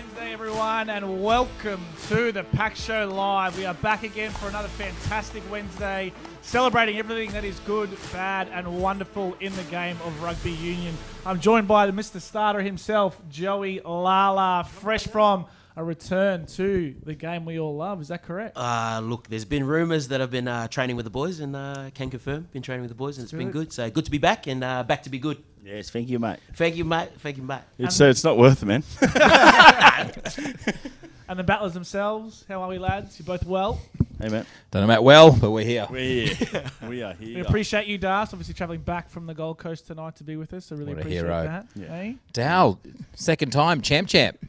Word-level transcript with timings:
Wednesday, 0.00 0.32
everyone, 0.32 0.88
and 0.88 1.22
welcome 1.22 1.84
to 2.08 2.32
the 2.32 2.42
PAC 2.42 2.74
Show 2.74 3.06
Live. 3.06 3.58
We 3.58 3.66
are 3.66 3.74
back 3.74 4.02
again 4.02 4.30
for 4.30 4.48
another 4.48 4.68
fantastic 4.68 5.42
Wednesday, 5.50 6.10
celebrating 6.40 6.98
everything 6.98 7.30
that 7.32 7.44
is 7.44 7.58
good, 7.60 7.90
bad, 8.10 8.48
and 8.48 8.80
wonderful 8.80 9.36
in 9.40 9.54
the 9.56 9.62
game 9.64 9.98
of 10.06 10.22
rugby 10.22 10.52
union. 10.52 10.96
I'm 11.26 11.38
joined 11.38 11.68
by 11.68 11.86
the 11.86 11.92
Mr. 11.92 12.18
Starter 12.18 12.62
himself, 12.62 13.20
Joey 13.30 13.80
Lala, 13.84 14.66
fresh 14.66 15.06
from 15.06 15.44
a 15.76 15.84
return 15.84 16.46
to 16.46 16.94
the 17.04 17.14
game 17.14 17.44
we 17.44 17.58
all 17.58 17.76
love. 17.76 18.00
Is 18.00 18.08
that 18.08 18.22
correct? 18.22 18.56
Uh, 18.56 19.00
look, 19.02 19.28
there's 19.28 19.44
been 19.44 19.64
rumours 19.64 20.08
that 20.08 20.20
I've 20.20 20.30
been 20.30 20.48
uh, 20.48 20.68
training 20.68 20.96
with 20.96 21.04
the 21.04 21.10
boys 21.10 21.40
and 21.40 21.54
uh, 21.56 21.90
can 21.94 22.10
confirm, 22.10 22.48
been 22.52 22.62
training 22.62 22.82
with 22.82 22.90
the 22.90 22.94
boys 22.96 23.18
and 23.18 23.24
it's 23.24 23.32
been 23.32 23.50
Good. 23.50 23.66
good. 23.68 23.72
So 23.72 23.90
good 23.90 24.04
to 24.04 24.10
be 24.10 24.18
back 24.18 24.46
and 24.46 24.62
uh, 24.64 24.82
back 24.82 25.02
to 25.04 25.10
be 25.10 25.18
good. 25.18 25.42
Yes, 25.64 25.90
thank 25.90 26.08
you, 26.08 26.18
mate. 26.18 26.38
Thank 26.54 26.76
you, 26.76 26.84
mate. 26.84 27.10
Thank 27.18 27.36
you, 27.36 27.42
mate. 27.42 27.60
It's 27.78 28.00
uh, 28.00 28.06
it's 28.06 28.24
not 28.24 28.36
worth 28.38 28.62
it, 28.62 28.66
man. 28.66 28.82
And 31.28 31.38
the 31.38 31.44
battlers 31.44 31.74
themselves, 31.74 32.44
how 32.48 32.60
are 32.62 32.68
we, 32.68 32.78
lads? 32.78 33.16
You 33.20 33.24
both 33.24 33.46
well? 33.46 33.80
hey, 34.20 34.28
man. 34.30 34.44
Don't 34.72 34.80
know 34.82 34.92
about 34.92 35.04
well, 35.04 35.30
but 35.30 35.52
we're 35.52 35.64
here. 35.64 35.86
We're 35.88 36.26
here. 36.34 36.64
we 36.88 37.02
are 37.04 37.14
We 37.20 37.34
here. 37.34 37.44
appreciate 37.44 37.86
you, 37.86 37.98
Das, 37.98 38.32
obviously 38.32 38.52
travelling 38.54 38.80
back 38.80 39.08
from 39.08 39.26
the 39.26 39.34
Gold 39.34 39.58
Coast 39.58 39.86
tonight 39.86 40.16
to 40.16 40.24
be 40.24 40.34
with 40.34 40.52
us. 40.52 40.64
So 40.66 40.74
really 40.74 40.88
What 40.94 40.96
a 40.98 41.00
appreciate 41.02 41.20
hero. 41.22 41.42
that. 41.44 41.66
Yeah. 41.76 41.94
eh? 41.94 42.12
Dow, 42.32 42.78
second 43.14 43.52
time, 43.52 43.80
champ 43.80 44.08
champ. 44.08 44.40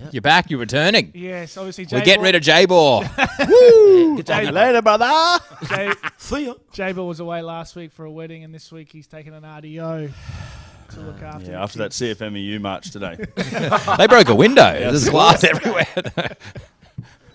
Yeah. 0.00 0.08
You're 0.12 0.22
back, 0.22 0.50
you're 0.50 0.58
returning. 0.60 1.10
Yes, 1.14 1.58
obviously. 1.58 1.86
We're 1.92 2.00
getting 2.02 2.22
rid 2.22 2.34
of 2.34 2.40
J-Ball. 2.40 3.02
Good 3.02 4.26
to 4.26 4.34
have 4.34 4.44
you. 4.44 4.50
Later, 4.50 4.80
brother. 4.80 5.44
Jay, 5.68 5.92
See 6.16 6.46
ya. 6.46 6.54
Jabel 6.72 7.06
was 7.06 7.20
away 7.20 7.42
last 7.42 7.76
week 7.76 7.92
for 7.92 8.06
a 8.06 8.10
wedding, 8.10 8.42
and 8.42 8.54
this 8.54 8.72
week 8.72 8.90
he's 8.90 9.06
taken 9.06 9.34
an 9.34 9.42
RDO 9.42 10.10
to 10.92 11.00
look 11.00 11.20
after. 11.22 11.44
the 11.44 11.52
Yeah, 11.52 11.62
after 11.62 11.78
that. 11.80 11.90
CFMEU 11.90 12.60
march 12.62 12.90
today, 12.92 13.16
they 13.98 14.06
broke 14.06 14.30
a 14.30 14.34
window. 14.34 14.72
There's 14.72 15.08
glass 15.10 15.44
everywhere. 15.44 15.86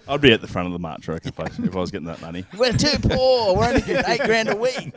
I'd 0.07 0.21
be 0.21 0.33
at 0.33 0.41
the 0.41 0.47
front 0.47 0.65
of 0.67 0.73
the 0.73 0.79
march, 0.79 1.07
I 1.07 1.13
reckon, 1.13 1.29
if 1.29 1.39
I, 1.39 1.45
if 1.65 1.75
I 1.75 1.79
was 1.79 1.91
getting 1.91 2.07
that 2.07 2.21
money. 2.21 2.45
we're 2.57 2.73
too 2.73 2.97
poor. 2.99 3.55
We're 3.55 3.65
only 3.69 3.81
getting 3.81 4.03
eight 4.11 4.21
grand 4.21 4.49
a 4.49 4.55
week. 4.55 4.93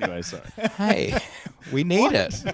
Anyway, 0.00 0.22
sorry. 0.22 0.42
Hey, 0.76 1.16
we 1.72 1.82
need 1.84 2.12
it. 2.12 2.44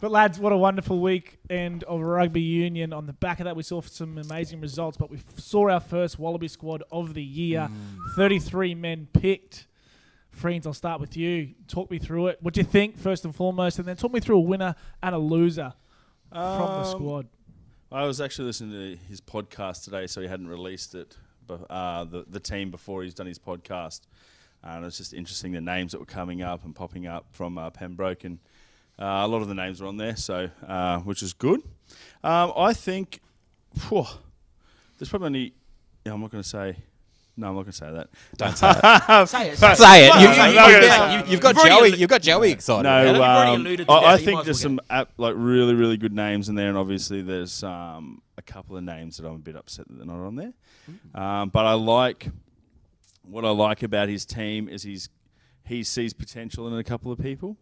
But 0.00 0.10
lads, 0.10 0.38
what 0.38 0.52
a 0.52 0.56
wonderful 0.56 1.00
week 1.00 1.38
weekend 1.48 1.84
of 1.84 2.00
rugby 2.00 2.40
union. 2.40 2.92
On 2.92 3.06
the 3.06 3.12
back 3.12 3.40
of 3.40 3.44
that, 3.44 3.56
we 3.56 3.62
saw 3.62 3.80
some 3.80 4.18
amazing 4.18 4.60
results, 4.60 4.96
but 4.96 5.10
we 5.10 5.16
f- 5.18 5.38
saw 5.38 5.68
our 5.70 5.80
first 5.80 6.18
Wallaby 6.18 6.48
squad 6.48 6.82
of 6.92 7.14
the 7.14 7.22
year. 7.22 7.68
Mm. 7.70 8.14
33 8.14 8.74
men 8.74 9.08
picked. 9.12 9.66
Friends, 10.30 10.66
I'll 10.66 10.72
start 10.74 11.00
with 11.00 11.16
you. 11.16 11.54
Talk 11.66 11.90
me 11.90 11.98
through 11.98 12.28
it. 12.28 12.38
What 12.40 12.54
do 12.54 12.60
you 12.60 12.66
think, 12.66 12.96
first 12.96 13.24
and 13.24 13.34
foremost, 13.34 13.78
and 13.78 13.88
then 13.88 13.96
talk 13.96 14.12
me 14.12 14.20
through 14.20 14.36
a 14.36 14.40
winner 14.40 14.74
and 15.02 15.14
a 15.14 15.18
loser 15.18 15.74
from 16.30 16.38
the 16.40 16.78
Um, 16.80 16.84
squad. 16.86 17.26
I 17.90 18.04
was 18.04 18.20
actually 18.20 18.44
listening 18.46 18.70
to 18.72 18.96
his 19.08 19.20
podcast 19.20 19.82
today, 19.84 20.06
so 20.06 20.20
he 20.20 20.28
hadn't 20.28 20.46
released 20.46 20.94
it, 20.94 21.16
but 21.46 21.66
uh, 21.68 22.04
the 22.04 22.24
the 22.28 22.38
team 22.38 22.70
before 22.70 23.02
he's 23.02 23.14
done 23.14 23.26
his 23.26 23.40
podcast, 23.40 24.02
and 24.62 24.84
it's 24.84 24.96
just 24.98 25.12
interesting 25.12 25.50
the 25.52 25.60
names 25.60 25.90
that 25.90 25.98
were 25.98 26.06
coming 26.06 26.40
up 26.40 26.64
and 26.64 26.72
popping 26.76 27.08
up 27.08 27.26
from 27.32 27.58
uh, 27.58 27.70
Pembroke, 27.70 28.22
and 28.22 28.38
a 29.06 29.26
lot 29.26 29.42
of 29.42 29.48
the 29.48 29.54
names 29.54 29.80
are 29.80 29.86
on 29.86 29.96
there, 29.96 30.16
so 30.16 30.50
uh, 30.66 30.98
which 31.00 31.22
is 31.22 31.32
good. 31.32 31.60
Um, 32.22 32.52
I 32.56 32.72
think, 32.72 33.20
phew, 33.76 34.04
there's 34.98 35.08
probably 35.08 35.26
only. 35.26 35.54
Yeah, 36.04 36.12
I'm 36.14 36.20
not 36.20 36.30
going 36.30 36.42
to 36.42 36.48
say. 36.48 36.76
No, 37.36 37.48
I'm 37.48 37.54
not 37.54 37.62
going 37.62 37.72
to 37.72 37.78
say 37.78 37.90
that. 37.90 38.08
Don't 38.36 38.56
say 39.28 39.50
it. 39.50 39.56
Say 39.56 39.70
it. 39.72 39.76
Say 39.78 40.08
it. 40.08 40.14
You, 40.20 40.26
No, 40.26 40.30
you, 40.30 40.36
no, 40.36 40.66
you, 40.66 40.80
no, 40.80 40.88
have 40.88 41.28
you've 41.28 41.40
got 41.40 41.56
Joey. 41.56 41.96
You've 41.96 42.10
got 42.10 42.20
Joey 42.20 42.50
excited. 42.50 42.82
No, 42.82 43.22
um, 43.22 43.66
I. 43.88 44.12
I 44.12 44.16
think 44.18 44.44
there's 44.44 44.62
well 44.62 44.76
some 44.76 44.80
ap- 44.90 45.12
like 45.16 45.34
really, 45.36 45.74
really 45.74 45.96
good 45.96 46.12
names 46.12 46.48
in 46.50 46.54
there, 46.54 46.68
and 46.68 46.76
obviously 46.76 47.22
there's 47.22 47.62
um, 47.64 48.20
a 48.36 48.42
couple 48.42 48.76
of 48.76 48.84
names 48.84 49.16
that 49.16 49.26
I'm 49.26 49.36
a 49.36 49.38
bit 49.38 49.56
upset 49.56 49.88
that 49.88 49.96
they're 49.96 50.06
not 50.06 50.20
on 50.26 50.36
there. 50.36 50.52
Um, 51.14 51.48
but 51.48 51.64
I 51.64 51.72
like 51.74 52.28
what 53.22 53.44
I 53.44 53.50
like 53.50 53.82
about 53.82 54.08
his 54.08 54.24
team 54.26 54.68
is 54.68 54.82
he's 54.82 55.08
he 55.64 55.82
sees 55.84 56.12
potential 56.12 56.66
in 56.68 56.74
a 56.74 56.84
couple 56.84 57.12
of 57.12 57.18
people, 57.18 57.56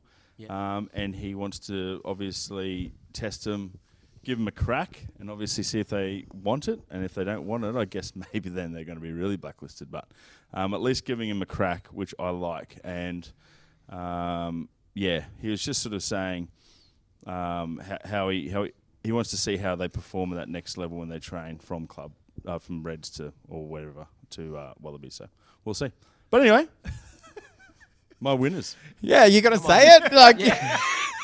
Um, 0.47 0.91
and 0.95 1.15
he 1.15 1.35
wants 1.35 1.59
to 1.67 2.01
obviously 2.05 2.93
test 3.13 3.45
them, 3.45 3.79
give 4.25 4.39
them 4.39 4.47
a 4.47 4.53
crack, 4.53 5.07
and 5.19 5.31
obviously 5.31 5.65
see 5.65 5.81
if 5.81 5.89
they 5.89 6.27
want 6.33 6.69
it. 6.69 6.81
And 6.91 7.05
if 7.05 7.15
they 7.15 7.25
don't 7.25 7.47
want 7.47 7.65
it, 7.65 7.75
I 7.75 7.85
guess 7.85 8.13
maybe 8.33 8.49
then 8.49 8.73
they're 8.73 8.85
going 8.85 8.99
to 8.99 9.03
be 9.03 9.13
really 9.13 9.37
blacklisted. 9.37 9.91
But 9.91 10.07
um, 10.55 10.75
at 10.75 10.81
least 10.81 11.05
giving 11.05 11.29
him 11.29 11.43
a 11.43 11.47
crack, 11.47 11.89
which 11.89 12.15
I 12.19 12.31
like, 12.31 12.79
and 12.85 13.29
um, 13.89 14.69
yeah, 14.95 15.25
he 15.41 15.49
was 15.49 15.63
just 15.63 15.83
sort 15.83 15.95
of 15.95 16.03
saying 16.03 16.49
um, 17.27 17.79
how, 17.79 17.99
how 18.05 18.29
he 18.29 18.49
how 18.49 18.65
he, 18.65 18.73
he 19.05 19.13
wants 19.13 19.31
to 19.31 19.37
see 19.37 19.57
how 19.57 19.77
they 19.77 19.89
perform 19.89 20.33
at 20.33 20.37
that 20.37 20.49
next 20.49 20.77
level 20.77 20.99
when 20.99 21.09
they 21.09 21.19
train 21.19 21.59
from 21.59 21.87
club 21.87 22.13
uh, 22.47 22.59
from 22.59 22.83
Reds 22.83 23.11
to 23.11 23.33
or 23.49 23.67
whatever 23.67 24.07
to 24.31 24.57
uh, 24.57 24.75
Wallaby. 24.81 25.11
So 25.11 25.27
we'll 25.65 25.75
see. 25.75 25.91
But 26.31 26.43
anyway, 26.43 26.69
my 28.21 28.33
winners. 28.33 28.77
Yeah, 29.01 29.25
you 29.27 29.41
got 29.41 29.51
to 29.51 29.59
say 29.59 29.87
it. 29.87 30.13
Like 30.19 30.41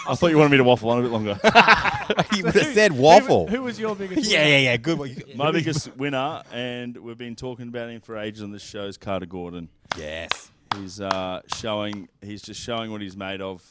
I 0.06 0.14
thought 0.14 0.30
you 0.30 0.36
wanted 0.36 0.50
me 0.50 0.56
to 0.58 0.64
waffle 0.64 0.90
on 0.90 0.98
a 0.98 1.02
bit 1.02 1.10
longer. 1.10 1.40
you 2.36 2.44
would 2.44 2.54
have 2.54 2.74
said 2.74 2.92
waffle. 2.92 3.46
Who, 3.46 3.56
who 3.56 3.62
was 3.62 3.80
your 3.80 3.96
biggest? 3.96 4.30
Yeah, 4.30 4.40
winner? 4.40 4.50
yeah, 4.50 4.58
yeah. 4.58 4.76
Good. 4.76 4.98
one. 4.98 5.16
my 5.34 5.50
biggest 5.50 5.96
winner, 5.96 6.42
and 6.52 6.96
we've 6.98 7.16
been 7.16 7.36
talking 7.36 7.68
about 7.68 7.88
him 7.88 8.02
for 8.02 8.18
ages 8.18 8.42
on 8.42 8.52
this 8.52 8.62
show, 8.62 8.84
is 8.84 8.98
Carter 8.98 9.26
Gordon. 9.26 9.68
Yes. 9.96 10.50
He's 10.76 11.00
uh, 11.00 11.40
showing. 11.54 12.08
He's 12.20 12.42
just 12.42 12.60
showing 12.60 12.90
what 12.90 13.00
he's 13.00 13.16
made 13.16 13.40
of 13.40 13.62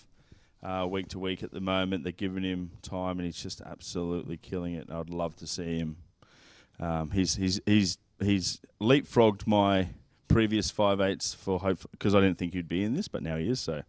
uh, 0.64 0.88
week 0.90 1.10
to 1.10 1.20
week 1.20 1.44
at 1.44 1.52
the 1.52 1.62
moment. 1.62 2.04
They're 2.04 2.12
giving 2.12 2.44
him 2.44 2.72
time, 2.82 3.20
and 3.20 3.26
he's 3.26 3.42
just 3.42 3.62
absolutely 3.62 4.38
killing 4.38 4.74
it. 4.74 4.90
I'd 4.90 5.12
love 5.12 5.36
to 5.38 5.48
see 5.48 5.78
him. 5.78 5.98
Um, 6.80 7.12
he's 7.12 7.36
he's 7.36 7.62
he's 7.68 8.00
he's 8.20 8.60
leapfrogged 8.82 9.46
my 9.46 9.90
previous 10.34 10.72
five 10.72 11.00
eights 11.02 11.34
for 11.34 11.60
hope 11.60 11.80
because 11.92 12.16
I 12.16 12.20
didn't 12.22 12.38
think 12.38 12.54
he'd 12.54 12.68
be 12.68 12.84
in 12.84 12.94
this, 12.94 13.08
but 13.08 13.22
now 13.24 13.38
he 13.38 13.50
is. 13.50 13.60
So 13.60 13.84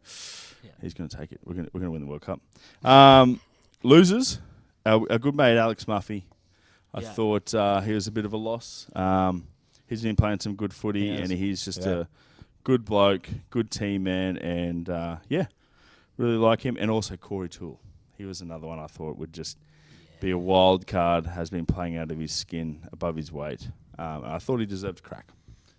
he's 0.80 0.94
going 0.94 1.08
to 1.08 1.16
take 1.16 1.32
it. 1.32 1.40
We're 1.44 1.54
going 1.54 1.68
we're 1.72 1.80
going 1.80 1.88
to 1.88 1.92
win 1.92 2.00
the 2.02 2.06
World 2.06 2.22
Cup. 2.22 2.40
Um, 2.84 3.40
losers, 3.82 4.38
our, 4.86 5.04
our 5.10 5.18
good 5.18 5.34
mate 5.34 5.56
Alex 5.58 5.84
Mafi. 5.86 6.22
I 6.92 7.00
Yeah. 7.00 7.10
thought 7.12 7.54
uh, 7.54 7.80
he 7.80 7.92
was 7.92 8.06
a 8.06 8.12
bit 8.12 8.24
of 8.24 8.32
a 8.32 8.36
loss. 8.36 8.86
Um, 8.94 9.48
he's 9.88 10.02
been 10.02 10.16
playing 10.16 10.40
some 10.40 10.54
good 10.54 10.72
footy, 10.72 11.08
and 11.10 11.30
he's 11.32 11.64
just 11.64 11.80
Yeah. 11.84 11.90
a 11.92 12.06
good 12.62 12.84
bloke, 12.84 13.28
good 13.50 13.70
team 13.70 14.04
man, 14.04 14.36
and 14.38 14.88
uh, 14.88 15.16
yeah, 15.28 15.46
really 16.16 16.36
like 16.36 16.60
him. 16.62 16.76
And 16.78 16.90
also 16.90 17.16
Corey 17.16 17.48
Toole, 17.48 17.80
he 18.16 18.24
was 18.24 18.40
another 18.40 18.66
one 18.68 18.78
I 18.78 18.86
thought 18.86 19.16
would 19.18 19.32
just 19.32 19.58
be 20.20 20.30
a 20.30 20.38
wild 20.38 20.86
card. 20.86 21.26
Has 21.26 21.50
been 21.50 21.66
playing 21.66 21.96
out 21.96 22.10
of 22.12 22.18
his 22.18 22.32
skin, 22.32 22.86
above 22.92 23.16
his 23.16 23.32
weight. 23.32 23.68
Um, 23.98 24.22
I 24.24 24.38
thought 24.38 24.60
he 24.60 24.66
deserved 24.66 25.00
a 25.00 25.02
crack. 25.02 25.26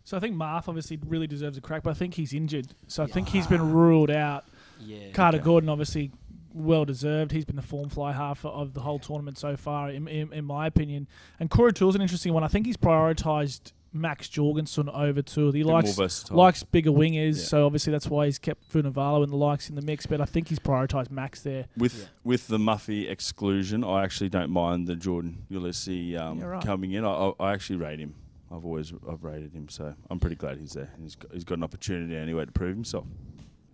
So 0.06 0.16
I 0.16 0.20
think 0.22 0.36
Marth 0.36 0.68
obviously 0.70 0.98
really 1.06 1.28
deserves 1.28 1.58
a 1.58 1.62
crack, 1.62 1.84
but 1.84 1.90
I 1.90 1.94
think 1.96 2.14
he's 2.14 2.32
injured. 2.34 2.68
So 2.88 3.04
I 3.04 3.08
think 3.08 3.28
he's 3.28 3.48
been 3.48 3.74
ruled 3.74 4.12
out. 4.12 4.46
Yeah. 4.80 5.10
Carter 5.14 5.38
Okay. 5.38 5.44
Gordon 5.46 5.68
obviously 5.70 6.12
well 6.54 6.86
deserved. 6.86 7.32
He's 7.32 7.44
been 7.44 7.56
the 7.58 7.62
form 7.62 7.90
fly 7.90 8.14
half 8.14 8.46
of 8.46 8.74
the 8.74 8.80
whole 8.82 9.00
tournament 9.00 9.38
so 9.38 9.58
far, 9.58 9.90
in, 9.90 10.08
in, 10.08 10.32
in 10.32 10.46
my 10.46 10.68
opinion. 10.68 11.08
And 11.40 11.50
Corey 11.50 11.74
Toole's 11.74 11.96
an 11.96 12.02
interesting 12.02 12.34
one. 12.34 12.44
I 12.44 12.48
think 12.48 12.66
he's 12.68 12.78
prioritised 12.78 13.72
Max 13.94 14.30
Jorgensen 14.30 14.90
over 14.90 15.22
Toole. 15.22 15.54
He 15.54 15.64
Bit 15.64 15.68
likes 15.72 16.30
likes 16.32 16.64
bigger 16.64 16.92
wingers, 16.92 17.38
Yeah. 17.38 17.44
so 17.44 17.66
obviously 17.66 17.92
that's 17.92 18.08
why 18.08 18.26
he's 18.26 18.38
kept 18.38 18.72
Vunivalu 18.72 19.24
and 19.24 19.32
the 19.32 19.38
likes 19.38 19.70
in 19.70 19.76
the 19.76 19.82
mix. 19.82 20.06
But 20.06 20.22
I 20.22 20.26
think 20.26 20.50
he's 20.50 20.60
prioritised 20.60 21.10
Max 21.10 21.42
there. 21.42 21.66
with 21.78 21.98
Yeah. 22.02 22.06
with 22.24 22.48
the 22.48 22.58
Mafi 22.58 23.10
exclusion, 23.10 23.84
I 23.84 24.04
actually 24.04 24.30
don't 24.30 24.52
mind 24.52 24.86
the 24.88 24.96
Jordan 24.96 25.46
Uelese 25.52 26.16
um, 26.20 26.40
Yeah, 26.40 26.46
right. 26.46 26.64
coming 26.64 26.92
in. 26.92 27.04
I, 27.06 27.10
I, 27.10 27.32
I 27.40 27.54
actually 27.54 27.78
rate 27.78 28.00
him. 28.00 28.14
I've 28.52 28.64
always 28.66 28.94
I've 29.10 29.24
rated 29.24 29.54
him, 29.54 29.70
so 29.70 29.94
I'm 30.10 30.20
pretty 30.20 30.36
glad 30.36 30.58
he's 30.58 30.74
there. 30.74 30.90
He's 31.02 31.16
got, 31.16 31.32
he's 31.34 31.44
got 31.44 31.58
an 31.58 31.64
opportunity 31.64 32.16
anyway 32.16 32.46
to 32.46 32.52
prove 32.52 32.76
himself. 32.76 33.06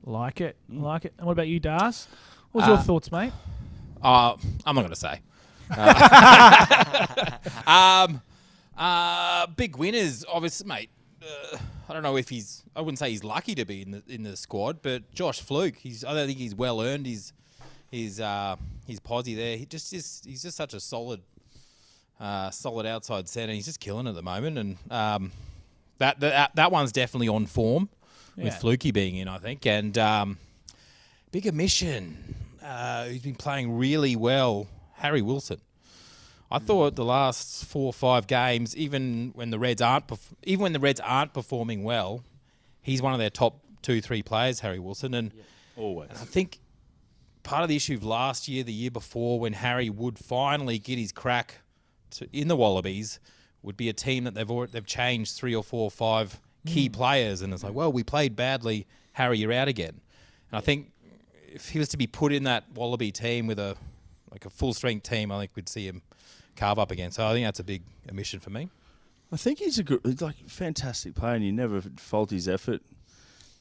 Like 0.04 0.42
it, 0.42 0.56
Mm. 0.72 0.82
like 0.82 1.06
it. 1.06 1.14
And 1.18 1.28
what 1.28 1.34
about 1.34 1.48
you, 1.48 1.60
Das? 1.60 2.08
What's 2.52 2.68
your 2.68 2.78
Uh, 2.78 2.82
thoughts, 2.84 3.12
mate? 3.12 3.34
Uh, 4.02 4.36
I'm 4.66 4.76
not 4.76 4.82
going 4.82 4.90
to 4.90 4.96
say. 4.96 5.20
Uh, 5.74 7.38
um, 8.08 8.22
uh, 8.78 9.48
big 9.56 9.76
winners, 9.78 10.26
obviously, 10.32 10.68
mate. 10.68 10.90
Uh, 11.22 11.58
I 11.88 11.94
don't 11.94 12.04
know 12.04 12.18
if 12.18 12.30
he's. 12.30 12.64
I 12.76 12.82
wouldn't 12.82 13.00
say 13.00 13.10
he's 13.12 13.24
lucky 13.24 13.54
to 13.56 13.64
be 13.66 13.82
in 13.84 13.92
the 13.92 14.04
in 14.08 14.24
the 14.24 14.36
squad, 14.36 14.82
but 14.82 15.12
Josh 15.14 15.40
Flook. 15.42 15.76
He's. 15.78 16.04
I 16.04 16.14
don't 16.14 16.28
think 16.28 16.40
he's 16.40 16.56
well 16.56 16.82
earned 16.82 17.06
his 17.06 17.32
his 17.92 18.20
uh, 18.20 18.56
his 18.88 19.00
posse 19.00 19.36
there. 19.36 19.56
He 19.58 19.66
just 19.66 19.94
is. 19.94 20.22
He's 20.26 20.42
just 20.42 20.58
such 20.58 20.74
a 20.74 20.80
solid, 20.80 21.22
uh, 22.22 22.50
solid 22.52 22.86
outside 22.86 23.28
centre. 23.28 23.52
He's 23.54 23.66
just 23.66 23.80
killing 23.82 24.08
at 24.08 24.16
the 24.16 24.22
moment, 24.22 24.58
and 24.58 24.78
um, 24.92 25.32
that 25.98 26.20
that 26.22 26.56
that 26.56 26.72
one's 26.72 26.92
definitely 26.94 27.28
on 27.28 27.46
form 27.48 27.90
with 28.38 28.46
Yeah. 28.46 28.52
Fluky 28.58 28.92
being 28.92 29.18
in, 29.18 29.28
I 29.28 29.40
think, 29.40 29.66
and 29.66 29.98
um, 29.98 30.38
big 31.32 31.48
omission. 31.48 32.36
Uh, 32.64 33.06
who's 33.06 33.22
been 33.24 33.34
playing 33.36 33.76
really 33.76 34.16
well, 34.16 34.68
Harry 34.94 35.22
Wilson. 35.24 35.60
I 36.52 36.60
thought 36.60 36.96
the 36.96 37.04
last 37.06 37.66
four 37.66 37.88
or 37.88 37.94
five 37.94 38.28
games, 38.28 38.78
even 38.78 39.32
when 39.36 39.50
the 39.50 39.58
Reds 39.58 39.82
aren't, 39.82 40.08
perf- 40.08 40.34
even 40.44 40.62
when 40.64 40.74
the 40.74 40.80
Reds 40.80 41.00
aren't 41.00 41.34
performing 41.34 41.84
well, 41.84 42.24
he's 42.82 43.02
one 43.02 43.14
of 43.14 43.20
their 43.20 43.30
top 43.32 43.58
two, 43.82 44.00
three 44.00 44.22
players, 44.22 44.60
Harry 44.60 44.78
Wilson, 44.80 45.14
and 45.16 45.32
Always. 45.76 46.12
I 46.12 46.26
think 46.26 46.60
part 47.42 47.64
of 47.64 47.70
the 47.70 47.76
issue 47.78 47.96
of 47.96 48.04
last 48.04 48.48
year, 48.48 48.64
the 48.64 48.74
year 48.74 48.92
before, 48.92 49.40
when 49.40 49.54
Harry 49.54 49.90
would 49.90 50.20
finally 50.20 50.78
get 50.78 51.00
his 51.00 51.12
crack 51.12 51.56
to, 52.12 52.28
in 52.32 52.48
the 52.48 52.56
Wallabies 52.56 53.20
would 53.64 53.78
be 53.78 53.90
a 53.90 53.94
team 53.94 54.24
that 54.24 54.34
they've 54.34 54.50
already, 54.50 54.72
they've 54.72 54.86
changed 54.86 55.36
three 55.36 55.56
or 55.56 55.64
four 55.64 55.84
or 55.84 55.92
five 55.92 56.40
key 56.66 56.88
hmm. 56.88 56.94
players, 56.94 57.42
and 57.42 57.54
it's 57.54 57.64
like, 57.64 57.74
well, 57.74 57.92
we 57.92 58.04
played 58.04 58.36
badly. 58.36 58.88
Harry, 59.14 59.40
you're 59.40 59.54
out 59.54 59.68
again. 59.68 60.00
And 60.52 60.58
I 60.58 60.62
think 60.62 60.92
if 61.48 61.70
he 61.70 61.80
was 61.80 61.90
to 61.90 61.98
be 61.98 62.08
put 62.08 62.32
in 62.32 62.44
that 62.44 62.66
Wallaby 62.74 63.12
team 63.12 63.48
with 63.48 63.60
a 63.60 63.76
like 64.32 64.46
a 64.46 64.50
full 64.50 64.74
strength 64.74 65.10
team, 65.10 65.32
I 65.32 65.40
think 65.40 65.52
we'd 65.56 65.68
see 65.68 65.86
him 65.86 66.02
carve 66.56 66.80
up 66.80 66.92
again. 66.92 67.12
So 67.12 67.26
I 67.26 67.34
think 67.34 67.46
that's 67.46 67.60
a 67.60 67.64
big 67.66 67.84
omission 68.10 68.40
for 68.40 68.50
me. 68.50 68.70
I 69.32 69.38
think 69.38 69.60
he's 69.60 69.80
a 69.80 69.84
good, 69.84 70.22
like 70.22 70.36
fantastic 70.48 71.16
player, 71.16 71.36
and 71.36 71.46
you 71.46 71.52
never 71.52 71.82
fault 71.98 72.32
his 72.32 72.48
effort. 72.48 72.82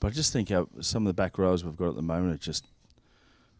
But 0.00 0.08
I 0.08 0.10
just 0.10 0.32
think 0.32 0.50
our, 0.50 0.66
some 0.80 1.06
of 1.06 1.08
the 1.08 1.14
back 1.14 1.38
rows 1.38 1.64
we've 1.64 1.76
got 1.76 1.90
at 1.90 1.96
the 1.96 2.02
moment 2.02 2.34
are 2.34 2.38
just, 2.38 2.64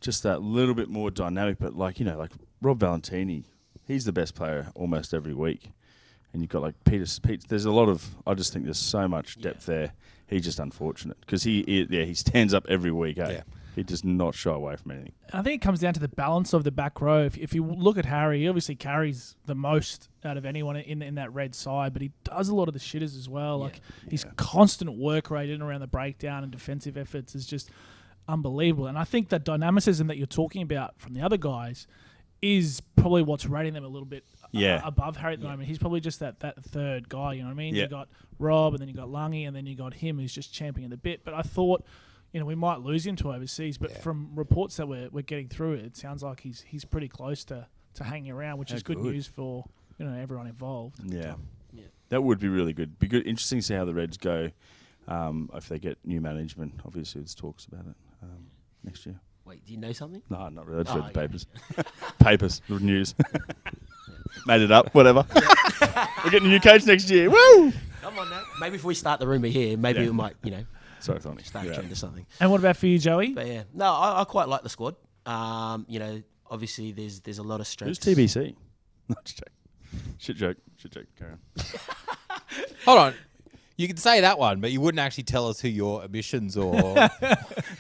just 0.01 0.23
that 0.23 0.43
little 0.43 0.75
bit 0.75 0.89
more 0.89 1.11
dynamic. 1.11 1.59
But 1.59 1.75
like 1.75 1.99
you 1.99 2.05
know, 2.05 2.19
like 2.19 2.33
Rob 2.61 2.81
Valetini, 2.81 3.45
he's 3.91 4.05
the 4.05 4.13
best 4.13 4.35
player 4.35 4.69
almost 4.75 5.13
every 5.13 5.35
week, 5.35 5.71
and 6.33 6.43
you've 6.43 6.51
got 6.51 6.63
like 6.63 6.75
Peter. 6.85 7.05
Pete, 7.23 7.49
there's 7.49 7.65
a 7.65 7.71
lot 7.71 7.89
of. 7.89 8.09
I 8.27 8.35
just 8.35 8.53
think 8.53 8.65
there's 8.65 8.79
so 8.79 9.09
much 9.09 9.41
depth 9.41 9.67
there. 9.67 9.93
He's 10.27 10.45
just 10.45 10.61
unfortunate 10.61 11.19
because 11.21 11.43
he, 11.43 11.65
he, 11.67 11.87
yeah, 11.91 12.05
he 12.05 12.15
stands 12.15 12.55
up 12.55 12.65
every 12.69 12.93
week. 12.93 13.19
Eh? 13.19 13.31
Yeah. 13.31 13.43
He 13.75 13.85
does 13.85 14.05
not 14.05 14.35
shy 14.35 14.53
away 14.53 14.77
from 14.77 14.93
anything. 14.93 15.13
I 15.33 15.43
think 15.43 15.63
it 15.63 15.65
comes 15.65 15.81
down 15.81 15.95
to 15.95 16.01
the 16.01 16.09
balance 16.09 16.53
of 16.53 16.65
the 16.65 16.73
back 16.73 17.01
row. 17.01 17.23
If, 17.23 17.39
if 17.39 17.55
you 17.55 17.65
look 17.65 17.99
at 17.99 18.05
Harry, 18.05 18.41
he 18.41 18.49
obviously 18.49 18.75
carries 18.75 19.37
the 19.47 19.55
most 19.55 20.09
out 20.25 20.37
of 20.37 20.45
anyone 20.45 20.77
in 20.77 21.03
in 21.03 21.17
that 21.17 21.33
red 21.33 21.55
side, 21.55 21.93
but 21.93 22.03
he 22.03 22.13
does 22.25 22.49
a 22.49 22.55
lot 22.55 22.69
of 22.69 22.75
the 22.75 22.81
shitters 22.81 23.17
as 23.17 23.29
well. 23.29 23.59
Like 23.59 23.81
his 24.09 24.25
constant 24.37 24.97
work 24.99 25.31
rate 25.31 25.51
in 25.51 25.55
and 25.55 25.63
around 25.63 25.81
the 25.81 25.87
breakdown 25.87 26.43
and 26.43 26.53
defensive 26.53 26.97
efforts 26.97 27.35
is 27.35 27.47
just 27.47 27.71
unbelievable. 28.29 28.87
And 28.87 28.99
I 28.99 29.05
think 29.05 29.29
that 29.31 29.45
dynamicism 29.45 30.07
that 30.09 30.17
you're 30.17 30.27
talking 30.27 30.63
about 30.63 31.01
from 31.01 31.15
the 31.15 31.23
other 31.23 31.37
guys 31.37 31.87
is 32.43 32.81
probably 32.97 33.23
what's 33.23 33.47
rating 33.47 33.75
them 33.75 33.85
a 33.85 33.89
little 33.89 34.07
bit 34.07 34.25
uh, 34.43 34.49
Yeah. 34.53 34.81
above 34.85 35.17
Harry 35.17 35.35
at 35.35 35.41
the 35.41 35.47
moment. 35.49 35.69
He's 35.69 35.79
probably 35.79 36.01
just 36.01 36.21
that, 36.21 36.41
that 36.41 36.63
third 36.65 37.09
guy, 37.09 37.35
you 37.35 37.41
know 37.43 37.47
what 37.49 37.53
I 37.53 37.57
mean? 37.57 37.75
Yeah. 37.75 37.83
You 37.85 37.89
got 37.89 38.09
Rob, 38.39 38.73
and 38.75 38.81
then 38.81 38.89
you 38.89 38.95
got 38.95 39.09
Lungy, 39.09 39.47
and 39.47 39.55
then 39.55 39.67
you 39.67 39.75
got 39.77 39.93
him 39.95 40.19
who's 40.19 40.33
just 40.33 40.53
championing 40.53 40.91
the 40.91 40.97
bit. 40.97 41.25
But 41.25 41.35
I 41.35 41.43
thought, 41.43 41.85
you 42.33 42.41
know, 42.41 42.47
we 42.47 42.55
might 42.55 42.81
lose 42.81 43.07
him 43.07 43.17
to 43.17 43.33
overseas, 43.33 43.77
but 43.77 44.03
from 44.03 44.31
reports 44.35 44.77
that 44.77 44.89
we're, 44.89 45.09
we're 45.11 45.23
getting 45.23 45.49
through, 45.49 45.75
it 45.75 45.97
sounds 45.97 46.23
like 46.23 46.41
he's 46.41 46.63
he's 46.67 46.85
pretty 46.85 47.09
close 47.09 47.45
to, 47.45 47.67
to 47.95 48.05
hanging 48.05 48.31
around, 48.33 48.59
which 48.59 48.71
How 48.71 48.77
is 48.77 48.83
good, 48.83 48.97
good. 48.97 49.13
news 49.13 49.27
for 49.27 49.65
you 49.99 50.07
know 50.07 50.17
everyone 50.19 50.47
involved. 50.47 51.01
Yeah. 51.05 51.35
Yeah. 51.73 51.85
That 52.09 52.23
would 52.23 52.39
be 52.39 52.49
really 52.49 52.73
good. 52.73 52.99
Be 52.99 53.07
good. 53.09 53.27
Interesting 53.27 53.59
to 53.59 53.63
see 53.67 53.75
how 53.75 53.85
the 53.85 53.95
Reds 53.95 54.17
go 54.17 54.51
um, 55.09 55.51
if 55.55 55.69
they 55.69 55.79
get 55.79 55.99
new 56.05 56.21
management. 56.21 56.81
Obviously, 56.87 57.21
there's 57.21 57.35
talks 57.35 57.67
about 57.67 57.85
it 57.87 57.97
um, 58.23 58.47
next 58.85 59.05
year. 59.07 59.21
Wait, 59.51 59.67
do 59.67 59.73
you 59.73 59.79
know 59.81 59.91
something? 59.93 60.23
No, 60.31 60.49
not 60.49 60.65
really. 60.65 60.81
I 60.81 60.83
just 60.85 60.97
Oh, 60.97 61.01
read 61.01 61.13
the 61.13 61.21
yeah. 61.21 61.27
papers. 61.27 61.47
papers, 62.21 62.63
the 62.69 62.79
news. 62.79 63.17
Made 64.47 64.61
it 64.63 64.71
up. 64.71 64.95
Whatever. 64.95 65.27
We're 66.25 66.31
getting 66.31 66.47
a 66.47 66.51
new 66.53 66.61
coach 66.61 66.87
next 66.87 67.11
year. 67.11 67.29
Woo! 67.29 67.73
Come 68.01 68.17
on 68.17 68.31
now. 68.31 68.45
Maybe 68.61 68.77
if 68.77 68.85
we 68.85 68.95
start 68.95 69.19
the 69.19 69.27
rumor 69.27 69.49
here, 69.49 69.77
maybe 69.77 70.01
Yeah. 70.03 70.07
we 70.07 70.13
might, 70.13 70.37
you 70.45 70.53
know, 70.53 70.65
Sorry, 71.01 71.19
Thorny. 71.19 71.43
start 71.43 71.65
You're 71.65 71.73
a 71.73 71.77
trend 71.79 71.91
or 71.91 71.97
something. 71.97 72.25
And 72.39 72.49
what 72.51 72.61
about 72.61 72.77
for 72.77 72.87
you, 72.87 72.99
Joey? 73.01 73.31
But 73.35 73.49
yeah, 73.49 73.63
no, 73.75 73.87
I, 73.93 74.21
I 74.21 74.25
quite 74.25 74.47
like 74.47 74.63
the 74.63 74.69
squad. 74.69 74.95
Um, 75.27 75.85
you 75.89 75.99
know, 75.99 76.23
obviously 76.49 76.93
there's 76.93 77.19
there's 77.21 77.39
a 77.39 77.43
lot 77.43 77.57
of 77.57 77.67
Who's 77.67 77.69
strengths. 77.69 77.99
TBC? 78.07 78.55
No, 79.09 79.17
just 79.25 79.39
joke. 79.39 80.01
Shit 80.19 80.37
joke. 80.37 80.57
Shit 80.77 80.93
joke. 80.93 81.07
Carry 81.19 81.33
on. 81.33 81.39
Hold 82.85 82.99
on. 82.99 83.15
You 83.81 83.89
could 83.89 83.99
say 83.99 84.21
that 84.21 84.39
one, 84.39 84.61
but 84.61 84.73
you 84.73 84.81
wouldn't 84.83 84.99
actually 84.99 85.25
tell 85.25 85.49
us 85.49 85.59
who 85.59 85.69
your 85.69 86.05
emissions 86.05 86.55
or. 86.55 86.75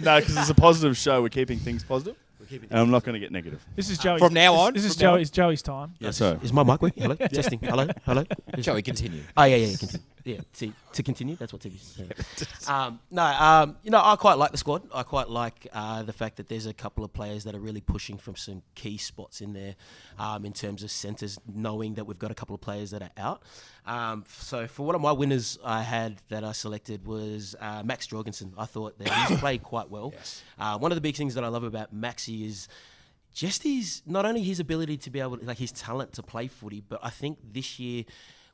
No, 0.02 0.18
because 0.18 0.34
it's 0.38 0.48
a 0.48 0.54
positive 0.54 0.96
show. 0.96 1.20
We're 1.20 1.28
keeping 1.28 1.58
things 1.58 1.84
positive, 1.84 2.16
and 2.50 2.80
I'm 2.80 2.90
not 2.90 3.04
going 3.04 3.12
to 3.12 3.20
get 3.20 3.30
negative. 3.30 3.62
This 3.76 3.90
is 3.90 3.98
Joey's. 3.98 4.20
From 4.20 4.32
now 4.32 4.54
on? 4.54 4.72
this 4.72 4.84
is 4.84 4.94
From 4.94 5.02
now 5.02 5.12
on? 5.12 5.18
Joey's 5.18 5.30
Joey's 5.30 5.62
time. 5.62 5.92
Yeah, 5.98 6.12
sorry. 6.12 6.38
Is 6.42 6.54
my 6.54 6.62
mic 6.62 6.80
working? 6.80 7.02
Hello, 7.02 7.14
testing. 7.32 7.58
Hello, 7.58 7.86
hello. 8.06 8.24
Joey, 8.58 8.80
continue. 8.80 9.20
Oh 9.36 9.44
yeah, 9.44 9.56
yeah, 9.56 9.76
continue. 9.76 10.06
Yeah. 10.24 10.38
See, 10.52 10.72
to 10.92 11.02
continue, 11.02 11.36
that's 11.36 11.52
what 11.52 11.62
TV. 11.62 11.78
says. 11.78 12.68
um, 12.68 13.00
no, 13.10 13.22
um, 13.22 13.76
you 13.82 13.90
know, 13.90 14.00
I 14.02 14.16
quite 14.16 14.34
like 14.34 14.50
the 14.52 14.58
squad. 14.58 14.82
I 14.94 15.02
quite 15.02 15.28
like 15.28 15.66
uh, 15.72 16.02
the 16.02 16.12
fact 16.12 16.36
that 16.36 16.48
there's 16.48 16.66
a 16.66 16.74
couple 16.74 17.04
of 17.04 17.12
players 17.12 17.44
that 17.44 17.54
are 17.54 17.60
really 17.60 17.80
pushing 17.80 18.18
from 18.18 18.36
some 18.36 18.62
key 18.74 18.98
spots 18.98 19.40
in 19.40 19.52
there, 19.52 19.76
um, 20.18 20.44
in 20.44 20.52
terms 20.52 20.82
of 20.82 20.90
centres. 20.90 21.38
Knowing 21.52 21.94
that 21.94 22.04
we've 22.04 22.18
got 22.18 22.30
a 22.30 22.34
couple 22.34 22.54
of 22.54 22.60
players 22.60 22.90
that 22.90 23.02
are 23.02 23.10
out. 23.16 23.42
Um, 23.86 24.24
so 24.28 24.66
for 24.66 24.84
one 24.84 24.94
of 24.94 25.00
my 25.00 25.12
winners, 25.12 25.58
I 25.64 25.82
had 25.82 26.20
that 26.28 26.44
I 26.44 26.52
selected 26.52 27.06
was 27.06 27.56
uh, 27.60 27.82
Max 27.82 28.06
Jorgensen. 28.06 28.52
I 28.58 28.66
thought 28.66 28.98
that 28.98 29.08
he's 29.08 29.38
played 29.40 29.62
quite 29.62 29.90
well. 29.90 30.14
Uh, 30.58 30.78
one 30.78 30.92
of 30.92 30.96
the 30.96 31.02
big 31.02 31.16
things 31.16 31.34
that 31.34 31.44
I 31.44 31.48
love 31.48 31.64
about 31.64 31.94
Maxi 31.94 32.46
is 32.46 32.68
just 33.32 33.62
his 33.62 34.02
not 34.06 34.26
only 34.26 34.42
his 34.42 34.60
ability 34.60 34.96
to 34.98 35.10
be 35.10 35.20
able 35.20 35.38
to 35.38 35.44
like 35.44 35.58
his 35.58 35.72
talent 35.72 36.12
to 36.14 36.22
play 36.22 36.46
footy, 36.46 36.82
but 36.86 37.00
I 37.02 37.10
think 37.10 37.38
this 37.52 37.78
year 37.78 38.04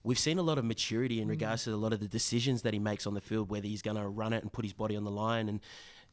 we've 0.06 0.18
seen 0.18 0.38
a 0.38 0.42
lot 0.42 0.56
of 0.56 0.64
maturity 0.64 1.20
in 1.20 1.26
regards 1.26 1.64
to 1.64 1.74
a 1.74 1.76
lot 1.76 1.92
of 1.92 1.98
the 1.98 2.06
decisions 2.06 2.62
that 2.62 2.72
he 2.72 2.78
makes 2.78 3.06
on 3.08 3.14
the 3.14 3.20
field, 3.20 3.50
whether 3.50 3.66
he's 3.66 3.82
going 3.82 3.96
to 3.96 4.06
run 4.06 4.32
it 4.32 4.42
and 4.42 4.52
put 4.52 4.64
his 4.64 4.72
body 4.72 4.96
on 4.96 5.02
the 5.02 5.10
line 5.10 5.48
and 5.48 5.60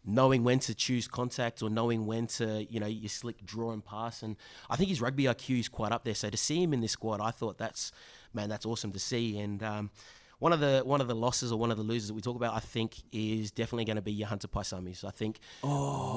knowing 0.04 0.44
when 0.44 0.58
to 0.60 0.74
choose 0.74 1.08
contact 1.08 1.62
or 1.62 1.70
knowing 1.70 2.08
when 2.08 2.26
to, 2.26 2.66
you 2.70 2.80
know, 2.80 2.88
your 2.88 3.08
slick 3.08 3.46
draw 3.46 3.72
and 3.72 3.86
pass. 3.86 4.24
And 4.24 4.36
I 4.68 4.76
think 4.76 4.90
his 4.90 5.00
rugby 5.00 5.26
IQ 5.26 5.60
is 5.60 5.70
quite 5.70 5.92
up 5.92 6.04
there. 6.04 6.16
So 6.16 6.32
to 6.32 6.36
see 6.36 6.62
him 6.62 6.74
in 6.74 6.82
this 6.82 6.92
squad, 6.92 7.22
I 7.22 7.30
thought 7.30 7.60
that's, 7.60 7.92
man, 8.34 8.50
that's 8.50 8.66
awesome 8.66 8.92
to 8.94 9.00
see. 9.00 9.40
And, 9.40 9.62
um, 9.62 9.92
one 10.40 10.52
of 10.52 10.60
the 10.60 10.82
one 10.84 11.00
of 11.00 11.08
the 11.08 11.16
losses 11.16 11.54
or 11.54 11.60
one 11.60 11.72
of 11.72 11.78
the 11.78 11.84
losers 11.84 12.10
that 12.10 12.16
we 12.16 12.22
talk 12.22 12.36
about, 12.36 12.54
I 12.54 12.60
think, 12.60 12.96
is 13.14 13.50
definitely 13.50 13.86
going 13.86 13.96
to 13.96 14.02
be 14.02 14.12
your 14.12 14.28
Hunter 14.28 14.50
Paisamis. 14.50 15.06
I 15.06 15.12
think 15.12 15.40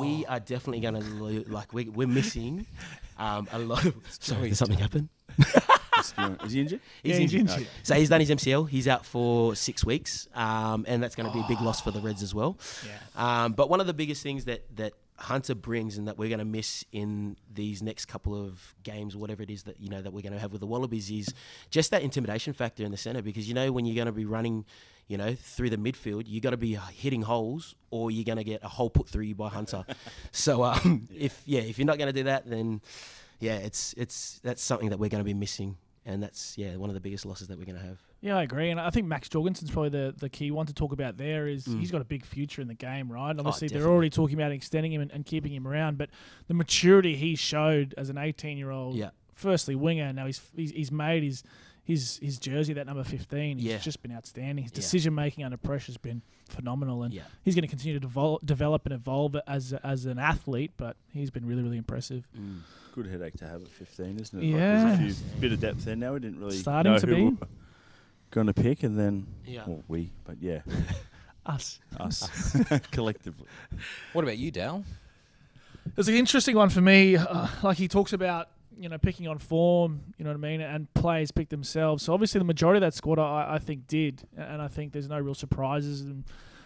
we 0.00 0.26
are 0.26 0.40
definitely 0.40 0.80
going 0.80 0.94
to 0.94 1.04
lo- 1.22 1.44
like 1.46 1.72
we, 1.72 1.88
we're 1.90 2.08
missing 2.08 2.66
um, 3.18 3.46
a 3.52 3.58
lot. 3.60 3.84
Of, 3.84 3.94
sorry, 4.18 4.48
did 4.48 4.56
something 4.56 4.78
happen? 4.78 5.10
Is 6.44 6.52
he 6.52 6.60
injured? 6.60 6.80
Yeah, 7.02 7.16
He's 7.16 7.30
he's 7.32 7.34
injured. 7.34 7.50
injured. 7.52 7.68
So 7.82 7.94
he's 7.94 8.08
done 8.08 8.20
his 8.20 8.30
MCL. 8.30 8.68
He's 8.68 8.88
out 8.88 9.04
for 9.06 9.54
six 9.54 9.84
weeks, 9.84 10.28
um, 10.34 10.84
and 10.88 11.02
that's 11.02 11.14
going 11.14 11.28
to 11.28 11.34
be 11.34 11.40
a 11.40 11.48
big 11.48 11.60
loss 11.60 11.80
for 11.80 11.90
the 11.90 12.00
Reds 12.00 12.22
as 12.22 12.34
well. 12.34 12.58
Um, 13.16 13.52
but 13.52 13.68
one 13.70 13.80
of 13.80 13.86
the 13.86 13.94
biggest 13.94 14.22
things 14.22 14.44
that 14.46 14.64
that 14.76 14.92
Hunter 15.18 15.54
brings 15.54 15.96
and 15.96 16.08
that 16.08 16.18
we're 16.18 16.28
going 16.28 16.40
to 16.40 16.44
miss 16.44 16.84
in 16.92 17.36
these 17.50 17.82
next 17.82 18.04
couple 18.04 18.34
of 18.34 18.74
games, 18.82 19.16
whatever 19.16 19.42
it 19.42 19.48
is 19.50 19.62
that 19.62 19.80
you 19.80 19.88
know 19.88 20.02
that 20.02 20.12
we're 20.12 20.20
going 20.20 20.34
to 20.34 20.38
have 20.38 20.52
with 20.52 20.60
the 20.60 20.66
Wallabies, 20.66 21.10
is 21.10 21.32
just 21.70 21.90
that 21.90 22.02
intimidation 22.02 22.52
factor 22.52 22.84
in 22.84 22.90
the 22.90 22.98
centre. 22.98 23.22
Because 23.22 23.48
you 23.48 23.54
know 23.54 23.72
when 23.72 23.86
you're 23.86 23.94
going 23.96 24.06
to 24.06 24.12
be 24.12 24.26
running, 24.26 24.66
you 25.08 25.16
know 25.16 25.34
through 25.34 25.70
the 25.70 25.78
midfield, 25.78 26.24
you 26.26 26.40
got 26.42 26.50
to 26.50 26.56
be 26.58 26.74
hitting 26.92 27.22
holes, 27.22 27.74
or 27.90 28.10
you're 28.10 28.24
going 28.24 28.36
to 28.38 28.44
get 28.44 28.62
a 28.62 28.68
hole 28.68 28.90
put 28.90 29.08
through 29.08 29.24
you 29.24 29.34
by 29.34 29.48
Hunter. 29.48 29.84
so 30.32 30.64
um, 30.64 31.08
if 31.16 31.40
yeah, 31.46 31.60
if 31.60 31.78
you're 31.78 31.86
not 31.86 31.96
going 31.98 32.08
to 32.12 32.18
do 32.20 32.24
that, 32.24 32.48
then 32.48 32.82
yeah, 33.40 33.56
it's 33.56 33.94
it's 33.96 34.38
that's 34.42 34.62
something 34.62 34.90
that 34.90 34.98
we're 34.98 35.08
going 35.08 35.20
to 35.22 35.24
be 35.24 35.34
missing. 35.34 35.78
And 36.08 36.22
that's 36.22 36.56
yeah 36.56 36.76
one 36.76 36.88
of 36.88 36.94
the 36.94 37.00
biggest 37.00 37.26
losses 37.26 37.48
that 37.48 37.58
we're 37.58 37.64
going 37.64 37.76
to 37.78 37.84
have. 37.84 37.98
Yeah, 38.20 38.36
I 38.38 38.44
agree, 38.44 38.70
and 38.70 38.78
I 38.80 38.90
think 38.90 39.06
Max 39.06 39.28
Jorgensen's 39.28 39.70
probably 39.72 39.88
the, 39.90 40.14
the 40.16 40.28
key 40.28 40.50
one 40.52 40.64
to 40.66 40.72
talk 40.72 40.92
about. 40.92 41.16
There 41.16 41.46
is 41.48 41.66
Mm. 41.66 41.80
he's 41.80 41.90
got 41.90 42.00
a 42.00 42.04
big 42.04 42.24
future 42.24 42.62
in 42.62 42.68
the 42.68 42.74
game, 42.74 43.10
right? 43.12 43.30
And 43.30 43.40
obviously, 43.40 43.68
they're 43.68 43.86
already 43.88 44.10
talking 44.10 44.36
about 44.36 44.52
extending 44.52 44.92
him 44.92 45.00
and, 45.02 45.10
and 45.10 45.26
keeping 45.26 45.52
him 45.52 45.66
around, 45.66 45.98
but 45.98 46.10
the 46.48 46.54
maturity 46.54 47.16
he 47.16 47.34
showed 47.34 47.92
as 47.98 48.08
an 48.08 48.18
18 48.18 48.56
year 48.56 48.70
old, 48.70 48.94
Yeah. 48.96 49.10
firstly 49.34 49.74
winger, 49.74 50.12
now 50.12 50.26
he's 50.26 50.40
he's, 50.54 50.70
he's 50.70 50.92
made 50.92 51.22
his 51.24 51.42
his 51.84 52.18
his 52.22 52.38
jersey 52.38 52.72
that 52.72 52.86
number 52.86 53.04
15. 53.04 53.58
He's 53.58 53.66
Yeah. 53.66 53.78
just 53.78 54.00
been 54.02 54.12
outstanding. 54.12 54.62
His 54.64 54.72
decision 54.72 55.14
making 55.14 55.44
under 55.44 55.56
pressure 55.56 55.86
has 55.92 55.96
been 55.98 56.22
phenomenal, 56.48 57.02
and 57.04 57.12
Yeah. 57.14 57.22
he's 57.44 57.54
going 57.54 57.62
to 57.62 57.68
continue 57.68 57.98
to 57.98 58.06
devol- 58.08 58.38
develop 58.44 58.86
and 58.86 58.94
evolve 58.94 59.36
as 59.46 59.72
as 59.84 60.06
an 60.06 60.18
athlete. 60.18 60.72
But 60.76 60.96
he's 61.12 61.30
been 61.30 61.44
really 61.46 61.62
really 61.62 61.78
impressive. 61.78 62.26
Good 62.96 63.06
headache 63.08 63.36
to 63.36 63.46
have 63.46 63.60
at 63.62 63.68
15, 63.68 64.18
isn't 64.18 64.42
it? 64.42 64.46
Yeah. 64.46 64.56
Like 64.84 64.98
there's 65.00 65.20
a 65.20 65.24
few, 65.24 65.40
bit 65.40 65.52
of 65.52 65.60
depth 65.60 65.84
there 65.84 65.94
now. 65.96 66.14
We 66.14 66.20
didn't 66.20 66.40
really 66.40 66.56
Starting 66.56 66.92
know 66.94 66.98
to 66.98 67.06
who 67.06 67.14
be. 67.14 67.22
we 67.24 67.30
were 67.30 67.46
going 68.30 68.46
to 68.46 68.54
pick, 68.54 68.82
and 68.82 68.98
then 68.98 69.26
Yeah. 69.46 69.64
well, 69.66 69.84
we, 69.86 70.10
but 70.24 70.36
yeah, 70.40 70.62
Us. 71.46 71.78
us 72.00 72.56
collectively. 72.90 73.46
What 74.14 74.24
about 74.24 74.38
you, 74.38 74.50
Dal? 74.50 74.82
It's 75.96 76.08
an 76.08 76.14
interesting 76.14 76.56
one 76.56 76.70
for 76.70 76.80
me. 76.80 77.16
Uh, 77.16 77.46
like 77.62 77.76
he 77.76 77.86
talks 77.86 78.12
about, 78.14 78.48
you 78.78 78.88
know, 78.88 78.96
picking 78.98 79.28
on 79.28 79.38
form, 79.38 80.00
you 80.16 80.24
know 80.24 80.30
what 80.30 80.38
I 80.38 80.40
mean, 80.40 80.60
and 80.62 80.92
players 80.94 81.30
pick 81.30 81.50
themselves. 81.50 82.02
So 82.02 82.14
obviously 82.14 82.38
the 82.38 82.44
majority 82.44 82.78
of 82.78 82.80
that 82.80 82.94
squad, 82.94 83.18
I, 83.18 83.54
I 83.54 83.58
think, 83.58 83.86
did, 83.86 84.22
and 84.38 84.60
I 84.62 84.68
think 84.68 84.92
there's 84.92 85.08
no 85.08 85.18
real 85.18 85.34
surprises. 85.34 86.00
And, 86.00 86.24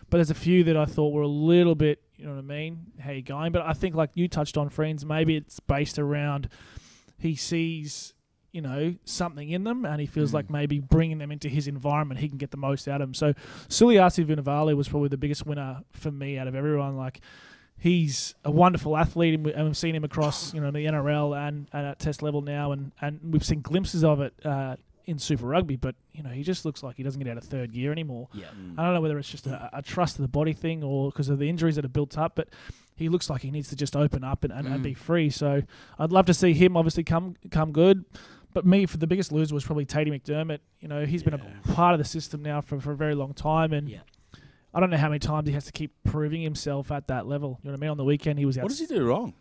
but 0.08 0.18
there's 0.18 0.30
a 0.30 0.34
few 0.34 0.62
that 0.64 0.76
I 0.76 0.84
thought 0.86 1.12
were 1.12 1.22
a 1.22 1.26
little 1.28 1.74
bit, 1.74 2.00
you 2.20 2.26
know 2.26 2.34
what 2.34 2.40
I 2.40 2.42
mean, 2.42 2.86
how 2.98 3.12
you 3.12 3.22
going. 3.22 3.50
But 3.50 3.62
I 3.62 3.72
think, 3.72 3.94
like 3.94 4.10
you 4.14 4.28
touched 4.28 4.58
on, 4.58 4.68
friends, 4.68 5.06
maybe 5.06 5.36
it's 5.36 5.58
based 5.58 5.98
around 5.98 6.48
he 7.18 7.34
sees. 7.34 8.14
You 8.52 8.62
know 8.62 8.96
something 9.04 9.48
in 9.48 9.62
them, 9.62 9.84
and 9.84 10.00
he 10.00 10.08
feels 10.08 10.34
like 10.34 10.50
maybe 10.50 10.80
bringing 10.80 11.18
them 11.18 11.30
into 11.30 11.48
his 11.48 11.68
environment, 11.68 12.18
he 12.18 12.28
can 12.28 12.36
get 12.36 12.50
the 12.50 12.56
most 12.56 12.88
out 12.88 13.00
of 13.00 13.06
them. 13.06 13.14
So, 13.14 13.32
Suliasi 13.68 14.26
Vunivalu 14.26 14.76
was 14.76 14.88
probably 14.88 15.08
the 15.08 15.16
biggest 15.16 15.46
winner 15.46 15.84
for 15.92 16.10
me 16.10 16.36
out 16.36 16.48
of 16.48 16.56
everyone. 16.56 16.96
Like, 16.96 17.20
he's 17.78 18.34
a 18.44 18.50
wonderful 18.50 18.96
athlete, 18.96 19.34
and, 19.34 19.44
we, 19.44 19.52
and 19.54 19.66
we've 19.66 19.76
seen 19.76 19.94
him 19.94 20.02
across 20.02 20.52
you 20.52 20.60
know 20.60 20.72
the 20.72 20.84
NRL 20.84 21.46
and, 21.46 21.68
and 21.72 21.86
at 21.86 22.00
Test 22.00 22.22
level 22.22 22.42
now, 22.42 22.72
and, 22.72 22.90
and 23.00 23.20
we've 23.22 23.44
seen 23.44 23.60
glimpses 23.60 24.02
of 24.02 24.20
it 24.20 24.34
uh, 24.44 24.74
in 25.10 25.18
Super 25.18 25.46
Rugby. 25.46 25.76
But 25.76 25.94
you 26.12 26.22
know 26.22 26.30
he 26.30 26.42
just 26.42 26.64
looks 26.64 26.82
like 26.82 26.96
he 26.96 27.02
doesn't 27.02 27.20
get 27.20 27.30
out 27.30 27.36
of 27.36 27.44
third 27.44 27.72
gear 27.72 27.92
anymore. 27.92 28.28
Yeah. 28.32 28.46
Mm. 28.46 28.78
I 28.78 28.84
don't 28.84 28.94
know 28.94 29.00
whether 29.00 29.18
it's 29.18 29.28
just 29.28 29.46
a, 29.46 29.70
a 29.72 29.82
trust 29.82 30.16
of 30.16 30.22
the 30.22 30.28
body 30.28 30.52
thing 30.52 30.82
or 30.82 31.10
because 31.10 31.28
of 31.28 31.38
the 31.38 31.48
injuries 31.48 31.76
that 31.76 31.84
have 31.84 31.92
built 31.92 32.16
up, 32.16 32.32
but 32.34 32.48
he 32.96 33.08
looks 33.08 33.28
like 33.28 33.42
he 33.42 33.50
needs 33.50 33.68
to 33.68 33.76
just 33.76 33.96
open 33.96 34.24
up 34.24 34.44
and, 34.44 34.52
and, 34.52 34.66
and 34.66 34.82
be 34.82 34.92
mm. 34.92 34.96
free. 34.96 35.30
So 35.30 35.62
I'd 35.98 36.12
love 36.12 36.26
to 36.26 36.34
see 36.34 36.52
him 36.52 36.76
obviously 36.76 37.04
come 37.04 37.36
come 37.50 37.72
good. 37.72 38.04
but 38.52 38.66
me, 38.66 38.86
for 38.86 38.96
the 38.96 39.06
biggest 39.06 39.32
loser 39.32 39.54
was 39.54 39.64
probably 39.64 39.86
Tatey 39.86 40.08
McDermott. 40.08 40.58
You 40.80 40.88
know, 40.88 41.04
he's 41.04 41.22
been 41.22 41.34
a 41.34 41.72
part 41.72 41.94
of 41.94 41.98
the 41.98 42.04
system 42.04 42.42
now 42.42 42.60
for, 42.60 42.80
for 42.80 42.92
a 42.92 42.96
very 42.96 43.14
long 43.14 43.34
time, 43.34 43.72
and 43.72 43.88
Yeah. 43.88 44.00
I 44.72 44.78
don't 44.78 44.90
know 44.90 44.96
how 44.96 45.08
many 45.08 45.18
times 45.18 45.48
he 45.48 45.54
has 45.54 45.64
to 45.64 45.72
keep 45.72 45.92
proving 46.04 46.42
himself 46.42 46.92
at 46.92 47.08
that 47.08 47.26
level. 47.26 47.58
You 47.62 47.68
know 47.68 47.72
what 47.72 47.78
I 47.78 47.80
mean? 47.80 47.90
On 47.90 47.96
the 47.96 48.04
weekend, 48.04 48.38
he 48.38 48.44
was 48.46 48.56
out. 48.56 48.62
What 48.62 48.68
does 48.68 48.78
he 48.78 48.86
do 48.86 49.04
wrong? 49.04 49.34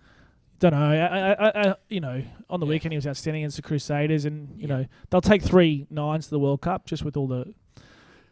Don't 0.60 0.72
know. 0.74 0.92
I, 0.92 1.32
I, 1.32 1.70
I, 1.70 1.76
you 1.88 2.02
know, 2.02 2.22
on 2.50 2.60
the 2.60 2.66
Yeah. 2.66 2.70
weekend 2.72 2.92
he 2.92 2.98
was 2.98 3.08
outstanding 3.08 3.44
against 3.44 3.56
the 3.56 3.62
Crusaders, 3.62 4.26
and 4.26 4.50
you 4.60 4.68
Yeah. 4.68 4.78
know 4.78 4.86
they'll 5.10 5.22
take 5.22 5.42
three 5.42 5.88
nines 5.90 6.26
to 6.26 6.32
the 6.32 6.40
World 6.40 6.62
Cup 6.62 6.86
just 6.86 7.04
with 7.04 7.16
all 7.16 7.28
the 7.28 7.54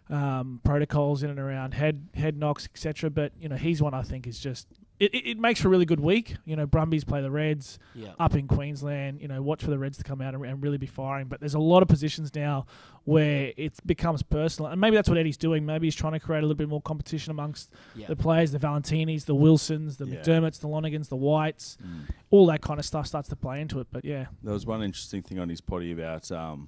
um, 0.09 0.61
protocols 0.63 1.23
in 1.23 1.29
and 1.29 1.39
around 1.39 1.73
head 1.73 2.07
head 2.15 2.37
knocks, 2.37 2.65
etc. 2.65 3.09
But 3.09 3.31
you 3.39 3.47
know 3.49 3.55
he's 3.55 3.81
one 3.81 3.93
I 3.93 4.01
think 4.03 4.27
is 4.27 4.39
just 4.39 4.67
it, 4.99 5.13
it, 5.13 5.29
it 5.31 5.39
makes 5.39 5.61
for 5.61 5.67
a 5.67 5.71
really 5.71 5.85
good 5.85 5.99
week. 5.99 6.35
You 6.45 6.55
know, 6.55 6.65
Brumbies 6.65 7.03
play 7.03 7.21
the 7.21 7.29
Reds 7.31 7.77
Yeah. 7.93 8.13
up 8.19 8.33
in 8.35 8.47
Queensland. 8.47 9.21
You 9.21 9.27
know, 9.27 9.41
watch 9.41 9.63
for 9.63 9.69
the 9.69 9.77
Reds 9.77 9.97
to 9.99 10.03
come 10.03 10.21
out 10.21 10.33
and, 10.33 10.43
and 10.45 10.61
really 10.63 10.77
be 10.77 10.87
firing. 10.87 11.27
But 11.27 11.39
there's 11.39 11.53
a 11.53 11.59
lot 11.59 11.83
of 11.83 11.87
positions 11.89 12.33
now 12.35 12.65
where 13.03 13.53
it 13.55 13.73
becomes 13.85 14.21
personal, 14.23 14.69
and 14.71 14.81
maybe 14.81 14.95
that's 14.95 15.07
what 15.07 15.17
Eddie's 15.17 15.37
doing. 15.37 15.65
Maybe 15.65 15.87
he's 15.87 15.95
trying 15.95 16.13
to 16.13 16.19
create 16.19 16.39
a 16.39 16.41
little 16.41 16.55
bit 16.55 16.67
more 16.67 16.81
competition 16.81 17.31
amongst 17.31 17.71
Yeah. 17.95 18.07
the 18.07 18.15
players, 18.15 18.51
the 18.51 18.59
Valetinis, 18.59 19.25
the 19.25 19.35
Wilsons, 19.35 19.97
the 19.97 20.05
Yeah. 20.07 20.15
McDermotts, 20.21 20.59
the 20.59 20.67
Lonergans, 20.67 21.07
the 21.09 21.15
Whites, 21.15 21.77
Mm. 21.81 22.09
all 22.31 22.45
that 22.47 22.61
kind 22.61 22.79
of 22.79 22.85
stuff 22.85 23.07
starts 23.07 23.29
to 23.29 23.35
play 23.35 23.61
into 23.61 23.79
it. 23.79 23.87
But 23.91 24.03
yeah, 24.03 24.25
There 24.43 24.53
was 24.53 24.65
one 24.65 24.83
interesting 24.83 25.21
thing 25.21 25.39
on 25.39 25.47
his 25.49 25.61
potty 25.61 25.91
about 25.93 26.29
um, 26.31 26.67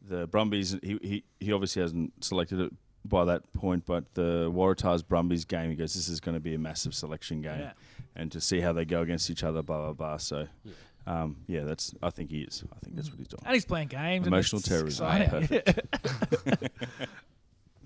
the 0.00 0.26
Brumbies. 0.28 0.78
He, 0.82 0.98
he 1.02 1.24
he 1.40 1.52
obviously 1.52 1.82
hasn't 1.82 2.24
selected 2.24 2.58
it 2.60 2.72
by 3.04 3.24
that 3.24 3.50
point, 3.54 3.86
but 3.86 4.12
the 4.14 4.50
Waratahs 4.54 5.06
Brumbies 5.06 5.44
game. 5.44 5.70
He 5.70 5.76
goes, 5.76 5.94
"This 5.94 6.08
is 6.08 6.20
going 6.20 6.34
to 6.34 6.40
be 6.40 6.54
a 6.54 6.58
massive 6.58 6.94
selection 6.94 7.40
game, 7.42 7.60
Yeah. 7.60 7.72
and 8.16 8.30
to 8.32 8.40
see 8.40 8.60
how 8.60 8.72
they 8.72 8.84
go 8.84 9.00
against 9.02 9.30
each 9.30 9.42
other." 9.42 9.62
Blah 9.62 9.78
blah 9.78 9.92
blah. 9.94 10.16
So, 10.18 10.46
Yeah. 10.64 10.72
um, 11.06 11.36
yeah, 11.46 11.64
that's. 11.64 11.94
I 12.02 12.10
think 12.10 12.30
he 12.30 12.40
is. 12.42 12.62
I 12.72 12.78
think 12.84 12.96
that's 12.96 13.08
what 13.10 13.18
he's 13.18 13.28
doing. 13.28 13.42
and 13.46 13.54
he's 13.54 13.64
playing 13.64 13.88
games. 13.88 14.26
Emotional 14.26 14.60
terrorism. 14.60 15.06
exciting. 15.06 15.62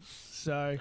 so, 0.02 0.76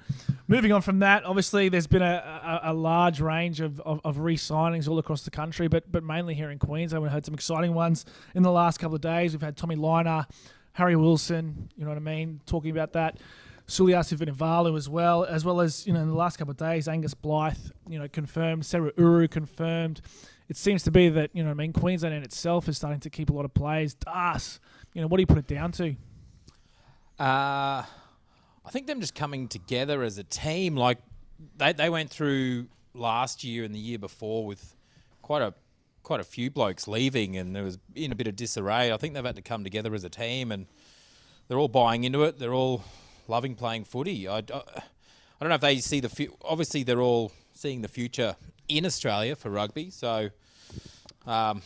moving 0.48 0.72
on 0.72 0.82
from 0.82 1.00
that, 1.00 1.24
obviously 1.26 1.70
there's 1.70 1.88
been 1.88 2.02
a, 2.02 2.60
a, 2.64 2.72
a 2.72 2.74
large 2.74 3.22
range 3.22 3.62
of, 3.62 3.80
of, 3.82 4.02
of 4.04 4.18
re-signings 4.20 4.90
all 4.90 4.98
across 5.00 5.24
the 5.24 5.32
country, 5.32 5.68
but 5.68 5.90
but 5.92 6.04
mainly 6.04 6.34
here 6.34 6.50
in 6.52 6.60
Queensland. 6.60 7.04
We've 7.04 7.12
had 7.12 7.26
some 7.26 7.34
exciting 7.34 7.74
ones 7.74 8.06
in 8.36 8.44
the 8.44 8.52
last 8.52 8.80
couple 8.80 8.96
of 8.96 9.02
days. 9.02 9.34
We've 9.34 9.42
had 9.42 9.56
Tommy 9.56 9.76
Lynagh, 9.76 10.26
Harry 10.74 10.96
Wilson. 10.96 11.70
You 11.78 11.84
know 11.84 11.90
what 11.90 11.98
I 11.98 12.02
mean? 12.02 12.42
Talking 12.46 12.72
about 12.72 12.94
that. 12.94 13.18
Suliasi 13.68 14.18
Vunivalu 14.18 14.78
as 14.78 14.90
well, 14.90 15.24
as 15.24 15.46
well 15.46 15.62
as 15.62 15.88
you 15.88 15.94
know 15.94 16.02
in 16.02 16.08
the 16.08 16.16
last 16.16 16.38
couple 16.38 16.52
of 16.52 16.58
days, 16.58 16.88
Angus 16.88 17.14
Blythe, 17.14 17.58
you 17.88 17.98
know, 17.98 18.08
confirmed, 18.08 18.64
Seru 18.64 18.92
Uru 18.98 19.28
confirmed. 19.28 20.02
It 20.50 20.58
seems 20.58 20.84
to 20.84 20.92
be 20.92 21.10
that 21.10 21.30
you 21.34 21.44
know 21.44 21.52
I 21.52 21.54
mean 21.54 21.74
Queensland 21.74 22.14
in 22.14 22.24
itself 22.24 22.68
is 22.68 22.78
starting 22.78 23.00
to 23.02 23.10
keep 23.10 23.30
a 23.30 23.34
lot 23.34 23.46
of 23.46 23.54
players. 23.54 23.94
Das, 23.94 24.60
you 24.94 25.02
know, 25.02 25.08
what 25.08 25.18
do 25.18 25.22
you 25.22 25.28
put 25.28 25.38
it 25.38 25.48
down 25.48 25.72
to? 25.74 25.96
Uh, 27.20 27.84
I 28.66 28.70
think 28.72 28.88
them 28.88 29.00
just 29.00 29.16
coming 29.16 29.48
together 29.48 30.04
as 30.04 30.18
a 30.18 30.24
team, 30.24 30.76
like 30.76 30.98
they, 31.58 31.74
they 31.74 31.90
went 31.90 32.10
through 32.10 32.68
last 32.94 33.44
year 33.44 33.64
and 33.64 33.74
the 33.74 33.80
year 33.80 33.98
before 33.98 34.46
with 34.46 34.76
quite 35.22 35.42
a 35.42 35.54
quite 36.04 36.20
a 36.20 36.24
few 36.24 36.52
blokes 36.52 36.88
leaving, 36.88 37.38
and 37.38 37.56
there 37.56 37.64
was 37.64 37.78
in 37.96 38.12
a 38.12 38.16
bit 38.16 38.28
of 38.28 38.36
disarray. 38.36 38.92
I 38.92 38.98
think 38.98 39.14
they've 39.14 39.26
had 39.26 39.38
to 39.38 39.42
come 39.42 39.64
together 39.64 39.94
as 39.94 40.04
a 40.04 40.10
team, 40.10 40.52
and 40.52 40.68
they're 41.48 41.58
all 41.58 41.70
buying 41.70 42.04
into 42.04 42.24
it. 42.24 42.40
They're 42.40 42.54
all 42.54 42.84
loving 43.28 43.56
playing 43.56 43.86
footy. 43.86 44.28
I, 44.28 44.38
I, 44.38 44.42
I 44.42 44.42
don't 45.40 45.50
know 45.50 45.56
if 45.56 45.62
they 45.62 45.78
see 45.80 46.00
the 46.00 46.10
fu- 46.10 46.36
obviously 46.44 46.84
they're 46.84 47.02
all 47.02 47.32
seeing 47.54 47.82
the 47.82 47.88
future 47.88 48.36
in 48.68 48.86
Australia 48.86 49.36
for 49.36 49.50
rugby. 49.50 49.90
So, 49.90 50.30
um, 51.26 51.62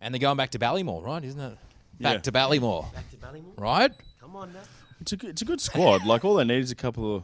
and 0.00 0.12
they're 0.14 0.20
going 0.20 0.36
back 0.36 0.50
to 0.50 0.58
Ballymore, 0.58 1.04
right? 1.04 1.22
Isn't 1.24 1.40
it? 1.40 1.58
Back 2.00 2.14
Yeah. 2.14 2.18
to 2.20 2.32
Ballymore, 2.32 2.92
Back 2.92 3.10
to 3.10 3.16
Ballymore. 3.16 3.58
right? 3.60 3.90
Come 4.20 4.36
on 4.36 4.52
now. 4.52 4.60
It's 5.00 5.12
a 5.12 5.16
good, 5.16 5.30
it's 5.30 5.42
a 5.42 5.44
good 5.44 5.60
squad. 5.60 6.04
like 6.06 6.24
all 6.24 6.34
they 6.36 6.44
need 6.44 6.60
is 6.62 6.70
a 6.70 6.74
couple 6.76 7.16
of 7.16 7.22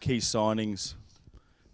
key 0.00 0.18
signings, 0.18 0.94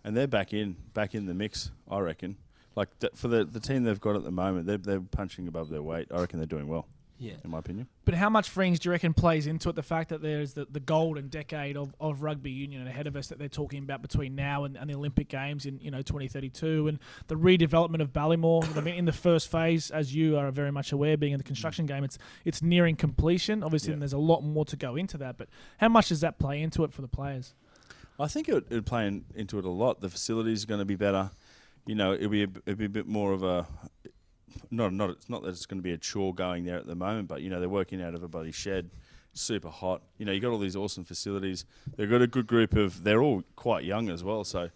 and 0.04 0.16
they're 0.16 0.26
back 0.26 0.52
in 0.52 0.76
back 0.94 1.14
in 1.14 1.26
the 1.26 1.35
mix. 1.35 1.70
I 1.90 1.99
reckon. 2.00 2.37
Like 2.75 2.96
th- 3.00 3.12
for 3.14 3.28
the 3.28 3.44
the 3.44 3.61
team 3.61 3.85
they've 3.85 4.00
got 4.00 4.16
at 4.16 4.25
the 4.25 4.30
moment, 4.32 4.66
they're 4.66 4.76
they're 4.78 5.00
punching 5.00 5.46
above 5.49 5.68
their 5.70 5.82
weight. 5.82 6.08
I 6.12 6.20
reckon 6.20 6.38
they're 6.38 6.46
doing 6.46 6.68
well, 6.68 6.87
Yeah. 7.18 7.35
in 7.42 7.50
my 7.50 7.58
opinion. 7.58 7.88
But 8.04 8.14
how 8.14 8.28
much 8.28 8.54
Frings 8.54 8.78
do 8.78 8.88
you 8.88 8.92
reckon 8.92 9.14
plays 9.14 9.46
into 9.46 9.68
it? 9.68 9.75
The 9.75 9.82
fact 9.82 10.11
that 10.11 10.23
there's 10.23 10.52
the, 10.52 10.66
the 10.70 10.80
golden 10.80 11.28
decade 11.28 11.76
of, 11.76 11.94
of 12.00 12.23
rugby 12.23 12.50
union 12.50 12.87
ahead 12.87 13.06
of 13.06 13.16
us 13.16 13.28
that 13.28 13.38
they're 13.38 13.49
talking 13.49 13.82
about 13.82 14.02
between 14.02 14.35
now 14.35 14.64
and, 14.64 14.76
and 14.76 14.90
the 14.90 14.94
Olympic 14.94 15.28
Games 15.28 15.66
in 15.66 15.80
you 15.80 15.90
know 15.90 16.02
2032, 16.02 16.88
and 16.88 16.99
the 17.28 17.35
redevelopment 17.35 18.00
of 18.00 18.12
Ballymore. 18.12 18.76
I 18.76 18.80
mean, 18.80 18.94
in 18.94 19.04
the 19.04 19.12
first 19.12 19.50
phase, 19.50 19.90
as 19.90 20.14
you 20.14 20.37
are 20.37 20.50
very 20.50 20.73
much 20.73 20.92
aware, 20.92 21.16
being 21.16 21.32
in 21.32 21.38
the 21.38 21.44
construction 21.44 21.87
mm. 21.87 21.88
game, 21.88 22.04
it's 22.04 22.18
it's 22.44 22.62
nearing 22.62 22.96
completion. 22.96 23.62
Obviously, 23.62 23.90
Yeah. 23.90 23.94
and 23.94 24.02
there's 24.02 24.12
a 24.12 24.18
lot 24.18 24.42
more 24.42 24.64
to 24.66 24.76
go 24.76 24.96
into 24.96 25.18
that. 25.18 25.38
But 25.38 25.49
how 25.78 25.88
much 25.88 26.08
does 26.08 26.20
that 26.20 26.38
play 26.38 26.61
into 26.61 26.85
it 26.85 26.92
for 26.92 27.02
the 27.02 27.08
players? 27.08 27.54
I 28.18 28.28
think 28.28 28.49
it 28.49 28.70
would 28.70 28.87
play 28.87 29.06
in, 29.06 29.25
into 29.35 29.58
it 29.58 29.64
a 29.64 29.70
lot. 29.70 30.00
The 30.00 30.08
facilities 30.08 30.64
are 30.64 30.66
going 30.66 30.80
to 30.80 30.87
be 30.87 30.96
better. 30.96 31.30
You 31.87 31.94
know, 31.94 32.12
it'll 32.14 32.30
be 32.30 32.42
a, 32.42 32.49
it'll 32.66 32.78
be 32.78 32.87
a 32.87 32.88
bit 32.90 33.06
more 33.06 33.32
of 33.32 33.42
a 33.42 33.66
not 34.70 34.92
not 34.92 35.10
it's 35.10 35.28
not 35.28 35.42
that 35.42 35.50
it's 35.50 35.66
going 35.66 35.78
to 35.78 35.82
be 35.82 35.92
a 35.92 35.98
chore 35.98 36.34
going 36.34 36.64
there 36.64 36.76
at 36.76 36.86
the 36.86 36.94
moment, 36.94 37.28
but 37.28 37.42
you 37.42 37.50
know 37.50 37.60
they're 37.60 37.68
working 37.68 38.02
out 38.02 38.14
of 38.14 38.22
a 38.22 38.28
bloody 38.28 38.52
shed, 38.52 38.90
super 39.32 39.68
hot. 39.68 40.02
You 40.18 40.26
know, 40.26 40.32
you 40.32 40.40
got 40.40 40.50
all 40.50 40.58
these 40.58 40.76
awesome 40.76 41.04
facilities. 41.04 41.64
They've 41.96 42.10
got 42.10 42.22
a 42.22 42.26
good 42.26 42.46
group 42.46 42.75
of. 42.75 43.04
They're 43.04 43.22
all 43.22 43.42
quite 43.54 43.84
young 43.84 44.08
as 44.08 44.25
well, 44.25 44.44
so. 44.44 44.70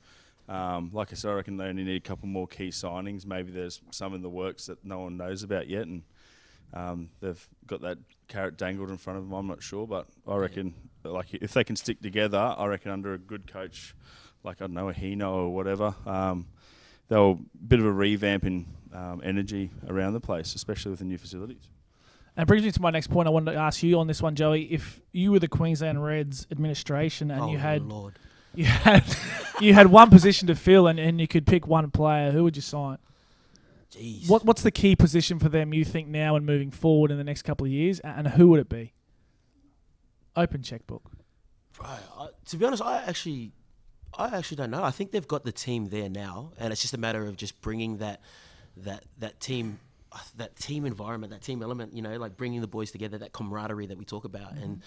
Um, 0.48 0.90
like 0.92 1.12
I 1.12 1.14
said, 1.14 1.30
I 1.30 1.34
reckon 1.34 1.58
they 1.58 1.66
only 1.66 1.84
need 1.84 1.98
a 1.98 2.00
couple 2.00 2.26
more 2.26 2.48
key 2.48 2.70
signings. 2.70 3.24
Maybe 3.24 3.52
there's 3.52 3.80
some 3.92 4.14
in 4.14 4.22
the 4.22 4.28
works 4.28 4.66
that 4.66 4.84
no 4.84 4.98
one 4.98 5.16
knows 5.16 5.44
about 5.44 5.68
yet, 5.68 5.86
and 5.86 6.02
um, 6.74 7.10
they've 7.20 7.48
got 7.68 7.82
that 7.82 7.98
carrot 8.26 8.56
dangled 8.56 8.90
in 8.90 8.96
front 8.96 9.18
of 9.18 9.24
them. 9.24 9.32
I'm 9.32 9.46
not 9.46 9.62
sure, 9.62 9.86
but 9.86 10.06
I 10.26 10.36
reckon 10.36 10.74
like 11.04 11.34
if 11.34 11.52
they 11.52 11.64
can 11.64 11.76
stick 11.76 12.00
together, 12.02 12.38
I 12.38 12.66
reckon 12.66 12.90
under 12.90 13.14
a 13.14 13.18
good 13.18 13.50
coach, 13.50 13.94
like 14.44 14.60
I 14.60 14.64
don't 14.64 14.74
know 14.74 14.88
a 14.88 14.94
Hino 14.94 15.32
or 15.32 15.50
whatever, 15.50 15.94
um, 16.06 16.46
they'll 17.08 17.40
a 17.54 17.64
bit 17.64 17.80
of 17.80 17.86
a 17.86 17.92
revamp 17.92 18.44
in 18.44 18.66
um, 18.92 19.20
energy 19.24 19.70
around 19.88 20.12
the 20.14 20.20
place, 20.20 20.54
especially 20.54 20.90
with 20.90 21.00
the 21.00 21.04
new 21.04 21.18
facilities. 21.18 21.68
And 22.36 22.44
it 22.44 22.46
brings 22.46 22.64
me 22.64 22.70
to 22.70 22.82
my 22.82 22.90
next 22.90 23.08
point. 23.08 23.26
I 23.26 23.30
wanted 23.30 23.52
to 23.52 23.58
ask 23.58 23.82
you 23.82 23.98
on 23.98 24.06
this 24.06 24.22
one, 24.22 24.34
Joey. 24.34 24.62
If 24.64 25.00
you 25.12 25.32
were 25.32 25.38
the 25.38 25.48
Queensland 25.48 26.02
Reds 26.02 26.46
administration 26.50 27.30
and 27.30 27.42
oh 27.42 27.50
you 27.50 27.58
had 27.58 27.82
Lord. 27.82 28.14
you 28.54 28.64
had 28.64 29.04
you 29.60 29.74
had 29.74 29.88
one 29.88 30.10
position 30.10 30.48
to 30.48 30.54
fill 30.54 30.86
and, 30.86 30.98
and 30.98 31.20
you 31.20 31.28
could 31.28 31.46
pick 31.46 31.66
one 31.66 31.90
player, 31.90 32.30
who 32.30 32.44
would 32.44 32.56
you 32.56 32.62
sign? 32.62 32.98
Jeez. 33.92 34.28
What 34.28 34.44
what's 34.44 34.62
the 34.62 34.70
key 34.70 34.94
position 34.94 35.38
for 35.38 35.48
them 35.48 35.74
you 35.74 35.84
think 35.84 36.08
now 36.08 36.36
and 36.36 36.46
moving 36.46 36.70
forward 36.70 37.10
in 37.10 37.18
the 37.18 37.24
next 37.24 37.42
couple 37.42 37.66
of 37.66 37.72
years, 37.72 38.00
and 38.00 38.28
who 38.28 38.48
would 38.48 38.60
it 38.60 38.68
be? 38.68 38.92
Open 40.36 40.62
checkbook. 40.62 41.10
Right. 41.80 41.98
I, 42.18 42.28
to 42.46 42.56
be 42.56 42.64
honest, 42.64 42.82
I 42.82 43.02
actually, 43.02 43.52
I 44.16 44.36
actually 44.36 44.58
don't 44.58 44.70
know. 44.70 44.84
I 44.84 44.90
think 44.90 45.10
they've 45.10 45.26
got 45.26 45.44
the 45.44 45.52
team 45.52 45.88
there 45.88 46.08
now, 46.08 46.52
and 46.58 46.72
it's 46.72 46.82
just 46.82 46.94
a 46.94 46.98
matter 46.98 47.26
of 47.26 47.36
just 47.36 47.60
bringing 47.60 47.98
that, 47.98 48.20
that 48.84 49.04
that 49.18 49.40
team, 49.40 49.78
that 50.36 50.56
team 50.56 50.86
environment, 50.86 51.32
that 51.32 51.42
team 51.42 51.62
element. 51.62 51.94
You 51.94 52.02
know, 52.02 52.16
like 52.16 52.36
bringing 52.36 52.60
the 52.60 52.68
boys 52.68 52.90
together, 52.90 53.18
that 53.18 53.32
camaraderie 53.32 53.86
that 53.86 53.98
we 53.98 54.04
talk 54.04 54.24
about, 54.24 54.52
and. 54.52 54.76
Mm-hmm. 54.76 54.84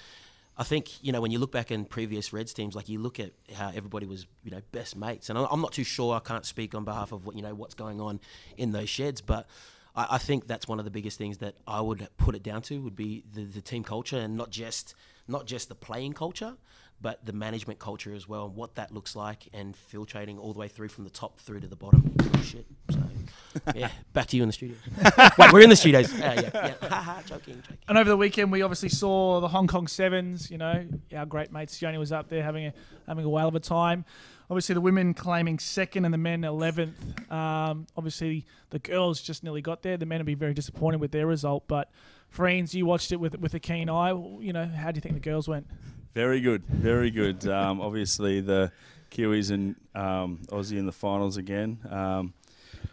I 0.55 0.63
think 0.63 1.03
you 1.03 1.11
know 1.11 1.19
when 1.19 1.31
you 1.31 1.39
look 1.39 1.51
back 1.51 1.71
in 1.71 1.83
previous 1.83 2.31
Reds 2.31 2.53
teams, 2.53 2.75
like 2.75 2.87
you 2.87 2.99
look 2.99 3.19
at 3.19 3.31
how 3.55 3.69
everybody 3.69 4.05
was, 4.05 4.27
you 4.43 4.51
know, 4.51 4.61
best 4.71 4.95
mates, 4.95 5.31
and 5.31 5.39
I'm 5.39 5.61
not 5.61 5.71
too 5.71 5.83
sure. 5.83 6.15
I 6.15 6.19
can't 6.19 6.45
speak 6.45 6.75
on 6.75 6.85
behalf 6.85 7.11
of 7.11 7.25
what 7.25 7.35
you 7.35 7.41
know 7.41 7.55
what's 7.55 7.73
going 7.73 7.99
on 7.99 8.19
in 8.55 8.71
those 8.71 8.87
sheds, 8.87 9.19
but 9.19 9.47
I, 9.95 10.07
I 10.11 10.17
think 10.17 10.47
that's 10.47 10.67
one 10.67 10.79
of 10.79 10.85
the 10.85 10.91
biggest 10.91 11.17
things 11.17 11.39
that 11.39 11.55
I 11.67 11.81
would 11.81 12.07
put 12.17 12.35
it 12.35 12.43
down 12.43 12.61
to 12.63 12.81
would 12.81 12.95
be 12.95 13.23
the, 13.33 13.45
the 13.45 13.61
team 13.61 13.83
culture 13.83 14.17
and 14.17 14.37
not 14.37 14.49
just 14.49 14.95
not 15.27 15.45
just 15.45 15.69
the 15.69 15.75
playing 15.75 16.13
culture, 16.13 16.55
but 17.03 17.23
the 17.25 17.33
management 17.33 17.79
culture 17.79 18.15
as 18.15 18.29
well, 18.29 18.45
and 18.45 18.55
what 18.55 18.75
that 18.75 18.91
looks 18.91 19.13
like, 19.15 19.49
and 19.53 19.75
filtrating 19.91 20.39
all 20.39 20.53
the 20.53 20.59
way 20.59 20.69
through 20.69 20.87
from 20.87 21.03
the 21.03 21.09
top 21.09 21.37
through 21.37 21.59
to 21.59 21.67
the 21.67 21.75
bottom. 21.75 22.15
Oh, 22.21 22.41
shit. 22.41 22.65
So, 22.89 22.99
yeah, 23.75 23.89
back 24.13 24.27
to 24.27 24.37
you 24.37 24.43
in 24.43 24.49
the 24.49 24.53
studio. 24.53 24.77
Wait, 25.37 25.51
we're 25.51 25.61
in 25.61 25.69
the 25.69 25.75
studios. 25.75 26.11
Uh, 26.13 26.17
yeah, 26.17 26.49
yeah. 26.53 26.73
Haha, 26.87 27.21
joking, 27.23 27.61
joking. 27.61 27.77
And 27.89 27.97
over 27.97 28.09
the 28.09 28.17
weekend, 28.17 28.53
we 28.53 28.61
obviously 28.61 28.87
saw 28.87 29.41
the 29.41 29.49
Hong 29.49 29.67
Kong 29.67 29.87
Sevens. 29.87 30.49
You 30.49 30.57
know, 30.57 30.87
our 31.15 31.25
great 31.25 31.51
mate 31.51 31.67
Sione 31.69 31.99
was 31.99 32.13
up 32.13 32.29
there 32.29 32.41
having 32.41 32.67
a 32.67 32.73
having 33.05 33.25
a 33.25 33.29
whale 33.29 33.49
of 33.49 33.55
a 33.55 33.59
time. 33.59 34.05
Obviously, 34.49 34.73
the 34.73 34.81
women 34.81 35.13
claiming 35.13 35.59
second 35.59 36.05
and 36.05 36.13
the 36.13 36.17
men 36.17 36.45
eleventh. 36.45 36.97
Um, 37.29 37.85
obviously, 37.97 38.45
the 38.69 38.79
girls 38.79 39.21
just 39.21 39.43
nearly 39.43 39.61
got 39.61 39.83
there. 39.83 39.97
The 39.97 40.05
men 40.05 40.19
would 40.19 40.25
be 40.25 40.35
very 40.35 40.53
disappointed 40.53 41.01
with 41.01 41.11
their 41.11 41.27
result. 41.27 41.67
But 41.67 41.91
Friends, 42.33 42.73
you 42.73 42.87
watched 42.87 43.11
it 43.11 43.17
with 43.17 43.37
with 43.39 43.53
a 43.53 43.59
keen 43.59 43.89
eye. 43.91 44.09
You 44.09 44.53
know, 44.53 44.65
how 44.65 44.89
do 44.89 44.97
you 44.97 45.01
think 45.01 45.13
the 45.13 45.19
girls 45.19 45.47
went? 45.47 45.67
Very 46.13 46.41
good, 46.41 46.63
very 46.67 47.09
good. 47.11 47.45
Um, 47.53 47.81
obviously, 47.81 48.41
the 48.41 48.71
Kiwis 49.11 49.51
and 49.51 49.75
um, 49.95 50.39
Aussie 50.47 50.77
in 50.77 50.85
the 50.85 50.91
finals 50.91 51.37
again. 51.37 51.77
Um, 51.89 52.33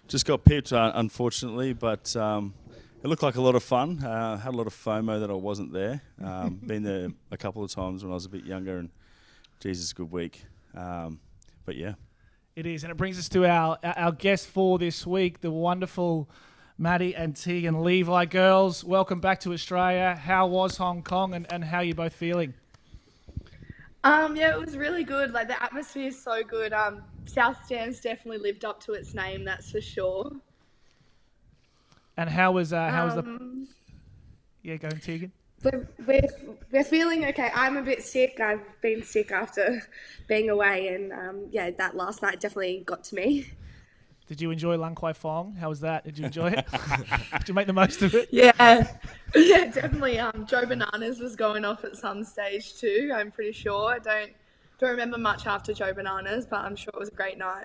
just 0.09 0.27
got 0.27 0.45
pipped, 0.45 0.73
uh, 0.73 0.93
unfortunately, 0.95 1.73
but 1.73 2.15
um, 2.17 2.53
it 3.03 3.09
looked 3.09 3.23
like 3.23 3.37
a 3.37 3.41
lot 3.41 3.55
of 3.55 3.63
fun. 3.63 4.03
Uh, 4.03 4.37
had 4.37 4.55
a 4.55 4.57
lot 4.57 4.67
of 4.67 4.75
FOMO 4.75 5.21
that 5.21 5.31
I 5.31 5.35
wasn't 5.35 5.73
there. 5.73 6.03
Um, 6.23 6.61
been 6.67 6.83
there 6.83 7.09
a 7.31 7.37
couple 7.37 7.63
of 7.65 7.71
times 7.71 8.03
when 8.03 8.11
I 8.11 8.15
was 8.15 8.27
a 8.27 8.29
bit 8.29 8.45
younger, 8.45 8.79
and 8.79 8.91
Jesus, 9.61 9.93
good 9.93 10.11
week. 10.11 10.45
Um, 10.75 11.21
but 11.65 11.77
yeah, 11.77 11.95
It 12.57 12.67
is, 12.67 12.85
and 12.85 12.91
it 12.91 12.97
brings 12.97 13.19
us 13.19 13.29
to 13.31 13.47
our 13.47 13.79
our 13.83 14.13
guest 14.13 14.49
for 14.49 14.79
this 14.79 15.07
week, 15.07 15.41
the 15.41 15.51
wonderful 15.51 16.29
Maddi 16.79 17.15
and 17.17 17.35
Teagan 17.35 17.83
Levi. 17.83 18.25
Girls, 18.27 18.85
welcome 18.85 19.21
back 19.21 19.41
to 19.41 19.53
Australia. 19.53 20.17
How 20.17 20.47
was 20.47 20.77
Hong 20.77 21.03
Kong 21.03 21.35
and, 21.35 21.51
and 21.53 21.65
how 21.65 21.79
are 21.79 21.85
you 21.85 21.95
both 21.95 22.15
feeling? 22.15 22.55
Um, 24.03 24.35
yeah, 24.35 24.53
it 24.55 24.61
was 24.61 24.77
really 24.77 25.05
good. 25.05 25.33
Like 25.33 25.49
the 25.49 25.63
atmosphere 25.63 26.09
is 26.09 26.23
so 26.23 26.43
good. 26.43 26.73
Um, 26.73 27.03
South 27.27 27.63
Stands 27.67 28.01
definitely 28.01 28.39
lived 28.39 28.65
up 28.65 28.83
to 28.85 28.93
its 28.93 29.15
name, 29.15 29.45
that's 29.45 29.71
for 29.71 29.81
sure. 29.81 30.33
And 32.17 32.29
how 32.29 32.53
was 32.53 32.73
uh, 32.73 32.89
how 32.89 33.07
was 33.07 33.15
the 33.15 33.21
Um, 33.21 33.69
yeah 34.63 34.77
going 34.77 34.97
Teagan? 34.97 35.31
We're, 35.63 35.87
we're, 36.07 36.29
we're 36.73 36.85
feeling 36.85 37.27
okay. 37.27 37.51
I'm 37.55 37.77
a 37.77 37.83
bit 37.83 38.03
sick. 38.03 38.41
I've 38.41 38.65
been 38.81 39.03
sick 39.03 39.31
after 39.31 39.83
being 40.29 40.49
away, 40.49 40.89
and 40.89 41.13
um, 41.13 41.47
yeah, 41.51 41.71
that 41.71 41.97
last 41.97 42.23
night 42.23 42.41
definitely 42.41 42.83
got 42.87 43.05
to 43.05 43.15
me. 43.15 43.47
Did 44.31 44.41
you 44.41 44.53
enjoy 44.53 44.77
Lan 44.77 44.95
Kwai 44.95 45.13
Fong? 45.13 45.57
How 45.57 45.69
was 45.69 45.81
that? 45.81 46.05
Did 46.05 46.17
you 46.17 46.25
enjoy 46.27 46.53
it? 46.53 46.65
Did 47.39 47.49
you 47.49 47.53
make 47.55 47.67
the 47.67 47.73
most 47.73 48.01
of 48.03 48.15
it? 48.15 48.29
Yeah, 48.31 48.53
yeah, 49.35 49.65
definitely. 49.65 50.21
Um, 50.21 50.47
Joe 50.47 50.65
Bananas 50.65 51.19
was 51.19 51.35
going 51.35 51.65
off 51.65 51.83
at 51.83 51.97
some 51.97 52.23
stage 52.23 52.77
too. 52.79 53.11
I'm 53.13 53.33
pretty 53.33 53.51
sure. 53.51 53.91
I 53.91 53.99
don't 53.99 54.31
don't 54.79 54.91
remember 54.91 55.19
much 55.19 55.49
after 55.49 55.75
Joe 55.75 55.93
Bananas, 55.93 56.47
but 56.47 56.61
I'm 56.61 56.77
sure 56.77 56.93
it 56.95 57.01
was 57.01 57.09
a 57.09 57.15
great 57.15 57.39
night. 57.39 57.65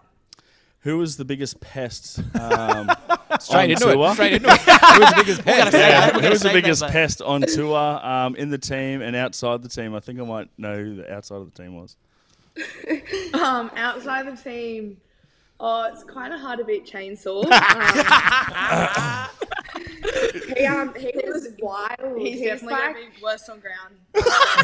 Who 0.80 0.98
was 0.98 1.18
the 1.18 1.24
biggest 1.24 1.62
pest 1.62 2.20
um, 2.42 2.90
Straight 3.40 3.70
into 3.70 3.84
tour? 3.84 4.08
it. 4.10 4.14
Straight 4.14 4.34
into 4.34 4.50
it. 4.50 4.60
Who 4.60 5.00
was 5.02 5.10
the 5.12 5.16
biggest 5.18 5.42
pest? 5.44 5.72
say 5.72 5.90
Yeah, 5.90 6.20
who 6.20 6.30
was 6.32 6.42
the 6.42 6.50
save 6.50 6.80
that, 6.80 6.92
pest 6.92 7.22
on 7.22 7.42
tour 7.42 7.78
um, 8.04 8.36
in 8.38 8.50
the 8.50 8.58
team 8.58 9.04
and 9.04 9.16
outside 9.16 9.62
the 9.62 9.70
team? 9.70 9.94
I 9.94 10.00
think 10.00 10.20
I 10.20 10.24
might 10.24 10.50
know 10.58 10.76
who 10.76 10.96
the 10.96 11.14
outside 11.14 11.42
of 11.42 11.54
the 11.54 11.64
team 11.64 11.76
was. 11.76 11.96
Um, 13.36 13.70
outside 13.76 14.26
the 14.26 14.42
team, 14.42 14.98
oh, 15.60 15.90
it's 15.92 16.04
kind 16.04 16.34
of 16.34 16.40
hard 16.40 16.60
to 16.60 16.66
beat 16.66 16.86
Chainsaw. 16.86 17.46
Um, 17.46 19.30
He 20.56 20.66
um 20.66 20.94
he 20.96 21.12
was 21.26 21.48
wild. 21.60 22.18
he's, 22.20 22.40
He's, 22.40 22.48
definitely 22.48 22.74
like 22.74 22.94
gonna 22.96 23.06
be 23.16 23.22
worst 23.24 23.50
on 23.50 23.60
ground. 23.60 23.96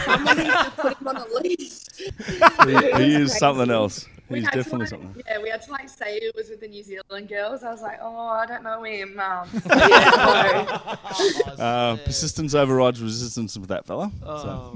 someone 0.06 0.38
needs 0.38 0.54
to 0.54 0.72
put 0.78 0.98
him 0.98 1.08
on 1.08 1.18
a 1.18 1.26
leash. 1.42 1.80
He, 1.98 2.04
he 2.06 3.16
is 3.16 3.32
crazy. 3.32 3.40
something 3.40 3.70
else. 3.72 4.06
We 4.30 4.38
He's 4.40 4.46
had 4.46 4.52
to, 4.54 4.58
definitely 4.60 4.80
like- 4.80 4.90
something. 4.90 5.24
Yeah, 5.28 5.42
we 5.42 5.50
had 5.50 5.62
to 5.64 5.72
like 5.72 5.90
say 5.90 6.18
it 6.18 6.36
was 6.36 6.50
with 6.50 6.62
the 6.62 6.68
New 6.68 6.84
Zealand 6.84 7.28
girls. 7.28 7.64
I 7.64 7.72
was 7.72 7.82
like, 7.82 8.00
oh, 8.02 8.28
I 8.28 8.46
don't 8.46 8.64
know 8.64 8.84
him. 8.84 9.20
Um, 9.20 9.50
yeah, 9.66 10.98
so- 11.14 11.52
Uh, 11.62 11.96
persistence 12.06 12.54
overrides 12.54 13.02
resistance 13.02 13.58
with 13.58 13.70
that 13.70 13.86
fella. 13.86 14.12
So. 14.24 14.74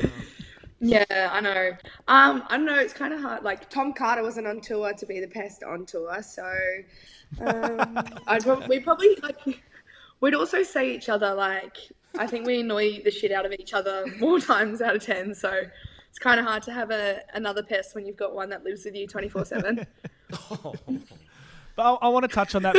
Yeah, 0.88 1.30
I 1.32 1.42
know. 1.42 1.70
Um, 2.08 2.44
I 2.48 2.58
don't 2.58 2.66
know. 2.66 2.80
It's 2.80 2.94
kind 2.94 3.14
of 3.14 3.22
hard. 3.22 3.44
Like, 3.44 3.70
Tom 3.70 3.94
Carter 3.94 4.22
wasn't 4.22 4.48
on 4.48 4.62
tour 4.62 4.94
to 4.94 5.06
be 5.06 5.20
the 5.20 5.28
pest 5.28 5.64
on 5.64 5.86
tour, 5.86 6.22
so 6.22 6.44
um, 7.42 7.98
I'd 8.28 8.44
prob- 8.44 8.68
we 8.70 8.80
probably 8.80 9.18
like 9.22 9.38
we'd 10.22 10.36
also 10.36 10.64
say 10.64 10.94
each 10.94 11.10
other 11.10 11.34
like 11.34 11.78
I 12.18 12.28
think 12.28 12.46
we 12.46 12.62
annoy 12.62 13.02
the 13.04 13.12
shit 13.12 13.32
out 13.32 13.46
of 13.46 13.52
each 13.54 13.74
other 13.74 14.06
more 14.20 14.40
times 14.52 14.82
out 14.82 14.96
of 14.96 15.04
ten. 15.04 15.34
So 15.34 15.62
it's 16.10 16.20
kind 16.20 16.40
of 16.40 16.46
hard 16.46 16.64
to 16.64 16.74
have 16.74 16.92
a 16.92 17.22
another 17.34 17.64
pest 17.64 17.96
when 17.96 18.06
you've 18.06 18.18
got 18.18 18.34
one 18.34 18.50
that 18.50 18.64
lives 18.64 18.86
with 18.86 18.96
you 18.96 19.08
twenty 19.08 19.30
four 19.30 19.46
seven. 19.46 19.86
But 21.76 21.84
I, 21.84 22.06
I 22.06 22.08
want 22.08 22.24
to 22.24 22.34
touch 22.34 22.56
on 22.56 22.64
that 22.64 22.76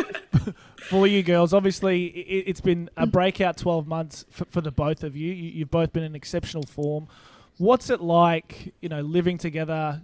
for 0.89 1.07
you 1.07 1.23
girls. 1.23 1.53
Obviously, 1.53 2.07
it, 2.07 2.45
it's 2.49 2.63
been 2.63 2.89
a 2.97 3.07
breakout 3.07 3.59
12 3.59 3.87
months 3.87 4.25
for, 4.31 4.47
for 4.47 4.63
the 4.63 4.71
both 4.71 5.05
of 5.05 5.15
you. 5.15 5.35
you. 5.35 5.51
You've 5.51 5.71
both 5.71 5.93
been 5.93 6.03
in 6.03 6.15
exceptional 6.15 6.63
form. 6.63 7.07
What's 7.59 7.91
it 7.91 8.01
like, 8.01 8.75
you 8.81 8.89
know, 8.89 9.01
living 9.01 9.39
together, 9.39 10.01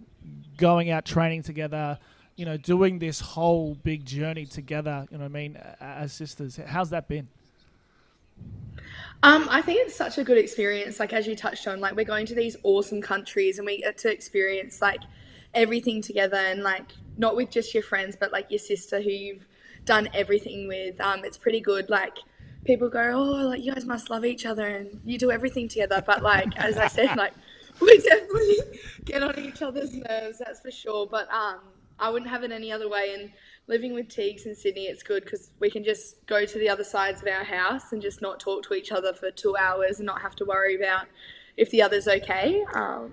going 0.57 0.91
out 0.91 1.05
training 1.05 1.43
together, 1.43 1.99
you 2.37 2.47
know, 2.47 2.57
doing 2.57 2.99
this 2.99 3.21
whole 3.21 3.75
big 3.75 4.07
journey 4.07 4.47
together, 4.47 5.07
you 5.11 5.19
know 5.19 5.25
I 5.25 5.29
mean, 5.29 5.59
as 5.81 6.13
sisters? 6.13 6.59
How's 6.67 6.91
that 6.91 7.09
been? 7.09 7.29
Um, 9.23 9.47
I 9.51 9.63
think 9.63 9.87
it's 9.87 9.95
such 9.95 10.19
a 10.19 10.25
good 10.25 10.39
experience. 10.39 10.99
Like 10.99 11.13
as 11.13 11.27
you 11.27 11.37
touched 11.37 11.69
on, 11.69 11.81
like 11.81 11.95
we're 11.95 12.05
going 12.05 12.27
to 12.27 12.35
these 12.35 12.57
awesome 12.63 13.01
countries 13.01 13.59
and 13.59 13.67
we 13.67 13.79
get 13.79 13.99
to 13.99 14.11
experience 14.11 14.83
like 14.83 15.01
everything 15.55 16.03
together 16.03 16.39
and 16.39 16.63
like 16.63 16.91
not 17.19 17.37
with 17.37 17.51
just 17.51 17.75
your 17.75 17.83
friends, 17.83 18.17
but 18.19 18.33
like 18.33 18.51
your 18.51 18.59
sister 18.59 19.01
who 19.01 19.11
you've 19.11 19.47
done 19.85 20.09
everything 20.15 20.67
with. 20.67 21.01
Um, 21.01 21.25
it's 21.25 21.39
pretty 21.39 21.61
good. 21.61 21.91
Like 21.91 22.17
people 22.65 22.89
go, 22.89 23.13
oh, 23.15 23.49
like 23.49 23.63
you 23.63 23.73
guys 23.73 23.85
must 23.85 24.11
love 24.11 24.25
each 24.25 24.47
other 24.47 24.67
and 24.67 25.01
you 25.05 25.19
do 25.19 25.31
everything 25.31 25.69
together. 25.69 26.03
But 26.05 26.23
like 26.23 26.57
as 26.57 26.77
I 26.79 26.89
said, 26.89 27.17
like 27.17 27.35
we 27.81 27.99
definitely 27.99 28.57
get 29.05 29.23
on 29.23 29.39
each 29.39 29.63
other's 29.63 29.95
nerves. 29.95 30.39
That's 30.39 30.61
for 30.61 30.71
sure. 30.71 31.07
But 31.07 31.33
um, 31.33 31.61
I 31.99 32.11
wouldn't 32.11 32.31
have 32.31 32.43
it 32.45 32.53
any 32.53 32.71
other 32.71 32.89
way. 32.89 33.15
And 33.15 33.31
living 33.67 33.95
with 33.95 34.09
Teagues 34.09 34.47
in 34.47 34.55
Sydney, 34.55 34.87
it's 34.87 35.03
good 35.03 35.25
because 35.25 35.53
we 35.61 35.71
can 35.71 35.85
just 35.85 36.25
go 36.27 36.45
to 36.45 36.59
the 36.59 36.69
other 36.69 36.85
sides 36.85 37.23
of 37.23 37.29
our 37.29 37.45
house 37.45 37.93
and 37.93 38.03
just 38.03 38.23
not 38.23 38.41
talk 38.41 38.65
to 38.65 38.75
each 38.75 38.93
other 38.93 39.13
for 39.13 39.31
two 39.31 39.57
hours 39.57 39.99
and 39.99 40.07
not 40.07 40.21
have 40.21 40.37
to 40.37 40.45
worry 40.45 40.77
about 40.77 41.07
if 41.57 41.71
the 41.71 41.83
other's 41.83 42.09
okay. 42.09 42.63
Um, 42.75 43.13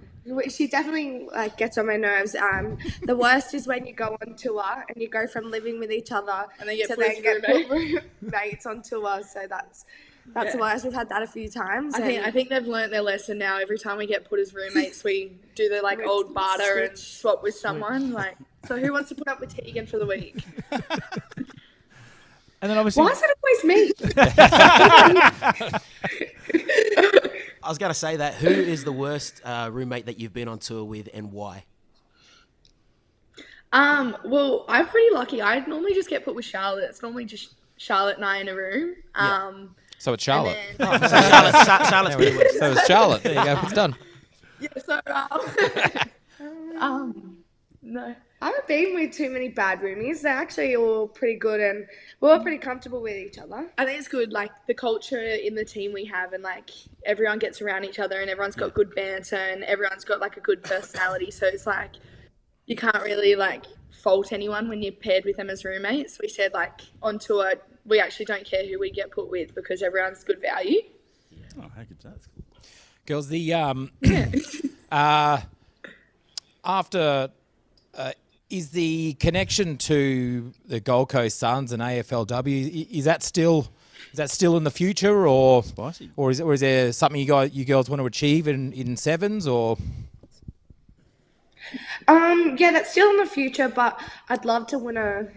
she 0.49 0.67
definitely 0.67 1.28
like 1.34 1.58
gets 1.58 1.78
on 1.78 1.88
my 1.88 1.95
nerves. 1.97 2.36
Um, 2.36 2.78
the 3.04 3.15
worst 3.15 3.54
is 3.54 3.65
when 3.67 3.88
you 3.88 3.93
go 3.93 4.15
on 4.21 4.36
tour 4.36 4.84
and 4.88 5.02
you 5.02 5.10
go 5.10 5.25
from 5.28 5.49
living 5.49 5.80
with 5.80 5.91
each 5.91 6.12
other 6.12 6.45
And 6.60 6.69
then 6.69 6.75
you 6.78 6.88
get 6.88 6.89
to 6.89 6.95
put 6.95 7.02
then 7.08 7.15
as 7.17 7.21
get 7.23 7.69
roommate. 7.69 8.04
put 8.62 8.65
on 8.67 8.82
tour. 8.84 9.21
So 9.23 9.47
that's 9.49 9.86
that's 10.36 10.52
the 10.52 10.60
Yeah. 10.60 10.73
worst. 10.73 10.84
We've 10.84 10.93
had 10.93 11.10
that 11.10 11.23
a 11.23 11.28
few 11.28 11.49
times. 11.49 11.95
I 11.95 12.02
think 12.02 12.23
I 12.23 12.30
think 12.30 12.49
they've 12.49 12.67
learnt 12.67 12.91
their 12.91 13.02
lesson 13.02 13.39
now. 13.39 13.58
Every 13.58 13.80
time 13.80 13.97
we 13.97 14.06
get 14.06 14.30
put 14.30 14.39
as 14.39 14.54
roommates, 14.54 15.04
we 15.04 15.32
do 15.56 15.67
the 15.69 15.82
like 15.82 15.99
old 16.06 16.34
barter 16.36 16.80
and 16.84 16.95
swap 16.97 17.41
with 17.41 17.56
someone. 17.56 18.12
Like, 18.12 18.38
so 18.67 18.78
who 18.78 18.91
wants 18.93 19.10
to 19.10 19.15
put 19.15 19.28
up 19.28 19.39
with 19.39 19.56
Teagan 19.56 19.88
for 19.89 19.97
the 19.97 20.06
week? 20.06 20.43
And 22.62 22.69
then 22.69 22.78
obviously, 22.78 23.04
Why 23.04 23.12
is 23.12 23.21
it 23.23 23.30
always 23.41 23.63
me? 23.63 23.93
I 27.69 27.71
was 27.71 27.77
going 27.77 27.91
to 27.91 27.99
say 27.99 28.15
that. 28.15 28.34
Who 28.34 28.47
is 28.49 28.84
the 28.84 28.91
worst 28.91 29.41
uh, 29.45 29.69
roommate 29.71 30.08
that 30.08 30.19
you've 30.19 30.34
been 30.34 30.47
on 30.47 30.58
tour 30.58 30.84
with 30.84 31.08
and 31.13 31.32
why? 31.32 31.65
Um, 33.71 34.17
well, 34.25 34.65
I'm 34.67 34.88
pretty 34.88 35.13
lucky. 35.13 35.39
I 35.39 35.60
normally 35.67 35.93
just 35.93 36.10
get 36.10 36.25
put 36.25 36.34
with 36.34 36.45
Charlotte. 36.45 36.86
It's 36.89 37.03
normally 37.03 37.25
just 37.25 37.53
Charlotte 37.77 38.15
and 38.15 38.25
I 38.25 38.38
in 38.38 38.47
a 38.47 38.55
room. 38.55 38.95
Um, 39.13 39.75
So 39.99 40.13
it's 40.13 40.23
Charlotte. 40.23 40.58
then- 40.79 40.99
So 40.99 41.08
Charlotte, 41.19 41.65
Char- 41.67 41.86
Charlotte's 41.91 42.15
been 42.15 42.34
the 42.34 42.39
worst. 42.39 42.58
So 42.58 42.71
it's 42.71 42.88
Charlotte. 42.88 43.21
There 43.21 43.36
you 43.36 43.43
go. 43.45 43.60
It's 43.62 43.73
done. 43.73 43.95
yeah, 44.60 44.69
so 44.84 44.99
um, 45.05 46.79
um, 46.82 47.38
no. 47.84 48.15
I 48.41 48.45
haven't 48.45 48.67
been 48.67 48.95
with 48.95 49.12
too 49.12 49.30
many 49.30 49.49
bad 49.49 49.82
roomies. 49.82 50.21
They're 50.21 50.34
actually 50.34 50.75
all 50.78 51.10
pretty 51.10 51.38
good 51.38 51.60
and 51.60 51.86
we're 52.21 52.32
all 52.32 52.39
pretty 52.39 52.58
comfortable 52.58 53.02
with 53.02 53.17
each 53.17 53.38
other. 53.38 53.69
I 53.78 53.86
think 53.86 53.99
it's 53.99 54.08
good, 54.08 54.32
like 54.32 54.52
the 54.65 54.73
culture 54.73 55.19
in 55.19 55.56
the 55.56 55.65
team 55.65 55.91
we 55.91 56.06
have, 56.06 56.32
and 56.34 56.43
like 56.43 56.69
everyone 57.06 57.39
gets 57.39 57.62
around 57.62 57.84
each 57.84 57.99
other, 57.99 58.21
and 58.21 58.30
everyone's 58.30 58.56
got 58.56 58.73
good 58.73 58.93
banter, 58.95 59.36
and 59.36 59.63
everyone's 59.63 60.06
got 60.06 60.19
like 60.19 60.38
a 60.38 60.41
good 60.41 60.63
personality. 60.63 61.32
So 61.32 61.47
it's 61.47 61.67
like 61.67 61.91
you 62.65 62.75
can't 62.75 63.04
really 63.04 63.36
like 63.36 63.65
fault 63.91 64.32
anyone 64.32 64.69
when 64.69 64.82
you're 64.82 64.93
paired 64.93 65.25
with 65.25 65.38
them 65.38 65.49
as 65.49 65.65
roommates. 65.65 66.19
We 66.21 66.30
said 66.30 66.54
like 66.54 66.82
on 67.02 67.19
tour, 67.19 67.56
we 67.86 67.99
actually 67.99 68.25
don't 68.25 68.45
care 68.45 68.65
who 68.65 68.80
we 68.80 68.91
get 68.91 69.12
put 69.12 69.30
with 69.30 69.54
because 69.54 69.82
everyone's 69.82 70.23
good 70.23 70.41
value. 70.41 70.82
Oh, 71.58 71.69
how 71.75 71.84
good 71.84 71.99
that? 72.04 72.19
Girls, 73.06 73.28
the 73.28 73.54
um, 73.54 73.91
uh, 74.91 75.41
after 76.63 77.30
uh, 77.95 78.12
is 78.49 78.69
the 78.71 79.13
connection 79.13 79.77
to 79.77 80.51
the 80.65 80.79
Gold 80.79 81.09
Coast 81.09 81.38
Suns 81.39 81.71
and 81.71 81.81
AFLW 81.81 82.88
is 82.91 83.05
that 83.05 83.21
still 83.23 83.67
is 84.12 84.17
that 84.17 84.31
still 84.31 84.57
in 84.57 84.63
the 84.63 84.71
future 84.71 85.27
or 85.27 85.63
Spicy. 85.63 86.09
or 86.15 86.31
is 86.31 86.39
it 86.39 86.43
or 86.43 86.53
is 86.53 86.62
there 86.62 86.91
something 86.91 87.19
you 87.21 87.27
guys 87.27 87.53
you 87.53 87.63
girls 87.65 87.89
want 87.89 87.99
to 87.99 88.05
achieve 88.05 88.47
in, 88.47 88.73
in 88.73 88.97
sevens 88.97 89.47
or 89.47 89.77
Um, 92.07 92.55
yeah, 92.57 92.71
that's 92.71 92.89
still 92.91 93.09
in 93.12 93.17
the 93.17 93.25
future, 93.27 93.69
but 93.69 94.01
I'd 94.29 94.43
love 94.45 94.65
to 94.67 94.79
win 94.79 94.97
a 94.97 95.27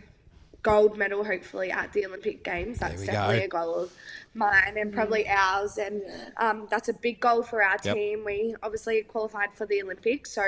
gold 0.62 0.96
medal, 0.96 1.24
hopefully, 1.24 1.70
at 1.70 1.92
the 1.92 2.06
Olympic 2.06 2.42
Games. 2.42 2.78
That's 2.78 3.04
definitely 3.04 3.40
go. 3.40 3.44
a 3.44 3.48
goal 3.48 3.74
of 3.74 3.92
mine 4.32 4.76
and 4.78 4.94
probably 4.94 5.28
ours. 5.28 5.76
And 5.76 6.00
um, 6.38 6.68
that's 6.70 6.88
a 6.88 6.94
big 6.94 7.20
goal 7.20 7.42
for 7.42 7.62
our 7.62 7.76
Yep. 7.84 7.94
team. 7.96 8.24
We 8.24 8.54
obviously 8.62 9.02
qualified 9.02 9.52
for 9.52 9.66
the 9.66 9.82
Olympics, 9.82 10.32
so 10.32 10.42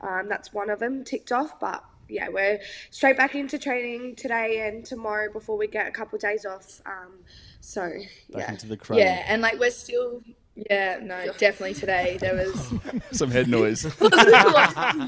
um, 0.00 0.28
that's 0.28 0.54
one 0.54 0.70
of 0.70 0.78
them 0.78 1.04
ticked 1.04 1.32
off. 1.32 1.60
But 1.60 1.84
yeah, 2.08 2.28
we're 2.28 2.60
straight 2.90 3.16
back 3.16 3.34
into 3.34 3.58
training 3.58 4.16
today 4.16 4.66
and 4.66 4.84
tomorrow 4.84 5.32
before 5.32 5.56
we 5.56 5.66
get 5.66 5.86
a 5.86 5.90
couple 5.90 6.16
of 6.16 6.22
days 6.22 6.44
off. 6.46 6.80
Um, 6.86 7.14
so 7.60 7.82
Back 7.82 8.42
yeah. 8.42 8.50
into 8.50 8.66
the 8.66 8.76
crowd. 8.76 8.98
Yeah, 8.98 9.24
and 9.26 9.42
like 9.42 9.58
we're 9.58 9.70
still. 9.70 10.22
Yeah, 10.70 10.98
no, 11.00 11.32
definitely 11.38 11.74
today 11.74 12.18
there 12.20 12.34
was. 12.34 12.74
Some 13.12 13.30
head 13.30 13.48
noise. 13.48 13.84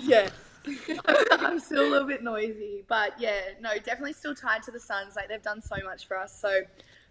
yeah. 0.02 0.28
I'm 1.32 1.58
still 1.58 1.88
a 1.88 1.90
little 1.90 2.06
bit 2.06 2.22
noisy, 2.22 2.84
but 2.86 3.14
yeah, 3.18 3.40
no, 3.60 3.74
definitely 3.78 4.12
still 4.12 4.34
tied 4.34 4.62
to 4.64 4.70
the 4.70 4.78
Suns. 4.78 5.16
Like 5.16 5.28
they've 5.28 5.42
done 5.42 5.62
so 5.62 5.76
much 5.84 6.06
for 6.06 6.18
us, 6.18 6.38
so 6.38 6.60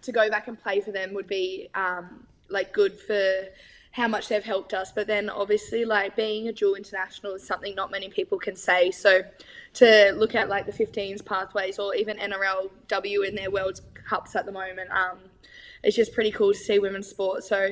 to 0.03 0.11
go 0.11 0.29
back 0.29 0.47
and 0.47 0.61
play 0.61 0.79
for 0.81 0.91
them 0.91 1.13
would 1.13 1.27
be 1.27 1.69
um, 1.73 2.25
like 2.49 2.71
good 2.71 2.97
for 2.99 3.45
how 3.91 4.07
much 4.07 4.27
they've 4.27 4.43
helped 4.43 4.73
us. 4.73 4.91
But 4.91 5.07
then 5.07 5.29
obviously, 5.29 5.85
like 5.85 6.15
being 6.15 6.47
a 6.47 6.53
dual 6.53 6.75
international 6.75 7.33
is 7.33 7.45
something 7.45 7.75
not 7.75 7.91
many 7.91 8.09
people 8.09 8.37
can 8.37 8.55
say. 8.55 8.91
So 8.91 9.21
to 9.75 10.13
look 10.15 10.35
at 10.35 10.49
like 10.49 10.65
the 10.65 10.71
15s 10.71 11.25
pathways 11.25 11.79
or 11.79 11.95
even 11.95 12.17
NRLW 12.17 13.27
in 13.27 13.35
their 13.35 13.51
World 13.51 13.81
Cups 13.93 14.35
at 14.35 14.45
the 14.45 14.51
moment, 14.51 14.91
um, 14.91 15.19
it's 15.83 15.95
just 15.95 16.13
pretty 16.13 16.31
cool 16.31 16.53
to 16.53 16.59
see 16.59 16.79
women's 16.79 17.07
sport. 17.07 17.43
So 17.43 17.69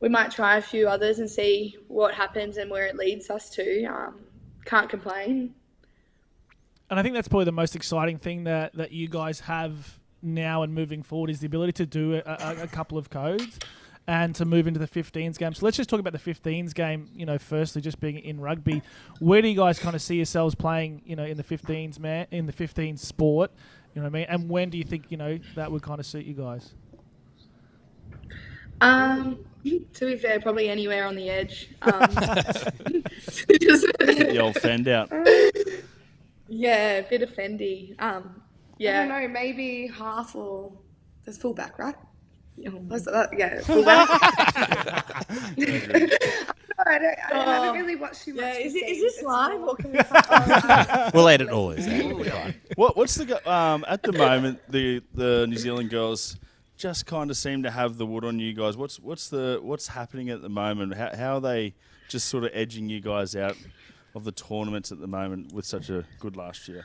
we 0.00 0.08
might 0.08 0.30
try 0.30 0.56
a 0.56 0.62
few 0.62 0.88
others 0.88 1.18
and 1.18 1.28
see 1.28 1.76
what 1.88 2.14
happens 2.14 2.56
and 2.56 2.70
where 2.70 2.86
it 2.86 2.96
leads 2.96 3.28
us 3.28 3.50
to. 3.50 3.84
Um, 3.84 4.20
can't 4.64 4.88
complain. 4.88 5.54
And 6.88 6.98
I 6.98 7.02
think 7.02 7.14
that's 7.14 7.28
probably 7.28 7.44
the 7.44 7.52
most 7.52 7.76
exciting 7.76 8.18
thing 8.18 8.44
that, 8.44 8.74
that 8.74 8.92
you 8.92 9.08
guys 9.08 9.40
have 9.40 9.98
now 10.22 10.62
and 10.62 10.74
moving 10.74 11.02
forward 11.02 11.30
is 11.30 11.40
the 11.40 11.46
ability 11.46 11.72
to 11.72 11.86
do 11.86 12.14
a, 12.14 12.22
a, 12.26 12.62
a 12.62 12.66
couple 12.66 12.98
of 12.98 13.08
codes 13.10 13.58
and 14.10 14.34
to 14.34 14.44
move 14.44 14.66
into 14.66 14.80
the 14.80 14.88
15s 14.88 15.38
game. 15.38 15.54
So 15.54 15.64
let's 15.64 15.76
just 15.76 15.88
talk 15.88 16.00
about 16.00 16.12
the 16.12 16.18
15s 16.18 16.74
game. 16.74 17.08
You 17.14 17.26
know, 17.26 17.38
firstly, 17.38 17.80
just 17.80 18.00
being 18.00 18.18
in 18.18 18.40
rugby, 18.40 18.82
where 19.20 19.40
do 19.40 19.46
you 19.46 19.56
guys 19.56 19.78
kind 19.78 19.94
of 19.94 20.02
see 20.02 20.16
yourselves 20.16 20.56
playing? 20.56 21.02
You 21.06 21.14
know, 21.14 21.24
in 21.24 21.36
the 21.36 21.44
15s 21.44 22.00
man, 22.00 22.26
in 22.32 22.46
the 22.46 22.52
15s 22.52 22.98
sport. 22.98 23.52
You 23.94 24.02
know 24.02 24.06
what 24.08 24.16
I 24.16 24.18
mean? 24.18 24.26
And 24.28 24.50
when 24.50 24.68
do 24.68 24.78
you 24.78 24.82
think 24.84 25.06
you 25.10 25.16
know 25.16 25.38
that 25.54 25.70
would 25.70 25.82
kind 25.82 26.00
of 26.00 26.06
suit 26.06 26.26
you 26.26 26.34
guys? 26.34 26.74
Um, 28.80 29.38
to 29.64 30.06
be 30.06 30.16
fair, 30.16 30.40
probably 30.40 30.68
anywhere 30.68 31.04
on 31.06 31.14
the 31.14 31.30
edge. 31.30 31.70
Um, 31.82 32.00
just- 33.60 33.86
The 34.00 34.38
old 34.40 34.56
fend 34.56 34.88
out. 34.88 35.12
yeah, 36.48 36.94
a 36.98 37.02
bit 37.08 37.22
of 37.22 37.30
Fendi. 37.30 37.94
Um, 38.00 38.42
I 38.80 38.84
don't 38.84 39.08
know, 39.08 39.28
maybe 39.28 39.86
half 39.86 40.34
or 40.34 40.72
there's 41.24 41.38
fullback, 41.38 41.78
right? 41.78 41.94
What's 42.68 43.04
that? 43.06 43.30
Yeah, 43.36 43.60
fullback. 43.64 44.08
I 45.30 45.54
don't, 45.58 46.12
I 46.86 46.98
don't, 46.98 47.04
I 47.04 47.14
Oh. 47.32 47.62
haven't 47.62 47.80
really 47.80 47.96
watched 47.96 48.24
too 48.24 48.34
much. 48.34 48.42
Yeah, 48.44 48.54
is, 48.58 48.74
it, 48.74 48.88
is 48.88 49.00
this 49.00 49.22
live 49.22 49.60
or 49.60 49.76
can 49.76 49.92
we? 49.92 49.98
We'll 51.14 51.28
edit 51.28 51.50
all 51.50 51.68
this. 51.68 51.86
out. 51.86 52.04
We'll 52.14 52.24
be 52.24 52.30
fine. 52.30 52.54
What, 52.76 52.96
what's 52.96 53.14
the 53.16 53.50
um, 53.50 53.84
at 53.88 54.02
the 54.02 54.12
moment 54.12 54.60
the 54.68 55.02
the 55.14 55.46
New 55.48 55.56
Zealand 55.56 55.90
girls 55.90 56.36
just 56.76 57.04
kind 57.06 57.30
of 57.30 57.36
seem 57.36 57.62
to 57.64 57.70
have 57.70 57.98
the 57.98 58.06
wood 58.06 58.24
on 58.24 58.38
you 58.38 58.52
guys. 58.54 58.76
What's 58.76 58.98
what's 58.98 59.28
the 59.28 59.58
what's 59.62 59.88
happening 59.88 60.30
at 60.30 60.40
the 60.42 60.48
moment? 60.48 60.94
How, 60.94 61.14
how 61.14 61.34
are 61.36 61.40
they 61.40 61.74
just 62.08 62.28
sort 62.28 62.44
of 62.44 62.50
edging 62.54 62.88
you 62.88 63.00
guys 63.00 63.36
out 63.36 63.56
of 64.14 64.24
the 64.24 64.32
tournaments 64.32 64.90
at 64.90 65.00
the 65.00 65.06
moment 65.06 65.52
with 65.52 65.64
such 65.66 65.90
a 65.90 66.04
good 66.18 66.36
last 66.36 66.66
year? 66.68 66.84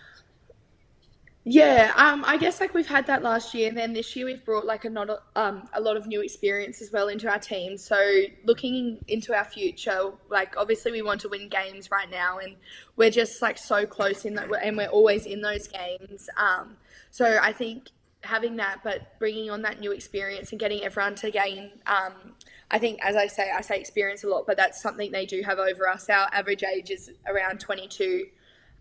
Yeah, 1.48 1.94
um, 1.96 2.24
I 2.26 2.38
guess 2.38 2.60
like 2.60 2.74
we've 2.74 2.88
had 2.88 3.06
that 3.06 3.22
last 3.22 3.54
year, 3.54 3.70
and 3.70 3.78
then 3.78 3.94
this 3.94 4.16
year 4.16 4.26
we've 4.26 4.44
brought 4.44 4.66
like 4.66 4.84
a 4.84 4.90
not 4.90 5.10
um, 5.36 5.70
a 5.74 5.80
lot 5.80 5.96
of 5.96 6.08
new 6.08 6.22
experience 6.22 6.82
as 6.82 6.92
well 6.92 7.08
into 7.08 7.30
our 7.30 7.38
team. 7.38 7.78
So 7.78 8.24
looking 8.46 8.98
into 9.08 9.32
our 9.36 9.46
future, 9.46 10.12
like 10.32 10.56
obviously 10.58 10.92
we 10.92 11.04
want 11.04 11.22
to 11.22 11.30
win 11.30 11.48
games 11.48 11.92
right 11.92 12.10
now, 12.10 12.40
and 12.40 12.56
we're 12.96 13.12
just 13.12 13.44
like 13.44 13.60
so 13.60 13.86
close 13.86 14.26
in 14.26 14.34
that, 14.34 14.50
and 14.64 14.76
we're 14.76 14.88
always 14.88 15.28
in 15.28 15.42
those 15.42 15.68
games. 15.68 16.28
Um, 16.36 16.78
so 17.12 17.38
I 17.40 17.54
think 17.54 17.90
having 18.24 18.56
that, 18.56 18.80
but 18.84 19.20
bringing 19.20 19.52
on 19.52 19.62
that 19.62 19.80
new 19.80 19.92
experience 19.92 20.50
and 20.50 20.60
getting 20.60 20.84
everyone 20.84 21.14
to 21.14 21.30
gain. 21.30 21.70
Um, 21.86 22.34
I 22.72 22.80
think, 22.80 23.00
as 23.04 23.16
I 23.16 23.28
say, 23.28 23.52
I 23.56 23.62
say 23.62 23.80
experience 23.80 24.24
a 24.24 24.28
lot, 24.28 24.48
but 24.48 24.58
that's 24.58 24.82
something 24.82 25.12
they 25.12 25.28
do 25.28 25.44
have 25.44 25.60
over 25.60 25.88
us. 25.88 26.10
Our 26.10 26.28
average 26.34 26.64
age 26.64 26.90
is 26.90 27.12
around 27.28 27.60
22, 27.60 28.26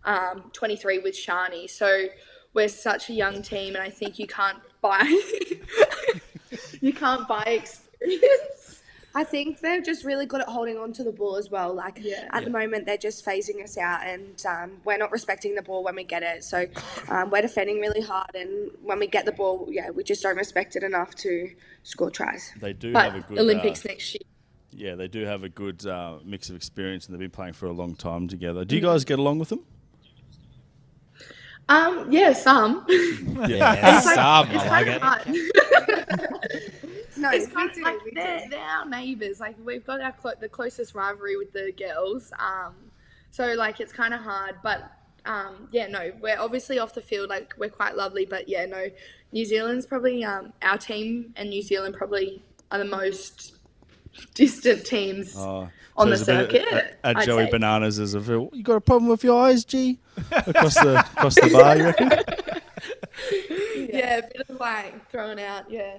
um, 0.03 0.49
23 0.51 0.97
with 0.97 1.13
Shani. 1.13 1.69
So 1.69 2.07
we're 2.55 2.67
such 2.69 3.09
a 3.09 3.13
young 3.13 3.41
team, 3.41 3.75
and 3.75 3.83
I 3.83 3.89
think 3.89 4.17
you 4.17 4.25
can't 4.27 4.57
buy 4.81 5.03
you 6.81 6.93
can't 6.93 7.27
buy 7.27 7.43
experience. 7.43 8.81
I 9.17 9.23
think 9.23 9.61
they're 9.61 9.81
just 9.81 10.03
really 10.03 10.25
good 10.25 10.41
at 10.41 10.47
holding 10.49 10.77
on 10.77 10.91
to 10.93 11.03
the 11.03 11.11
ball 11.11 11.37
as 11.37 11.49
well. 11.49 11.73
Like 11.73 11.99
Yeah. 12.01 12.27
at 12.33 12.43
the 12.43 12.49
moment, 12.49 12.85
they're 12.85 12.97
just 12.97 13.25
phasing 13.25 13.63
us 13.63 13.77
out, 13.77 14.05
and 14.05 14.43
um, 14.45 14.71
we're 14.83 14.97
not 14.97 15.11
respecting 15.11 15.55
the 15.55 15.61
ball 15.61 15.83
when 15.83 15.95
we 15.95 16.03
get 16.03 16.21
it. 16.21 16.43
So 16.43 16.65
um, 17.07 17.29
we're 17.29 17.41
defending 17.41 17.79
really 17.79 18.01
hard, 18.01 18.35
and 18.35 18.71
when 18.83 18.99
we 18.99 19.07
get 19.07 19.25
the 19.25 19.31
ball, 19.31 19.67
yeah, 19.71 19.89
we 19.89 20.03
just 20.03 20.21
don't 20.21 20.35
respect 20.35 20.75
it 20.75 20.83
enough 20.83 21.15
to 21.15 21.49
score 21.83 22.09
tries. 22.11 22.51
They 22.59 22.73
do 22.73 22.91
But 22.91 23.11
have 23.13 23.15
a 23.23 23.27
good 23.27 23.39
Olympics 23.39 23.85
uh, 23.85 23.89
next 23.89 24.13
year. 24.15 24.19
yeah, 24.71 24.95
they 24.95 25.07
do 25.07 25.23
have 25.23 25.43
a 25.45 25.49
good 25.49 25.85
uh, 25.87 26.17
mix 26.25 26.49
of 26.49 26.57
experience, 26.57 27.05
and 27.05 27.13
they've 27.13 27.19
been 27.21 27.31
playing 27.31 27.53
for 27.53 27.67
a 27.67 27.73
long 27.73 27.95
time 27.95 28.27
together. 28.27 28.65
Do 28.65 28.75
you 28.75 28.81
guys 28.81 29.05
get 29.05 29.17
along 29.19 29.39
with 29.39 29.47
them? 29.49 29.63
Um, 31.69 32.11
yeah, 32.11 32.33
some. 32.33 32.85
Yeah, 32.89 33.97
It's 33.97 34.05
like- 34.05 34.15
some, 34.15 34.51
it's 34.51 34.63
I 34.63 34.69
like 34.69 34.85
kind 34.85 34.89
it. 34.89 34.95
of 34.95 35.01
hard. 35.01 36.61
No, 37.17 37.29
it's 37.31 37.47
we 37.47 37.53
kind 37.53 37.69
of 37.71 37.77
like 37.77 37.97
they're, 38.13 38.43
they're 38.49 38.59
our 38.59 38.85
neighbours. 38.85 39.39
Like 39.39 39.55
we've 39.63 39.85
got 39.85 40.01
our 40.01 40.11
clo- 40.11 40.33
the 40.39 40.49
closest 40.49 40.93
rivalry 40.93 41.37
with 41.37 41.53
the 41.53 41.71
girls. 41.71 42.31
Um, 42.37 42.73
so 43.31 43.53
like 43.53 43.79
it's 43.79 43.93
kind 43.93 44.13
of 44.13 44.19
hard, 44.19 44.55
but 44.61 44.91
um, 45.25 45.69
yeah, 45.71 45.87
no, 45.87 46.11
we're 46.21 46.37
obviously 46.37 46.77
off 46.77 46.93
the 46.93 47.01
field. 47.01 47.29
Like 47.29 47.53
we're 47.57 47.69
quite 47.69 47.95
lovely, 47.95 48.25
but 48.25 48.49
yeah, 48.49 48.65
no, 48.65 48.87
New 49.31 49.45
Zealand's 49.45 49.85
probably 49.85 50.23
um, 50.25 50.51
our 50.61 50.77
team, 50.77 51.33
and 51.37 51.49
New 51.49 51.61
Zealand 51.61 51.95
probably 51.95 52.43
are 52.71 52.79
the 52.79 52.85
most 52.85 53.54
distant 54.33 54.85
teams 54.85 55.35
Oh, 55.37 55.69
on 55.97 56.09
the 56.09 56.15
there's 56.15 56.21
a 56.21 56.25
circuit. 56.25 56.67
At, 56.71 57.17
at 57.17 57.25
Joey 57.25 57.45
say. 57.45 57.51
Bananas, 57.51 57.99
is 57.99 58.13
a 58.13 58.21
feel, 58.21 58.49
you 58.53 58.63
got 58.63 58.75
a 58.75 58.81
problem 58.81 59.09
with 59.09 59.23
your 59.23 59.41
eyes, 59.41 59.65
G? 59.65 59.99
Across 60.31 60.75
the 60.75 60.99
across 60.99 61.35
the 61.35 61.49
bar, 61.51 61.77
you 61.77 61.83
reckon? 61.85 62.11
Yeah, 63.75 64.17
a 64.17 64.21
bit 64.23 64.49
of 64.49 64.59
like 64.59 65.09
thrown 65.09 65.39
out. 65.39 65.71
Yeah, 65.71 65.97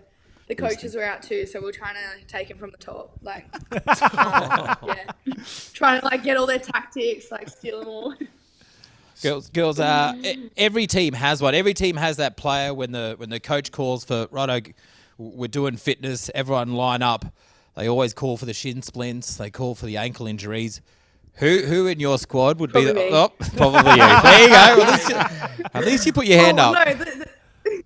the 0.48 0.54
coaches 0.54 0.94
were 0.94 1.02
out 1.02 1.22
too, 1.22 1.46
so 1.46 1.62
we're 1.62 1.72
trying 1.72 1.94
to 1.94 2.24
take 2.26 2.50
it 2.50 2.58
from 2.58 2.70
the 2.70 2.76
top. 2.76 3.16
Like, 3.22 3.46
yeah, 3.72 5.06
trying 5.72 6.00
to 6.00 6.04
like 6.06 6.22
get 6.22 6.36
all 6.36 6.46
their 6.46 6.58
tactics, 6.58 7.30
like 7.30 7.48
steal 7.48 7.80
them 7.80 7.88
all. 7.88 8.14
Girls, 9.22 9.48
girls. 9.48 9.80
Uh, 9.80 10.12
every 10.58 10.86
team 10.86 11.14
has 11.14 11.40
one. 11.40 11.54
Every 11.54 11.72
team 11.72 11.96
has 11.96 12.18
that 12.18 12.36
player 12.36 12.74
when 12.74 12.92
the 12.92 13.14
when 13.16 13.30
the 13.30 13.40
coach 13.40 13.72
calls 13.72 14.04
for 14.04 14.28
righto, 14.30 14.60
g- 14.60 14.74
we're 15.16 15.48
doing 15.48 15.76
fitness. 15.78 16.30
Everyone 16.34 16.74
line 16.74 17.00
up. 17.02 17.24
They 17.76 17.88
always 17.88 18.14
call 18.14 18.36
for 18.36 18.46
the 18.46 18.54
shin 18.54 18.82
splints. 18.82 19.36
They 19.36 19.50
call 19.50 19.74
for 19.74 19.86
the 19.86 19.98
ankle 19.98 20.26
injuries. 20.26 20.80
Who 21.34 21.58
who 21.62 21.86
in 21.86 22.00
your 22.00 22.18
squad 22.18 22.58
would 22.58 22.72
be 22.72 22.84
the 22.84 22.94
me. 22.94 23.10
oh, 23.12 23.30
probably 23.56 23.92
you? 23.92 23.96
There 24.22 24.42
you 24.42 24.48
go. 24.48 24.82
At 24.82 24.88
least 24.88 25.08
you, 25.08 25.16
at 25.74 25.84
least 25.84 26.06
you 26.06 26.12
put 26.14 26.26
your 26.26 26.38
hand 26.38 26.58
oh, 26.58 26.72
up. 26.72 26.86
No, 26.86 26.94
the, 26.94 27.04
the, 27.04 27.84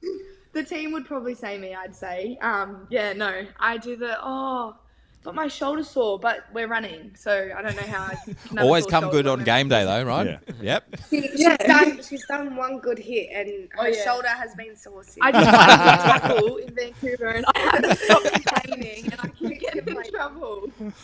the 0.53 0.63
team 0.63 0.93
would 0.93 1.05
probably 1.05 1.35
say 1.35 1.59
me. 1.59 1.75
I'd 1.75 1.95
say. 1.95 2.39
Um, 2.41 2.87
yeah, 2.91 3.13
no, 3.13 3.43
I 3.59 3.77
do 3.77 3.97
the 3.97 4.17
oh, 4.23 4.77
but 5.23 5.35
my 5.35 5.49
shoulder's 5.49 5.89
sore. 5.89 6.19
But 6.19 6.45
we're 6.53 6.67
running, 6.69 7.13
so 7.15 7.51
I 7.57 7.63
don't 7.63 7.77
know 7.77 7.83
how. 7.83 8.05
I 8.05 8.15
can 8.49 8.59
Always 8.59 8.87
come 8.87 9.11
good 9.11 9.27
on 9.27 9.45
game 9.45 9.69
day 9.69 9.85
though, 9.85 10.03
right? 10.05 10.27
Yeah. 10.27 10.39
Yep. 10.63 10.95
She, 11.11 11.21
she's 11.29 11.41
Yeah. 11.41 11.57
done. 11.57 12.03
She's 12.03 12.27
done 12.27 12.57
one 12.57 12.79
good 12.79 12.99
hit, 12.99 13.29
and 13.35 13.69
her 13.73 13.81
Oh, 13.81 13.87
yeah. 13.87 14.05
shoulder 14.05 14.29
has 14.29 14.55
been 14.55 14.77
sore 14.77 15.03
since. 15.05 15.19
I 15.21 15.33
just 15.33 15.51
had 15.51 15.71
a 15.71 16.19
tackle 16.21 16.57
in 16.65 16.75
Vancouver, 16.75 17.27
and 17.29 17.45
I 17.55 17.59
had 17.59 17.81
to 17.85 17.97
stop 17.97 18.23
complaining, 18.25 19.05
and 19.13 19.21
I 19.21 19.29
keep 19.39 19.61
getting 19.61 19.97
in 19.97 20.03
trouble. 20.11 20.71
Um, 20.81 20.95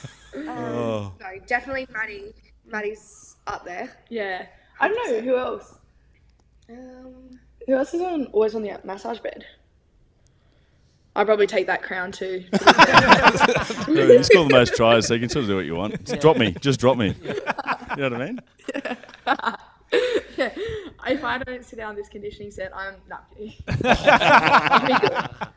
Oh. 0.49 1.13
No, 1.21 1.27
definitely 1.47 1.87
Maddi. 1.87 2.33
Maddi's 2.71 3.37
up 3.47 3.65
there. 3.65 3.91
Yeah, 4.11 4.47
I 4.81 4.89
don't 4.89 5.13
know 5.13 5.21
who 5.21 5.37
else. 5.39 5.75
Um, 6.69 7.39
Who 7.67 7.75
else 7.75 7.95
is 7.95 8.01
on 8.03 8.27
always 8.27 8.55
on 8.55 8.63
the 8.63 8.79
massage 8.85 9.19
bed? 9.21 9.45
I'd 11.17 11.27
probably 11.27 11.47
take 11.47 11.67
that 11.67 11.83
crown 11.83 12.13
too. 12.13 12.45
Yeah, 13.89 14.05
you 14.05 14.23
score 14.25 14.45
the 14.47 14.51
most 14.53 14.75
tries, 14.75 15.07
so 15.07 15.15
you 15.15 15.21
can 15.21 15.29
sort 15.29 15.45
of 15.45 15.49
do 15.49 15.57
what 15.57 15.65
you 15.65 15.77
want. 15.77 16.05
Just 16.05 16.21
drop 16.21 16.37
me, 16.37 16.51
just 16.61 16.81
drop 16.81 16.99
me. 16.99 17.15
You 17.23 17.35
know 17.97 18.11
what 18.11 18.13
I 18.15 18.27
mean? 18.27 18.41
if 21.07 21.25
I 21.25 21.39
don't 21.39 21.65
sit 21.65 21.77
down 21.77 21.95
this 21.95 22.09
conditioning 22.09 22.51
set, 22.51 22.77
I'm 22.77 22.97
not 23.09 23.27
I'll 23.85 24.87
be 24.87 25.09
good. 25.09 25.49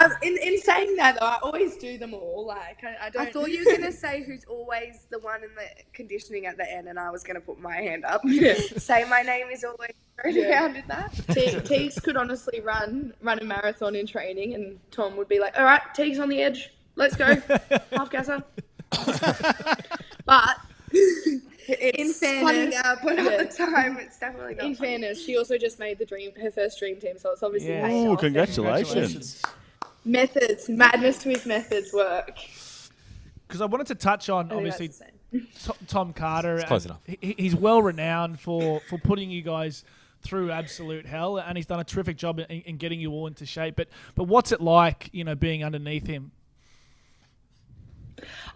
Um, 0.00 0.10
in, 0.22 0.36
in 0.38 0.58
saying 0.60 0.96
that 0.96 1.18
though, 1.20 1.26
I 1.26 1.38
always 1.42 1.76
do 1.76 1.98
them 1.98 2.14
all. 2.14 2.44
Like 2.46 2.82
I, 2.82 3.06
I 3.06 3.10
don't. 3.10 3.28
I 3.28 3.30
thought 3.30 3.50
you 3.50 3.64
were 3.64 3.72
gonna 3.76 3.92
say 3.92 4.22
who's 4.24 4.44
always 4.46 5.06
the 5.10 5.18
one 5.20 5.44
in 5.44 5.50
the 5.54 5.66
conditioning 5.92 6.46
at 6.46 6.56
the 6.56 6.68
end, 6.70 6.88
and 6.88 6.98
I 6.98 7.10
was 7.10 7.22
gonna 7.22 7.40
put 7.40 7.60
my 7.60 7.76
hand 7.76 8.04
up. 8.04 8.22
Yeah. 8.24 8.54
say 8.76 9.04
my 9.08 9.22
name 9.22 9.48
is 9.52 9.62
always 9.62 9.92
thrown 10.20 10.34
Yeah. 10.34 10.50
around 10.50 10.76
in 10.76 10.84
that. 10.88 11.12
Te- 11.32 11.60
Teagues 11.60 12.00
could 12.00 12.16
honestly 12.16 12.60
run 12.60 13.12
run 13.20 13.38
a 13.40 13.44
marathon 13.44 13.94
in 13.94 14.06
training, 14.06 14.54
and 14.54 14.78
Tom 14.90 15.16
would 15.16 15.28
be 15.28 15.38
like, 15.38 15.56
"All 15.58 15.64
right, 15.64 15.82
Teagues 15.94 16.18
on 16.18 16.28
the 16.28 16.40
edge, 16.42 16.70
let's 16.96 17.14
go, 17.14 17.34
half 17.92 18.10
gasser." 18.10 18.42
but 20.24 20.58
It's 21.66 22.18
fairness- 22.18 22.42
funny 22.42 22.66
now, 22.68 22.94
but 23.02 23.16
Yeah. 23.16 23.24
at 23.30 23.50
the 23.50 23.56
time, 23.56 23.96
it's 23.98 24.18
definitely 24.18 24.54
not. 24.54 24.64
in 24.66 24.74
funny. 24.74 24.88
fairness, 24.88 25.24
she 25.24 25.36
also 25.36 25.56
just 25.58 25.78
made 25.78 25.98
the 25.98 26.04
dream 26.06 26.32
her 26.40 26.50
first 26.50 26.78
dream 26.78 27.00
team, 27.00 27.16
so 27.18 27.32
it's 27.32 27.42
obviously 27.42 27.70
Yeah. 27.70 27.88
Oh, 27.90 28.12
off. 28.12 28.20
congratulations. 28.20 29.42
Methods 30.04 30.68
madness 30.68 31.24
with 31.24 31.46
methods 31.46 31.92
work. 31.92 32.38
Because 33.46 33.60
I 33.60 33.66
wanted 33.66 33.86
to 33.88 33.94
touch 33.94 34.28
on 34.28 34.46
I 34.46 34.48
think 34.54 34.64
that's 34.64 34.80
obviously. 34.80 35.06
Tom, 35.64 35.76
Tom 35.86 36.12
Carter. 36.12 36.62
close 36.66 36.84
enough. 36.84 37.00
he- 37.06 37.34
he's 37.38 37.56
well 37.56 37.82
renowned 37.82 38.38
for 38.40 38.80
for 38.88 38.98
putting 38.98 39.30
you 39.30 39.42
guys 39.42 39.84
through 40.22 40.50
absolute 40.50 41.04
hell, 41.06 41.38
and 41.38 41.56
he's 41.56 41.66
done 41.66 41.80
a 41.80 41.84
terrific 41.84 42.16
job 42.16 42.38
in, 42.38 42.46
in 42.46 42.76
getting 42.78 42.98
you 43.00 43.10
all 43.12 43.26
into 43.26 43.44
shape. 43.44 43.76
But 43.76 43.88
but 44.14 44.24
what's 44.24 44.52
it 44.52 44.60
like, 44.60 45.10
you 45.12 45.24
know, 45.24 45.34
being 45.34 45.62
underneath 45.64 46.06
him? 46.06 46.32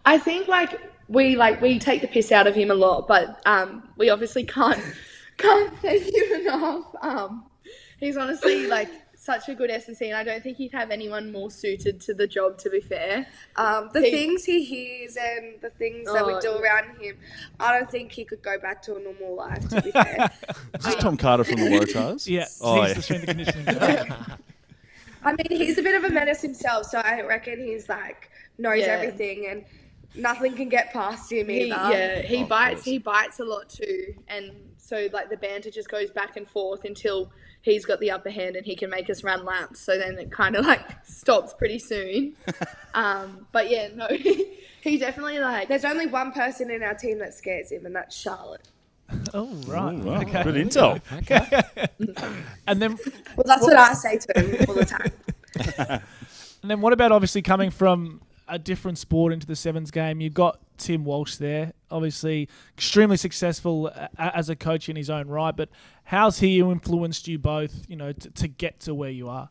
I 0.05 0.19
think 0.19 0.49
like 0.49 0.81
we 1.09 1.37
like 1.37 1.61
we 1.61 1.79
take 1.79 2.01
the 2.01 2.09
piss 2.09 2.33
out 2.33 2.47
of 2.47 2.55
him 2.55 2.71
a 2.71 2.75
lot, 2.75 3.09
but 3.09 3.41
um, 3.47 3.89
we 3.97 4.11
obviously 4.11 4.45
can't 4.45 4.81
can't 5.37 5.77
thank 5.81 6.03
him 6.03 6.41
enough. 6.41 6.85
Um, 7.03 7.47
he's 8.01 8.17
honestly 8.17 8.67
like 8.67 8.89
such 9.29 9.47
a 9.51 9.55
good 9.55 9.71
S&C, 9.71 10.07
and 10.09 10.17
I 10.17 10.25
don't 10.25 10.43
think 10.43 10.57
he'd 10.57 10.73
have 10.73 10.91
anyone 10.91 11.31
more 11.31 11.51
suited 11.51 12.01
to 12.07 12.15
the 12.15 12.27
job. 12.27 12.57
To 12.65 12.71
be 12.71 12.81
fair, 12.81 13.27
Um, 13.57 13.91
the 13.93 14.01
He- 14.01 14.11
things 14.11 14.45
he 14.47 14.65
hears 14.65 15.19
and 15.19 15.61
the 15.61 15.69
things 15.69 16.11
that 16.11 16.27
we 16.27 16.33
Oh, 16.33 16.41
do 16.41 16.53
around 16.57 16.97
him, 16.99 17.19
I 17.61 17.77
don't 17.77 17.91
think 17.91 18.11
he 18.11 18.25
could 18.25 18.41
go 18.41 18.59
back 18.59 18.81
to 18.85 18.97
a 18.97 19.01
normal 19.01 19.35
life. 19.35 19.69
To 19.69 19.83
be 19.83 19.91
fair, 19.91 20.31
Is 20.79 20.85
this 20.87 20.95
Tom 20.95 21.19
Carter 21.19 21.45
from 21.45 21.57
the 21.57 21.67
Waratahs? 21.69 22.27
Yeah, 22.27 22.47
Oh, 22.63 22.81
he's 22.81 22.89
yeah. 22.89 22.95
the 22.95 23.03
strength 23.03 23.29
and 23.29 23.39
conditioning. 23.45 23.69
I 25.25 25.33
mean, 25.33 25.47
he's 25.51 25.77
a 25.77 25.83
bit 25.83 25.95
of 25.97 26.05
a 26.05 26.11
menace 26.15 26.41
himself, 26.41 26.87
so 26.87 27.01
I 27.01 27.21
reckon 27.21 27.59
he's 27.63 27.87
like 27.89 28.31
knows 28.57 28.81
Yeah. 28.81 28.87
everything 28.97 29.47
and 29.51 29.65
nothing 30.15 30.55
can 30.55 30.69
get 30.69 30.93
past 30.93 31.31
him 31.33 31.49
he, 31.49 31.73
either. 31.73 31.97
yeah, 31.97 32.23
he 32.23 32.43
Of 32.43 32.49
bites. 32.49 32.75
course. 32.77 32.85
He 32.85 32.99
bites 32.99 33.41
a 33.41 33.45
lot 33.45 33.69
too, 33.69 34.15
and 34.29 34.51
so 34.77 35.09
like 35.13 35.29
the 35.31 35.37
banter 35.37 35.71
just 35.71 35.89
goes 35.91 36.11
back 36.11 36.37
and 36.37 36.49
forth 36.49 36.85
until 36.85 37.31
he's 37.63 37.85
got 37.85 38.01
the 38.01 38.11
upper 38.11 38.31
hand 38.31 38.57
and 38.57 38.65
he 38.65 38.75
can 38.77 38.89
make 38.89 39.11
us 39.11 39.23
run 39.25 39.45
laps. 39.45 39.81
So 39.81 39.99
then 39.99 40.17
it 40.19 40.31
kind 40.33 40.57
of 40.57 40.65
like 40.65 40.81
stops 41.05 41.53
pretty 41.53 41.79
soon. 41.79 42.35
um, 42.95 43.47
but 43.53 43.71
yeah, 43.71 43.89
no, 43.95 44.07
he 44.81 44.97
definitely 44.99 45.39
like. 45.41 45.69
There's 45.69 45.85
only 45.85 46.07
one 46.07 46.33
person 46.33 46.71
in 46.71 46.83
our 46.83 46.95
team 46.95 47.19
that 47.19 47.35
scares 47.35 47.71
him, 47.71 47.85
and 47.87 47.95
that's 47.95 48.17
Charlotte. 48.17 48.69
Oh 49.35 49.47
right, 49.67 49.95
Ooh, 49.95 49.99
wow, 49.99 50.21
okay. 50.23 50.43
Good 50.43 50.55
intel. 50.55 51.01
Okay. 51.13 51.63
And 52.67 52.81
then 52.81 52.99
Well, 53.37 53.45
that's 53.47 53.63
what 53.63 53.77
I 53.77 53.93
say 53.95 54.19
to 54.19 54.41
him 54.41 54.67
all 54.69 54.75
the 54.75 54.85
time. 54.85 56.03
And 56.63 56.71
then 56.71 56.81
what 56.81 56.93
about 56.93 57.13
obviously 57.13 57.41
coming 57.43 57.71
from 57.71 58.21
a 58.49 58.59
different 58.59 58.99
sport 58.99 59.33
into 59.33 59.47
the 59.47 59.57
sevens 59.57 59.91
game? 59.91 60.21
You've 60.21 60.35
got 60.35 60.61
Tim 60.77 61.05
Walsh 61.05 61.37
there, 61.37 61.73
obviously 61.91 62.49
extremely 62.77 63.17
successful 63.17 63.89
a- 63.89 64.11
as 64.19 64.49
a 64.49 64.57
coach 64.57 64.89
in 64.89 64.97
his 64.97 65.11
own 65.11 65.29
right. 65.29 65.57
But 65.57 65.69
how's 66.05 66.39
he 66.39 66.61
influenced 66.61 67.29
you 67.29 67.39
both, 67.39 67.85
you 67.89 67.97
know, 67.97 68.13
to, 68.13 68.31
to 68.31 68.49
get 68.49 68.81
to 68.81 68.95
where 68.95 69.11
you 69.11 69.29
are? 69.29 69.51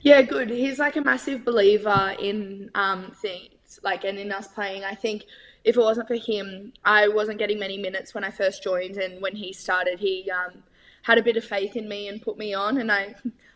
Yeah, 0.00 0.22
good. 0.22 0.50
He's 0.50 0.78
like 0.78 0.96
a 0.96 1.00
massive 1.00 1.44
believer 1.44 2.14
in 2.20 2.70
um, 2.74 3.12
things, 3.22 3.80
like 3.82 4.04
and 4.04 4.18
in 4.18 4.32
us 4.32 4.48
playing. 4.48 4.84
I 4.84 4.94
think 4.94 5.24
if 5.64 5.76
it 5.76 5.80
wasn't 5.80 6.08
for 6.08 6.16
him, 6.16 6.72
I 6.84 7.08
wasn't 7.08 7.38
getting 7.38 7.58
many 7.58 7.78
minutes 7.78 8.14
when 8.14 8.24
I 8.24 8.30
first 8.30 8.62
joined, 8.62 8.96
and 8.96 9.22
when 9.22 9.34
he 9.34 9.52
started, 9.52 9.98
he 9.98 10.30
um, 10.30 10.62
had 11.02 11.18
a 11.18 11.22
bit 11.22 11.36
of 11.36 11.44
faith 11.44 11.76
in 11.76 11.88
me 11.88 12.08
and 12.08 12.20
put 12.20 12.36
me 12.36 12.52
on. 12.52 12.78
And 12.78 12.92
I, 12.92 13.14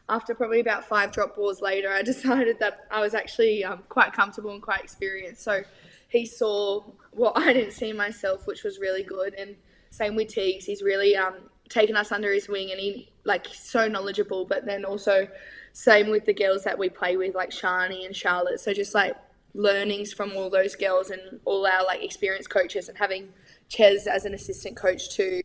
after 0.08 0.34
probably 0.34 0.60
about 0.60 0.84
five 0.84 1.12
drop 1.12 1.36
balls 1.36 1.60
later, 1.60 1.90
I 1.90 2.02
decided 2.12 2.58
that 2.60 2.86
I 2.90 3.00
was 3.00 3.14
actually 3.14 3.64
um, 3.64 3.82
quite 3.88 4.12
comfortable 4.12 4.50
and 4.52 4.62
quite 4.62 4.82
experienced. 4.82 5.42
So 5.42 5.62
he 6.08 6.24
saw 6.24 6.82
what 7.12 7.36
I 7.36 7.52
didn't 7.52 7.72
see 7.72 7.92
myself, 7.92 8.46
which 8.46 8.64
was 8.64 8.78
really 8.78 9.02
good. 9.02 9.34
And 9.34 9.56
same 9.90 10.16
with 10.16 10.28
Teagues, 10.28 10.64
he's 10.64 10.82
really 10.82 11.16
um, 11.16 11.34
taken 11.68 11.96
us 11.96 12.12
under 12.12 12.32
his 12.32 12.48
wing, 12.48 12.70
and 12.70 12.80
he 12.80 13.10
like 13.24 13.46
so 13.52 13.88
knowledgeable. 13.88 14.44
But 14.44 14.64
then 14.64 14.84
also 14.84 15.28
same 15.72 16.10
with 16.10 16.24
the 16.24 16.34
girls 16.34 16.64
that 16.64 16.78
we 16.78 16.88
play 16.88 17.16
with, 17.16 17.34
like 17.34 17.50
Shani 17.50 18.06
and 18.06 18.16
Charlotte. 18.16 18.60
So 18.60 18.72
just 18.72 18.94
like 18.94 19.16
learnings 19.54 20.12
from 20.12 20.36
all 20.36 20.50
those 20.50 20.74
girls 20.74 21.10
and 21.10 21.40
all 21.44 21.66
our 21.66 21.84
like 21.84 22.02
experienced 22.02 22.50
coaches, 22.50 22.88
and 22.88 22.96
having 22.96 23.32
Ches 23.68 24.06
as 24.06 24.24
an 24.24 24.34
assistant 24.34 24.76
coach 24.76 25.10
too, 25.10 25.42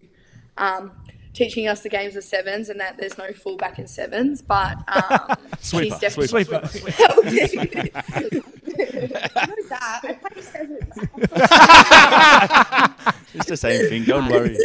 um, 0.57 0.91
teaching 1.33 1.67
us 1.67 1.81
the 1.81 1.89
games 1.89 2.15
of 2.15 2.23
sevens 2.23 2.69
and 2.69 2.79
that 2.79 2.95
there's 2.97 3.17
no 3.17 3.33
fullback 3.33 3.79
in 3.79 3.87
sevens, 3.87 4.41
but 4.41 4.77
um, 4.87 5.35
Sweeper, 5.59 5.85
she's 5.85 5.99
definitely 5.99 6.27
Sweeper. 6.27 6.53
Know 6.53 6.61
that. 9.69 9.99
I 10.03 10.13
play 10.13 10.41
sevens. 10.41 10.93
It's 13.33 13.47
the 13.47 13.57
same 13.57 13.89
thing. 13.89 14.03
Don't 14.03 14.29
worry. 14.29 14.55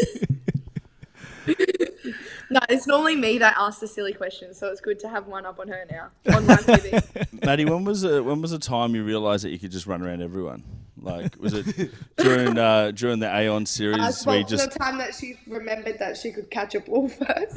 no, 2.50 2.60
it's 2.68 2.86
normally 2.86 3.16
me 3.16 3.38
that 3.38 3.54
asks 3.58 3.80
the 3.80 3.88
silly 3.88 4.12
questions, 4.12 4.58
so 4.58 4.66
it's 4.68 4.82
good 4.82 4.98
to 5.00 5.08
have 5.08 5.26
one 5.26 5.46
up 5.46 5.58
on 5.58 5.68
her 5.68 5.86
now 5.90 6.10
on. 6.34 6.44
Maddi, 6.44 7.66
when 7.68 7.84
was 7.84 8.04
a, 8.04 8.22
when 8.22 8.42
was 8.42 8.50
the 8.50 8.58
time 8.58 8.94
you 8.94 9.04
realised 9.04 9.44
that 9.44 9.50
you 9.50 9.58
could 9.58 9.70
just 9.70 9.86
run 9.86 10.02
around 10.02 10.20
everyone? 10.20 10.62
Like, 11.02 11.40
was 11.40 11.54
it 11.54 11.90
during 12.16 12.58
uh, 12.58 12.90
during 12.92 13.18
the 13.20 13.34
Aon 13.34 13.66
series 13.66 13.98
I 13.98 14.28
where 14.28 14.38
you 14.38 14.44
spoke 14.44 14.46
to 14.48 14.56
just 14.56 14.72
the 14.72 14.78
time 14.78 14.98
that 14.98 15.14
she 15.14 15.38
remembered 15.46 15.98
that 15.98 16.16
she 16.16 16.32
could 16.32 16.50
catch 16.50 16.74
a 16.74 16.80
ball 16.80 17.08
first. 17.08 17.56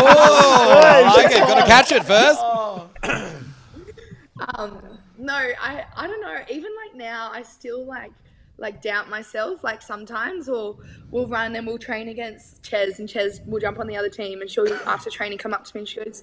Oh, 0.00 1.22
okay, 1.24 1.38
got 1.38 1.60
to 1.60 1.66
catch 1.66 1.92
it 1.92 2.04
first. 2.04 2.40
Um, 4.54 4.78
no, 5.18 5.34
I 5.34 5.84
I 5.96 6.06
don't 6.06 6.20
know. 6.20 6.36
Even 6.50 6.70
like 6.84 6.94
now, 6.96 7.30
I 7.32 7.42
still 7.42 7.84
like 7.84 8.12
like 8.58 8.82
doubt 8.82 9.08
myself. 9.08 9.62
Like 9.64 9.80
sometimes, 9.80 10.48
or 10.48 10.76
we'll 11.10 11.26
run 11.26 11.56
and 11.56 11.66
we'll 11.66 11.78
train 11.78 12.08
against 12.08 12.62
Ches, 12.62 12.98
and 12.98 13.08
Ches 13.08 13.40
will 13.46 13.60
jump 13.60 13.78
on 13.78 13.86
the 13.86 13.96
other 13.96 14.10
team, 14.10 14.40
and 14.40 14.50
she'll 14.50 14.72
after 14.86 15.10
training 15.10 15.38
come 15.38 15.54
up 15.54 15.64
to 15.64 15.76
me 15.76 15.80
and 15.80 15.88
she 15.88 16.04
goes, 16.04 16.22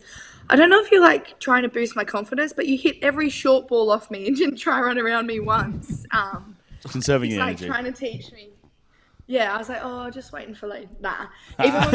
"I 0.50 0.56
don't 0.56 0.70
know 0.70 0.80
if 0.80 0.92
you're 0.92 1.02
like 1.02 1.40
trying 1.40 1.64
to 1.64 1.70
boost 1.70 1.96
my 1.96 2.04
confidence, 2.04 2.54
but 2.54 2.68
you 2.68 2.78
hit 2.78 2.98
every 3.02 3.30
short 3.30 3.68
ball 3.68 3.90
off 3.90 4.12
me 4.12 4.28
and 4.28 4.36
didn't 4.36 4.58
try 4.58 4.80
run 4.82 5.00
around 5.00 5.28
me 5.28 5.40
once." 5.40 6.06
Um, 6.12 6.58
conserving 6.90 7.30
he's 7.30 7.38
your 7.38 7.46
like 7.46 7.58
energy? 7.58 7.68
trying 7.68 7.86
to 7.86 7.92
teach 7.92 8.32
me. 8.32 8.50
Yeah, 9.28 9.56
I 9.56 9.58
was 9.58 9.70
like, 9.70 9.82
oh, 9.82 10.10
just 10.12 10.32
waiting 10.32 10.54
for 10.54 10.68
like 10.68 10.88
nah. 11.02 11.26
Even 11.64 11.82
when 11.82 11.92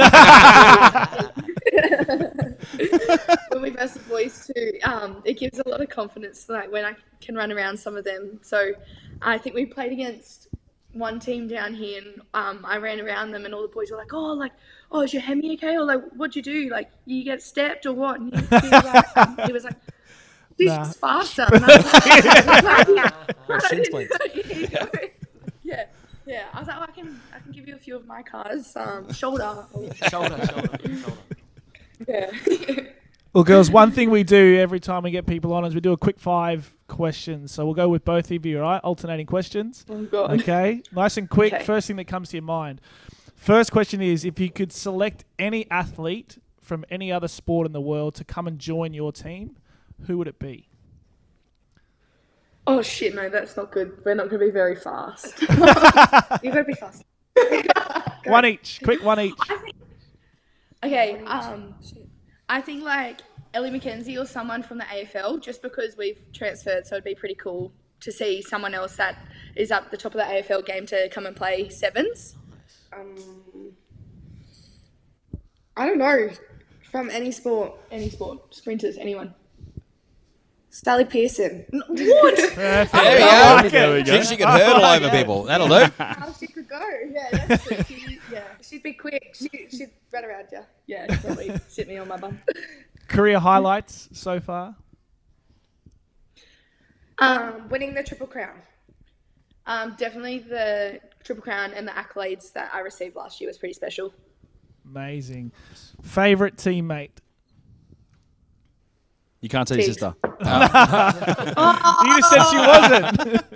we, 2.76 2.86
when 3.50 3.62
we 3.62 3.70
versus 3.70 4.02
boys 4.08 4.50
too, 4.52 4.72
um, 4.82 5.22
it 5.24 5.38
gives 5.38 5.60
a 5.60 5.68
lot 5.68 5.80
of 5.80 5.88
confidence. 5.88 6.48
Like 6.48 6.72
when 6.72 6.84
I 6.84 6.96
can 7.20 7.36
run 7.36 7.52
around 7.52 7.78
some 7.78 7.96
of 7.96 8.04
them. 8.04 8.40
So 8.42 8.72
I 9.22 9.38
think 9.38 9.54
we 9.54 9.64
played 9.66 9.92
against 9.92 10.48
one 10.92 11.20
team 11.20 11.46
down 11.46 11.72
here, 11.72 12.02
and 12.02 12.20
um, 12.34 12.64
I 12.66 12.78
ran 12.78 13.00
around 13.00 13.30
them, 13.30 13.44
and 13.44 13.54
all 13.54 13.62
the 13.62 13.68
boys 13.68 13.92
were 13.92 13.96
like, 13.96 14.12
oh, 14.12 14.32
like, 14.32 14.52
oh, 14.90 15.02
is 15.02 15.12
your 15.12 15.22
hemi 15.22 15.54
okay? 15.54 15.76
Or 15.76 15.84
like, 15.84 16.02
what'd 16.16 16.34
you 16.34 16.42
do? 16.42 16.68
Like, 16.68 16.90
you 17.06 17.22
get 17.22 17.42
stepped 17.42 17.86
or 17.86 17.92
what? 17.92 18.18
And 18.18 18.34
he, 18.34 18.40
he 18.40 18.68
was 18.70 18.84
like, 18.84 19.16
um, 19.16 19.38
he 19.46 19.52
was 19.52 19.64
like. 19.64 19.76
She's 20.58 20.68
Nah. 20.68 20.84
faster. 20.84 21.46
And 21.50 21.64
I 21.64 21.76
was 21.78 23.48
like, 23.48 23.62
shin 23.70 23.84
splints. 23.86 24.14
yeah, 26.30 26.36
yeah. 26.36 26.44
I 26.52 26.58
was 26.60 26.68
like, 26.68 26.76
oh, 26.78 26.82
I 26.82 26.90
can, 26.92 27.20
I 27.34 27.38
can 27.40 27.52
give 27.52 27.68
you 27.68 27.74
a 27.74 27.78
few 27.78 27.96
of 27.96 28.06
my 28.06 28.22
cars. 28.22 28.76
Um, 28.76 29.12
shoulder. 29.12 29.66
shoulder, 30.10 30.46
shoulder, 30.46 30.46
shoulder. 30.46 31.18
Yeah. 32.06 32.30
Well, 33.32 33.44
girls, 33.44 33.70
one 33.70 33.92
thing 33.92 34.10
we 34.10 34.24
do 34.24 34.58
every 34.58 34.80
time 34.80 35.04
we 35.04 35.12
get 35.12 35.24
people 35.24 35.52
on 35.52 35.64
is 35.64 35.72
we 35.72 35.80
do 35.80 35.92
a 35.92 35.96
quick 35.96 36.18
five 36.18 36.74
questions. 36.88 37.52
So 37.52 37.64
we'll 37.64 37.74
go 37.74 37.88
with 37.88 38.04
both 38.04 38.28
of 38.32 38.44
you, 38.44 38.56
all 38.56 38.62
right? 38.62 38.80
Alternating 38.82 39.26
questions. 39.26 39.86
oh 39.88 40.02
God. 40.02 40.40
Okay, 40.40 40.82
nice 40.90 41.16
and 41.16 41.30
quick. 41.30 41.52
Okay. 41.52 41.64
First 41.64 41.86
thing 41.86 41.94
that 41.94 42.08
comes 42.08 42.30
to 42.30 42.38
your 42.38 42.42
mind. 42.42 42.80
First 43.36 43.70
question 43.70 44.02
is 44.02 44.24
if 44.24 44.40
you 44.40 44.50
could 44.50 44.72
select 44.72 45.24
any 45.38 45.70
athlete 45.70 46.38
from 46.60 46.84
any 46.90 47.12
other 47.12 47.28
sport 47.28 47.68
in 47.68 47.72
the 47.72 47.80
world 47.80 48.16
to 48.16 48.24
come 48.24 48.48
and 48.48 48.58
join 48.58 48.94
your 48.94 49.12
team, 49.12 49.56
who 50.08 50.18
would 50.18 50.26
it 50.26 50.40
be? 50.40 50.69
Oh 52.66 52.82
shit, 52.82 53.14
no, 53.14 53.28
that's 53.28 53.56
not 53.56 53.72
good. 53.72 54.00
We're 54.04 54.14
not 54.14 54.28
going 54.28 54.40
to 54.40 54.46
be 54.46 54.52
very 54.52 54.76
fast. 54.76 55.40
you 55.42 55.46
gotta 56.52 56.64
be 56.64 56.74
fast. 56.74 57.04
One 58.26 58.44
each. 58.46 58.80
Quick, 58.84 59.02
one 59.02 59.18
each. 59.18 59.38
Okay, 60.84 61.22
um, 61.24 61.74
I 62.48 62.60
think 62.60 62.84
like 62.84 63.22
Ellie 63.54 63.70
McKenzie 63.70 64.20
or 64.20 64.26
someone 64.26 64.62
from 64.62 64.78
the 64.78 64.84
AFL, 64.84 65.42
just 65.42 65.62
because 65.62 65.96
we've 65.96 66.20
transferred, 66.32 66.86
so 66.86 66.96
it'd 66.96 67.04
be 67.04 67.14
pretty 67.14 67.34
cool 67.34 67.72
to 68.00 68.12
see 68.12 68.42
someone 68.42 68.74
else 68.74 68.96
that 68.96 69.16
is 69.56 69.70
up 69.70 69.90
the 69.90 69.96
top 69.96 70.14
of 70.14 70.18
the 70.18 70.24
AFL 70.24 70.64
game 70.64 70.86
to 70.86 71.08
come 71.10 71.26
and 71.26 71.34
play 71.34 71.68
sevens. 71.68 72.36
Um, 72.92 73.72
I 75.76 75.86
don't 75.86 75.98
know. 75.98 76.30
From 76.90 77.10
any 77.10 77.30
sport. 77.30 77.72
Any 77.90 78.10
sport, 78.10 78.54
sprinters, 78.54 78.96
anyone. 78.96 79.34
Sally 80.70 81.04
Pearson. 81.04 81.64
What? 81.72 82.54
There 82.56 82.84
we 82.84 82.90
go. 82.90 83.26
like 83.56 83.70
There 83.72 83.92
we 83.94 84.02
go. 84.02 84.20
She, 84.22 84.26
she 84.28 84.36
could 84.36 84.46
hurdle 84.48 84.84
over 84.84 85.10
people. 85.16 85.42
That'll 85.44 85.68
do. 85.68 85.90
How 85.98 86.32
she 86.32 86.46
could 86.46 86.68
go. 86.68 86.80
yeah, 87.12 87.46
that's 87.46 87.66
good. 87.68 87.86
She- 87.86 88.18
yeah, 88.32 88.44
She'd 88.62 88.82
be 88.82 88.92
quick. 88.92 89.34
She, 89.34 89.48
she'd 89.68 89.90
run 90.12 90.24
around 90.24 90.46
you. 90.52 90.60
yeah, 90.86 91.06
probably 91.20 91.52
sit 91.68 91.88
me 91.88 91.96
on 91.98 92.06
my 92.08 92.16
bum. 92.16 92.38
Career 93.08 93.40
highlights 93.40 94.08
so 94.12 94.38
far. 94.38 94.76
Um, 97.18 97.68
winning 97.68 97.92
the 97.94 98.02
Triple 98.02 98.26
Crown. 98.26 98.56
Um, 99.66 99.94
definitely 99.98 100.38
the 100.38 101.00
Triple 101.24 101.42
Crown 101.42 101.72
and 101.74 101.86
the 101.86 101.92
accolades 101.92 102.52
that 102.52 102.70
I 102.72 102.80
received 102.80 103.16
last 103.16 103.40
year 103.40 103.48
was 103.50 103.58
pretty 103.58 103.74
special. 103.74 104.14
Amazing. 104.84 105.52
Favorite 106.02 106.56
teammate. 106.56 107.10
You 109.40 109.48
can't 109.48 109.66
tell 109.66 109.78
your 109.78 109.86
Teagues. 109.86 109.98
sister. 110.00 110.14
You 112.04 112.16
just 112.16 112.30
said 112.30 112.42
she 112.50 112.56
wasn't. 112.58 113.54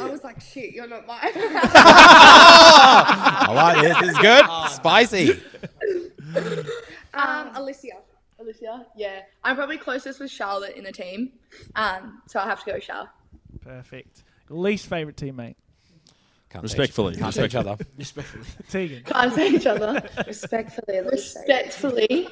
I 0.00 0.08
was 0.10 0.22
like, 0.22 0.40
shit, 0.40 0.72
you're 0.72 0.86
not 0.86 1.04
mine. 1.06 1.18
I 1.34 1.40
like 3.52 3.82
this. 3.82 3.98
This 4.00 4.10
is 4.10 4.18
good. 4.18 4.44
Spicy. 4.70 5.40
um, 7.14 7.50
Alicia. 7.56 7.88
Alicia, 8.38 8.86
yeah. 8.96 9.22
I'm 9.42 9.56
probably 9.56 9.78
closest 9.78 10.20
with 10.20 10.30
Charlotte 10.30 10.76
in 10.76 10.84
the 10.84 10.92
team, 10.92 11.32
um, 11.74 12.20
so 12.28 12.38
I 12.38 12.44
have 12.44 12.62
to 12.64 12.70
go 12.72 12.78
Charlotte. 12.78 13.08
Perfect. 13.62 14.22
Least 14.50 14.86
favorite 14.88 15.16
teammate. 15.16 15.54
Can't 16.50 16.62
Respectfully. 16.62 17.14
see 17.14 17.18
each- 17.18 17.22
can't 17.22 17.34
see 17.34 17.44
each 17.44 17.54
other. 17.56 17.76
Respectfully. 17.98 18.44
Teagan. 18.70 19.04
Can't 19.06 19.32
say 19.34 19.48
each 19.50 19.66
other. 19.66 20.02
Respectfully. 20.26 21.00
Respectfully, 21.00 22.28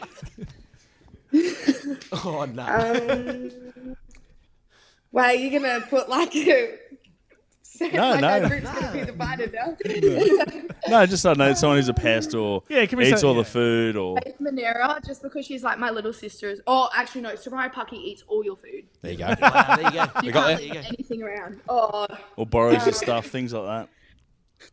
Oh 2.12 2.46
no. 2.52 2.62
Um, 2.62 3.96
are 5.16 5.34
you're 5.34 5.60
gonna 5.60 5.80
put 5.86 6.08
like 6.08 6.34
a. 6.36 6.78
No, 7.80 7.88
like 7.88 8.20
no. 8.20 8.28
Our 8.28 8.48
group's 8.48 8.70
gonna 8.72 8.92
be 8.92 9.04
divided 9.04 9.52
now. 9.52 9.76
No, 10.86 11.06
just 11.06 11.24
I 11.24 11.30
don't 11.30 11.38
know 11.38 11.54
someone 11.54 11.78
who's 11.78 11.88
a 11.88 11.94
pest 11.94 12.34
or 12.34 12.62
Yeah, 12.68 12.84
can 12.86 12.98
be 12.98 13.06
eats 13.06 13.22
so- 13.22 13.28
all 13.28 13.34
yeah. 13.34 13.40
the 13.40 13.48
food 13.48 13.96
or 13.96 14.18
Faith 14.22 14.36
Monera, 14.40 15.04
just 15.04 15.22
because 15.22 15.46
she's 15.46 15.64
like 15.64 15.78
my 15.78 15.90
little 15.90 16.12
sister. 16.12 16.54
Oh, 16.66 16.88
actually 16.94 17.22
no, 17.22 17.32
Sariah 17.32 17.72
Paki 17.72 17.94
eats 17.94 18.22
all 18.28 18.44
your 18.44 18.54
food. 18.56 18.84
There 19.00 19.12
you 19.12 19.18
go. 19.18 19.34
Wow, 19.40 19.76
there 19.76 19.86
you 19.86 19.92
go. 19.92 20.06
You 20.22 20.30
got 20.32 20.46
can't 20.58 20.60
there. 20.60 20.74
leave 20.74 20.76
anything 20.86 21.22
around. 21.22 21.60
Oh, 21.68 22.06
or 22.36 22.46
borrows 22.46 22.84
your 22.84 22.92
stuff, 22.94 23.26
things 23.26 23.52
like 23.54 23.64
that. 23.66 24.68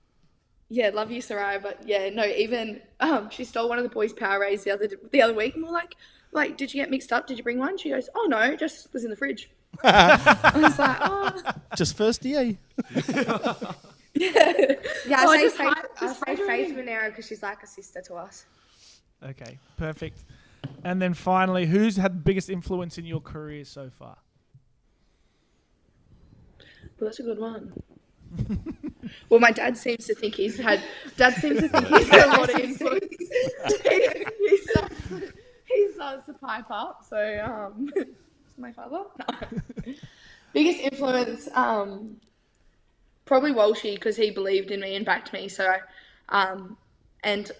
yeah, 0.69 0.89
love 0.93 1.09
you, 1.11 1.21
Soraya, 1.21 1.61
but 1.63 1.79
yeah, 1.87 2.09
no, 2.09 2.25
even 2.25 2.81
um, 2.99 3.29
she 3.29 3.45
stole 3.45 3.69
one 3.69 3.77
of 3.77 3.83
the 3.85 3.89
boys' 3.89 4.11
power 4.13 4.39
rays 4.41 4.63
the 4.65 4.71
other 4.71 4.89
the 5.11 5.21
other 5.21 5.33
week, 5.33 5.55
and 5.55 5.63
we're 5.63 5.71
like, 5.71 5.95
like, 6.33 6.57
did 6.57 6.73
you 6.73 6.81
get 6.81 6.89
mixed 6.89 7.11
up? 7.11 7.27
Did 7.27 7.37
you 7.37 7.43
bring 7.43 7.59
one? 7.59 7.77
She 7.77 7.89
goes, 7.89 8.09
oh 8.15 8.25
no, 8.29 8.55
just 8.55 8.91
was 8.93 9.03
in 9.03 9.09
the 9.09 9.15
fridge. 9.15 9.49
I 9.83 10.51
was 10.55 10.77
like, 10.79 10.97
oh, 11.01 11.41
Just 11.77 11.95
first 11.97 12.23
year. 12.25 12.57
yeah. 12.95 13.53
Yeah, 14.13 15.23
Oh, 15.25 15.29
I 15.31 15.37
say 15.37 15.43
just 15.43 15.57
Faith, 15.57 15.67
hide- 15.67 15.85
I 16.01 16.05
just 16.05 16.19
say 16.19 16.23
hide 16.27 16.39
her 16.39 16.45
Faith 16.47 16.69
in. 16.69 16.75
Monero 16.85 17.07
because 17.09 17.27
she's 17.27 17.41
like 17.43 17.63
a 17.63 17.67
sister 17.67 18.01
to 18.07 18.15
us. 18.15 18.45
Okay, 19.23 19.57
perfect. 19.77 20.23
And 20.83 21.01
then 21.01 21.13
finally, 21.13 21.65
who's 21.65 21.95
had 21.97 22.13
the 22.15 22.19
biggest 22.21 22.49
influence 22.49 22.97
in 22.97 23.05
your 23.05 23.21
career 23.21 23.63
so 23.65 23.89
far? 23.89 24.17
Well, 26.99 27.09
that's 27.09 27.19
a 27.19 27.23
good 27.23 27.39
one. 27.39 27.73
well, 29.29 29.39
my 29.39 29.51
dad 29.51 29.77
seems 29.77 30.05
to 30.07 30.15
think 30.15 30.35
he's 30.35 30.57
had. 30.57 30.81
Dad 31.17 31.33
seems 31.35 31.61
to 31.61 31.69
think 31.69 31.87
he's 31.87 32.07
had 32.09 32.27
a 32.27 32.39
lot 32.39 32.49
of 32.53 32.59
influence. 32.59 33.05
he, 33.83 34.07
he, 34.49 34.59
starts, 35.93 36.25
to 36.25 36.33
pipe 36.33 36.69
up. 36.69 37.05
So, 37.07 37.43
um, 37.43 37.89
my 38.57 38.71
father. 38.71 39.03
Biggest 40.53 40.79
influence, 40.79 41.47
um, 41.53 42.17
probably 43.25 43.53
Walshy 43.53 43.95
because 43.95 44.17
he 44.17 44.31
believed 44.31 44.71
in 44.71 44.81
me 44.81 44.95
and 44.95 45.05
backed 45.05 45.31
me. 45.31 45.47
So, 45.47 45.75
um, 46.29 46.77
and 47.23 47.51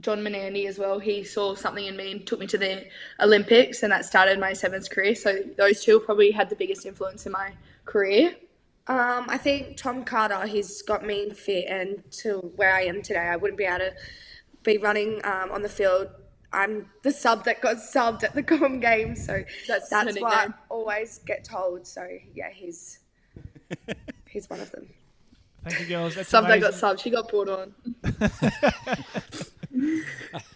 John 0.00 0.20
Manenti 0.20 0.66
as 0.66 0.78
well. 0.78 0.98
He 0.98 1.24
saw 1.24 1.54
something 1.54 1.84
in 1.84 1.96
me 1.96 2.12
and 2.12 2.26
took 2.26 2.40
me 2.40 2.46
to 2.48 2.58
the 2.58 2.86
Olympics, 3.20 3.82
and 3.82 3.92
that 3.92 4.04
started 4.04 4.38
my 4.38 4.52
sevens 4.52 4.88
career. 4.88 5.14
So 5.14 5.40
those 5.56 5.84
two 5.84 6.00
probably 6.00 6.30
had 6.30 6.48
the 6.48 6.56
biggest 6.56 6.86
influence 6.86 7.26
in 7.26 7.32
my 7.32 7.52
career. 7.84 8.34
Um, 8.86 9.26
I 9.28 9.38
think 9.38 9.76
Tom 9.76 10.04
Carter, 10.04 10.46
he's 10.46 10.82
got 10.82 11.04
me 11.04 11.24
in 11.24 11.34
fit 11.34 11.66
and 11.68 12.02
to 12.12 12.38
where 12.56 12.74
I 12.74 12.82
am 12.82 13.02
today. 13.02 13.20
I 13.20 13.36
wouldn't 13.36 13.58
be 13.58 13.64
able 13.64 13.78
to 13.78 13.92
be 14.62 14.78
running 14.78 15.20
um, 15.24 15.50
on 15.52 15.62
the 15.62 15.68
field. 15.68 16.08
I'm 16.52 16.90
the 17.02 17.12
sub 17.12 17.44
that 17.44 17.60
got 17.60 17.76
subbed 17.76 18.24
at 18.24 18.34
the 18.34 18.42
Com 18.42 18.80
game, 18.80 19.14
so 19.14 19.44
That's 19.68 19.88
that's 19.88 20.16
her 20.16 20.20
what 20.22 20.32
I 20.32 20.48
always 20.68 21.18
get 21.18 21.44
told. 21.44 21.86
So 21.86 22.06
yeah, 22.34 22.50
he's 22.50 22.98
he's 24.28 24.50
one 24.50 24.60
of 24.60 24.70
them. 24.72 24.88
Thank 25.64 25.80
you, 25.80 25.86
girls. 25.86 26.14
That's 26.14 26.28
Sub 26.28 26.46
that 26.46 26.60
got 26.60 26.72
subbed. 26.72 27.00
She 27.00 27.10
got 27.10 27.28
brought 27.28 27.48
on. 27.48 27.74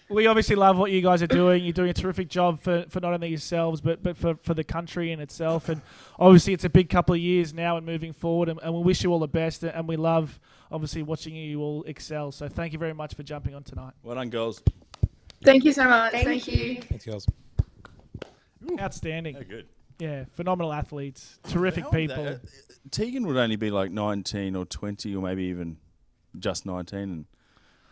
we 0.09 0.27
obviously 0.27 0.57
love 0.57 0.79
what 0.79 0.91
you 0.91 1.03
guys 1.03 1.23
are 1.23 1.27
doing. 1.27 1.63
You're 1.63 1.75
doing 1.75 1.91
a 1.91 1.95
terrific 1.95 2.29
job 2.29 2.61
for, 2.61 2.87
for 2.89 3.01
not 3.01 3.13
only 3.13 3.29
yourselves 3.29 3.81
but 3.81 4.03
but 4.03 4.17
for, 4.17 4.37
for 4.43 4.55
the 4.55 4.65
country 4.65 5.13
in 5.13 5.21
itself. 5.21 5.69
And 5.69 5.83
obviously, 6.19 6.55
it's 6.55 6.65
a 6.65 6.71
big 6.71 6.89
couple 6.89 7.15
of 7.15 7.21
years 7.21 7.53
now 7.53 7.77
and 7.77 7.85
moving 7.85 8.15
forward. 8.15 8.49
And, 8.49 8.59
and 8.63 8.75
we 8.75 8.83
wish 8.83 9.05
you 9.05 9.13
all 9.13 9.19
the 9.19 9.29
best. 9.29 9.63
And 9.63 9.87
we 9.87 9.97
love 9.97 10.41
obviously 10.73 11.03
watching 11.03 11.35
you 11.35 11.61
all 11.61 11.85
excel. 11.85 12.33
So 12.33 12.49
thank 12.49 12.73
you 12.73 12.79
very 12.79 12.95
much 12.95 13.15
for 13.15 13.23
jumping 13.23 13.55
on 13.55 13.63
tonight. 13.63 13.93
Well 14.03 14.15
done, 14.15 14.31
girls. 14.31 14.63
Thank 15.45 15.65
you 15.65 15.73
so 15.73 15.85
much. 15.85 16.13
Thank 16.13 16.27
Thank, 16.27 16.47
you. 16.49 16.83
Thanks, 16.83 17.05
girls. 17.05 17.27
Outstanding. 18.81 19.37
Oh, 19.37 19.43
good. 19.49 19.69
Yeah, 19.99 20.25
phenomenal 20.33 20.73
athletes, 20.73 21.39
terrific 21.49 21.85
How 21.85 21.89
old 21.89 21.95
are 21.95 21.99
people. 21.99 22.25
they? 22.25 22.31
Uh, 22.31 22.39
Teagan 22.91 23.27
would 23.27 23.37
only 23.37 23.57
be 23.57 23.71
like 23.71 23.93
19 23.93 24.57
or 24.57 24.65
20 24.65 25.15
or 25.15 25.23
maybe 25.23 25.45
even 25.45 25.77
just 26.39 26.67
19 26.67 26.99
and 26.99 27.25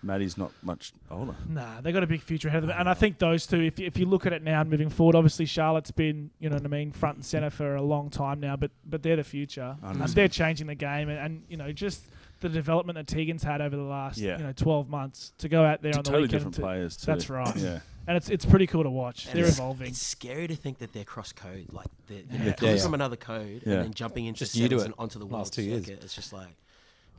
Maddi's 0.05 0.37
not 0.37 0.51
much 0.63 0.93
older. 1.11 1.37
Nah, 1.49 1.81
they 1.81 1.93
got 1.93 2.03
a 2.03 2.07
big 2.07 2.23
future 2.23 2.49
ahead 2.49 2.65
of 2.65 2.69
them, 2.69 2.77
and 2.79 2.89
I 2.89 2.95
think 2.95 3.19
those 3.19 3.47
two. 3.47 3.61
If 3.61 3.79
you, 3.79 3.87
if 3.87 3.97
you 3.97 4.07
look 4.07 4.27
at 4.27 4.33
it 4.33 4.43
now 4.43 4.61
and 4.61 4.69
moving 4.69 4.91
forward, 4.91 5.15
obviously 5.15 5.47
Charlotte's 5.47 5.93
been, 5.93 6.31
you 6.41 6.49
know 6.51 6.57
what 6.57 6.65
I 6.65 6.69
mean, 6.69 6.91
front 6.91 7.19
and 7.19 7.25
center 7.25 7.51
for 7.51 7.77
a 7.77 7.83
long 7.83 8.11
time 8.11 8.41
now, 8.41 8.57
but 8.57 8.73
but 8.85 9.03
they're 9.03 9.17
the 9.17 9.25
future, 9.25 9.77
and 9.81 9.93
Understand. 9.93 10.15
they're 10.15 10.29
changing 10.29 10.67
the 10.67 10.75
game, 10.75 11.09
and, 11.09 11.19
and 11.19 11.43
you 11.49 11.57
know 11.57 11.71
just 11.71 12.03
the 12.49 12.55
development 12.55 12.97
that 12.97 13.07
Teagan's 13.07 13.43
had 13.43 13.61
over 13.61 13.77
the 13.77 13.83
last 13.83 14.19
Yeah. 14.19 14.39
you 14.39 14.45
know 14.45 14.53
twelve 14.53 14.89
months 14.89 15.33
to 15.39 15.49
go 15.49 15.65
out 15.65 15.83
there 15.83 15.93
Two 15.93 15.99
on 15.99 16.03
the 16.05 16.11
totally 16.11 16.23
weekend. 16.25 16.39
different 16.41 16.55
to- 16.57 16.61
players 16.63 16.97
too. 16.97 17.07
That's 17.07 17.31
right. 17.31 17.57
Yeah. 17.57 17.81
and 18.07 18.17
it's 18.17 18.29
it's 18.31 18.45
pretty 18.45 18.67
cool 18.67 18.83
to 18.83 18.91
watch. 18.91 19.27
And 19.27 19.35
they're 19.35 19.43
it's- 19.45 19.59
evolving. 19.59 19.89
It's 19.89 20.01
scary 20.03 20.47
to 20.49 20.57
think 20.57 20.79
that 20.79 20.93
they're 20.93 21.05
cross 21.05 21.33
code, 21.33 21.67
like 21.73 21.87
they're, 22.09 22.23
they're 22.29 22.47
Yeah. 22.49 22.53
coming 22.55 22.77
Yeah. 22.77 22.83
from 22.83 22.95
another 22.95 23.17
code 23.17 23.63
Yeah. 23.65 23.75
and 23.75 23.85
then 23.85 23.95
jumping 23.95 24.27
into 24.27 24.41
Just 24.41 24.57
new 24.57 24.69
to 24.69 24.79
sevens 24.79 24.83
it 24.83 24.87
and 24.87 24.95
onto 24.99 25.19
the 25.19 25.25
last 25.27 25.33
world. 25.33 25.53
two 25.69 25.75
Like, 25.77 25.87
years. 25.89 26.05
it's 26.05 26.15
just 26.15 26.33
like 26.33 26.55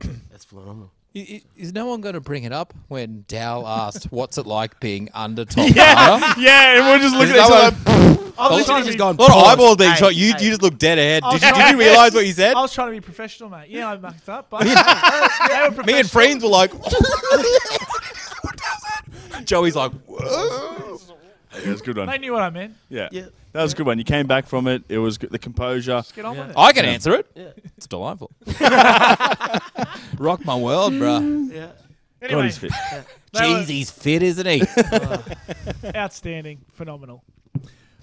that's 0.30 0.44
phenomenal. 0.44 0.90
I- 1.16 1.18
i- 1.20 1.42
Is 1.56 1.72
no 1.72 1.86
one 1.86 2.00
going 2.00 2.14
to 2.14 2.20
bring 2.20 2.42
it 2.44 2.52
up 2.52 2.74
when 2.88 3.24
Dow 3.28 3.64
asked, 3.66 4.06
"What's 4.10 4.36
it 4.38 4.46
like 4.46 4.80
being 4.80 5.08
under 5.14 5.44
Tom 5.44 5.72
Carter?" 5.72 6.40
Yeah, 6.40 6.78
and 6.78 6.86
we're 6.86 6.98
just 6.98 7.14
looking 7.14 7.36
at 7.36 7.48
that 7.48 7.72
each 7.72 7.86
other. 7.88 8.10
what- 8.10 8.20
I 8.36 8.48
was 8.48 8.50
literally 8.50 8.64
trying 8.66 8.80
to 8.80 8.86
just 8.86 8.94
be- 8.94 8.98
gone, 8.98 9.14
A 9.16 9.22
lot 9.22 9.30
of 9.30 9.36
eyeballs 9.46 9.76
being 9.76 9.94
shot. 9.94 10.12
You, 10.16 10.26
you 10.26 10.32
just 10.50 10.60
looked 10.60 10.78
dead 10.78 10.98
ahead. 10.98 11.22
Did 11.30 11.40
you, 11.40 11.52
did 11.54 11.70
you 11.70 11.78
realise 11.78 12.14
what 12.14 12.26
you 12.26 12.32
said? 12.42 12.56
I 12.56 12.60
was 12.62 12.72
trying 12.72 12.88
to 12.88 12.92
be 12.92 13.00
professional, 13.00 13.48
mate. 13.48 13.68
Yeah, 13.68 13.88
I 13.92 13.96
mucked 13.96 14.28
up, 14.28 14.50
but 14.50 14.64
hey, 14.66 14.74
they 14.74 15.76
were 15.76 15.84
Me 15.84 16.00
and 16.00 16.10
friends 16.10 16.42
were 16.42 16.48
like, 16.50 16.72
Joey's 19.44 19.76
like, 19.76 19.92
"Whoa." 20.06 20.98
Yeah, 21.52 21.60
it 21.60 21.68
was 21.68 21.80
a 21.80 21.84
good 21.84 22.08
They 22.08 22.18
knew 22.18 22.32
what 22.32 22.42
I 22.42 22.50
meant. 22.50 22.74
Yeah. 22.88 23.08
Yeah. 23.12 23.26
That 23.54 23.62
was 23.62 23.72
a 23.72 23.76
good 23.76 23.86
one. 23.86 23.98
You 23.98 24.04
came 24.04 24.26
back 24.26 24.46
from 24.46 24.66
it. 24.66 24.82
It 24.88 24.98
was 24.98 25.16
good. 25.16 25.30
the 25.30 25.38
composure. 25.38 26.02
Get 26.14 26.24
on 26.24 26.34
Yeah. 26.34 26.40
with 26.42 26.50
it. 26.50 26.56
I 26.58 26.72
can 26.72 26.84
answer 26.84 27.14
it. 27.14 27.26
Yeah. 27.34 27.50
It's 27.76 27.86
delightful. 27.86 28.30
Rock 30.18 30.44
my 30.44 30.56
world, 30.56 30.92
bruh. 30.94 31.52
Yeah. 31.52 31.66
God, 32.20 32.30
Anyway, 32.30 32.42
he's 32.44 32.58
fit. 32.58 32.72
they 33.32 33.40
were 33.52 33.58
Jeez, 33.60 33.66
he's 33.68 33.90
fit, 33.90 34.22
isn't 34.22 34.46
he? 34.46 34.62
outstanding, 35.96 36.62
phenomenal. 36.72 37.22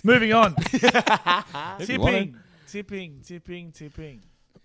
Moving 0.03 0.33
on. 0.33 0.55
you 0.71 0.79
want 0.81 1.85
tipping, 1.87 2.35
tipping, 2.67 3.21
tipping, 3.25 3.71
tipping. 3.71 4.21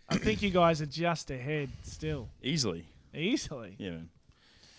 I 0.08 0.18
think 0.18 0.42
you 0.42 0.50
guys 0.50 0.80
are 0.82 0.86
just 0.86 1.30
ahead 1.30 1.68
still, 1.82 2.28
Easily. 2.42 2.84
easily. 3.14 3.74
Yeah, 3.78 3.90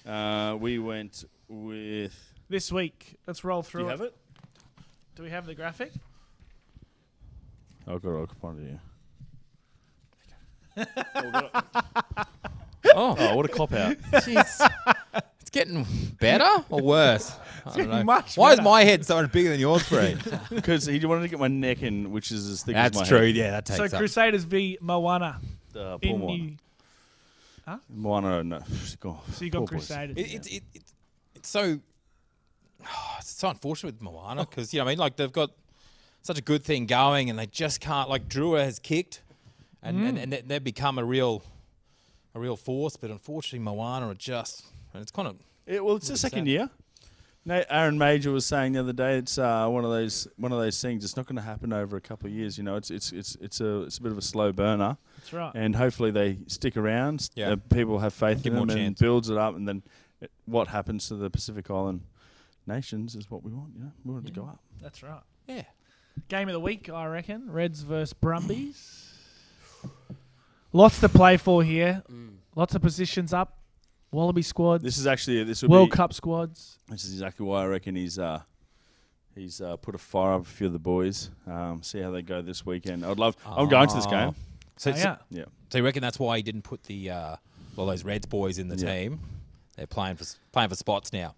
man. 0.05 0.13
Uh, 0.15 0.55
we 0.55 0.79
went 0.79 1.25
with. 1.49 2.13
This 2.49 2.71
week, 2.71 3.17
let's 3.27 3.43
roll 3.43 3.61
Do 3.61 3.67
through 3.67 3.81
you 3.83 3.87
it. 3.87 3.91
have 3.91 4.01
it? 4.01 4.15
Do 5.17 5.23
we 5.23 5.30
have 5.32 5.45
the 5.47 5.56
graphic? 5.56 5.91
I've 7.88 8.01
got 8.01 8.12
it. 8.12 8.23
I 8.23 8.25
can 8.27 8.36
find 8.36 8.60
it 8.60 8.80
here. 10.77 10.86
Oh, 12.95 13.15
Oh, 13.19 13.36
what 13.36 13.45
a 13.45 13.49
cop 13.49 13.73
out. 13.73 13.97
jeez. 13.97 14.69
It's 15.41 15.49
getting 15.49 15.86
better 16.19 16.63
or 16.69 16.82
worse? 16.82 17.36
I 17.65 17.75
don't 17.77 17.89
know. 17.89 18.03
much 18.03 18.38
Why 18.38 18.51
is 18.51 18.58
better. 18.58 18.69
my 18.69 18.84
head 18.84 19.06
so 19.06 19.21
much 19.21 19.32
bigger 19.32 19.49
than 19.49 19.60
yours, 19.60 19.84
Fred? 19.84 20.19
Because 20.49 20.86
he 20.86 21.03
wanted 21.06 21.23
to 21.23 21.27
get 21.30 21.39
my 21.39 21.47
neck 21.47 21.82
in, 21.84 22.12
which 22.12 22.32
is 22.32 22.47
as 22.49 22.63
thick 22.63 22.75
That's 22.75 22.91
as 22.91 22.95
my 22.95 22.99
That's 22.99 23.10
true. 23.10 23.25
head. 23.25 23.36
Yeah, 23.36 23.51
that 23.51 23.65
takes 23.65 23.77
So 23.77 23.84
up. 23.86 23.91
Crusaders 23.91 24.43
v 24.45 24.77
Moana 24.82 25.39
Uh, 25.75 25.97
poor 25.97 25.99
in 26.01 26.19
Moana. 26.19 26.38
New. 26.43 26.58
Moana, 27.89 28.43
no. 28.43 28.60
Go- 28.99 29.19
So 29.34 29.45
you 29.45 29.51
got 29.51 29.60
poor 29.60 29.67
boys. 29.67 29.88
Crusaders. 29.88 30.17
It, 30.17 30.34
it, 30.34 30.47
it, 30.47 30.63
it, 30.75 30.82
it's 31.36 31.49
so 31.49 31.80
it's 33.19 33.32
so 33.32 33.50
unfortunate 33.50 33.93
with 33.95 34.02
Moana 34.02 34.45
because 34.45 34.73
you 34.73 34.80
know 34.80 34.86
I 34.86 34.89
mean 34.89 34.97
like 34.97 35.15
they've 35.15 35.32
got 35.32 35.52
such 36.21 36.38
a 36.38 36.41
good 36.41 36.63
thing 36.63 36.86
going 36.86 37.30
and 37.30 37.38
they 37.39 37.45
just 37.47 37.80
can't 37.80 38.10
like 38.10 38.28
Drua 38.28 38.63
has 38.63 38.80
kicked 38.80 39.21
and 39.82 40.00
and, 40.06 40.17
and 40.17 40.34
they- 40.34 40.41
they've 40.41 40.63
become 40.63 40.97
a 40.97 41.04
real 41.06 41.43
a 42.36 42.39
real 42.39 42.56
force 42.58 42.95
but 42.97 43.10
unfortunately 43.12 43.60
Moana 43.60 44.10
are 44.10 44.13
just 44.15 44.65
and 44.94 45.02
it's 45.02 45.12
kind 45.12 45.27
of 45.27 45.35
Yeah, 45.67 45.79
well, 45.81 45.96
it's 45.96 46.08
the 46.08 46.17
second 46.17 46.40
sad. 46.46 46.48
year. 46.48 46.69
Na- 47.46 47.63
Aaron 47.69 47.98
Major 47.98 48.31
was 48.31 48.46
saying 48.46 48.73
the 48.73 48.79
other 48.81 48.92
day, 48.94 49.17
it's 49.17 49.38
uh, 49.38 49.67
one 49.69 49.85
of 49.85 49.92
those 49.92 50.27
one 50.38 50.52
of 50.52 50.60
those 50.60 50.81
things. 50.81 51.06
It's 51.06 51.15
not 51.15 51.27
going 51.27 51.38
to 51.38 51.42
happen 51.42 51.71
over 51.71 51.96
a 51.96 52.02
couple 52.02 52.27
of 52.27 52.33
years. 52.33 52.58
You 52.58 52.63
know, 52.65 52.75
it's 52.75 52.92
it's 52.92 53.12
it's 53.13 53.35
it's 53.40 53.62
a 53.62 53.83
it's 53.83 53.98
a 54.00 54.02
bit 54.02 54.12
of 54.12 54.17
a 54.17 54.21
slow 54.21 54.52
burner, 54.52 54.98
That's 55.17 55.31
right. 55.31 55.52
and 55.56 55.73
hopefully 55.75 56.12
they 56.12 56.40
stick 56.48 56.75
around. 56.75 57.29
Yeah. 57.35 57.52
uh, 57.52 57.56
people 57.69 58.00
have 58.00 58.13
faith 58.13 58.44
Give 58.44 58.52
in 58.52 58.58
more 58.60 58.65
them 58.67 58.77
and 58.77 58.85
chance. 58.88 59.00
builds 59.00 59.29
it 59.29 59.38
up, 59.38 59.56
and 59.56 59.65
then 59.65 59.81
it, 60.19 60.29
what 60.46 60.67
happens 60.67 61.08
to 61.08 61.15
the 61.15 61.29
Pacific 61.29 61.69
Island 61.71 62.02
nations 62.67 63.15
is 63.15 63.29
what 63.31 63.43
we 63.43 63.51
want. 63.51 63.73
You 63.75 63.83
know, 63.85 63.91
we 64.05 64.13
want 64.13 64.25
it 64.25 64.33
to 64.33 64.39
go 64.39 64.45
up. 64.45 64.59
That's 64.81 65.01
right. 65.03 65.21
yeah 65.47 65.63
Game 66.29 66.47
of 66.49 66.53
the 66.53 66.59
week, 66.59 66.89
I 66.89 67.05
reckon. 67.05 67.51
Reds 67.51 67.81
versus 67.81 68.13
Brumbies. 68.13 69.11
Lots 70.73 70.99
to 71.01 71.09
play 71.09 71.37
for 71.37 71.63
here. 71.63 72.03
Lots 72.55 72.75
of 72.75 72.81
positions 72.81 73.33
up. 73.33 73.57
Wallaby 74.11 74.41
squad. 74.41 74.81
This 74.81 74.97
is 74.97 75.05
actually 75.07 75.43
this 75.43 75.61
would 75.61 75.71
World 75.71 75.89
be, 75.91 75.95
Cup 75.95 76.13
squads. 76.13 76.79
This 76.89 77.03
is 77.03 77.11
exactly 77.13 77.45
why 77.45 77.63
I 77.63 77.65
reckon 77.67 77.95
he's 77.95 78.17
uh 78.19 78.41
He's 79.37 79.61
uh, 79.61 79.75
put 79.77 79.93
a 79.93 79.99
fire 79.99 80.33
up 80.33 80.41
a 80.41 80.45
few 80.45 80.65
of 80.65 80.73
the 80.73 80.79
boys. 80.79 81.29
Um, 81.45 81.83
see 81.83 81.99
how 82.01 82.09
they 82.09 82.23
go 82.23 82.41
this 82.41 82.65
weekend. 82.65 83.05
I'd 83.05 83.19
love. 83.19 83.37
I'm 83.45 83.69
going 83.69 83.87
to 83.87 83.95
this 83.95 84.07
game. 84.07 84.33
So, 84.77 84.89
Oh, 84.89 84.95
so, 84.95 84.99
yeah. 84.99 85.17
Yeah. 85.29 85.45
so 85.69 85.77
you 85.77 85.83
reckon 85.83 86.01
that's 86.01 86.17
why 86.17 86.37
he 86.37 86.41
didn't 86.43 86.63
put 86.63 86.81
the 86.85 87.11
uh, 87.11 87.35
well 87.75 87.85
those 87.85 88.03
Reds 88.03 88.25
boys 88.25 88.57
in 88.57 88.67
the 88.67 88.75
Yeah. 88.75 88.91
team? 88.93 89.19
They're 89.75 89.85
playing 89.85 90.15
for 90.15 90.25
playing 90.51 90.69
for 90.69 90.75
spots 90.75 91.13
now. 91.13 91.35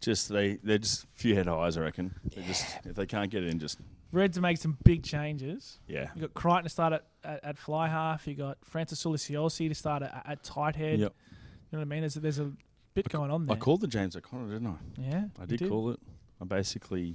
Just 0.00 0.28
they 0.30 0.56
they're 0.62 0.78
just 0.78 1.04
a 1.04 1.06
few 1.14 1.34
head 1.34 1.46
highs, 1.46 1.76
I 1.76 1.82
reckon. 1.82 2.14
They 2.34 2.42
just 2.42 2.64
if 2.84 2.94
they 2.94 3.06
can't 3.06 3.30
get 3.30 3.44
in, 3.44 3.58
just 3.58 3.78
Reds 4.12 4.36
have 4.36 4.42
made 4.42 4.58
some 4.58 4.76
big 4.82 5.04
changes. 5.04 5.78
yeah. 5.86 6.08
You 6.16 6.22
got 6.22 6.34
Creighton 6.34 6.64
to 6.64 6.68
start 6.68 6.92
at, 6.94 7.04
at, 7.22 7.44
at 7.44 7.58
fly 7.58 7.86
half. 7.88 8.26
You 8.26 8.34
got 8.34 8.58
Francis 8.64 9.04
Suliciosi 9.04 9.68
to 9.68 9.74
start 9.74 10.02
at, 10.02 10.24
at 10.26 10.42
tight 10.42 10.74
head. 10.74 10.98
Yep. 10.98 11.14
You 11.70 11.78
know 11.78 11.78
what 11.78 11.82
I 11.82 11.84
mean? 11.84 12.00
There's, 12.00 12.14
there's 12.14 12.38
a 12.40 12.50
bit 12.94 13.08
going 13.08 13.30
on 13.30 13.46
there. 13.46 13.56
I 13.56 13.58
called 13.60 13.82
the 13.82 13.86
James 13.86 14.16
O'Connor, 14.16 14.52
didn't 14.52 14.66
I? 14.66 15.00
Yeah, 15.00 15.24
I 15.38 15.42
you 15.42 15.56
did, 15.58 15.68
call 15.68 15.90
it. 15.90 16.00
I 16.40 16.44
basically 16.44 17.14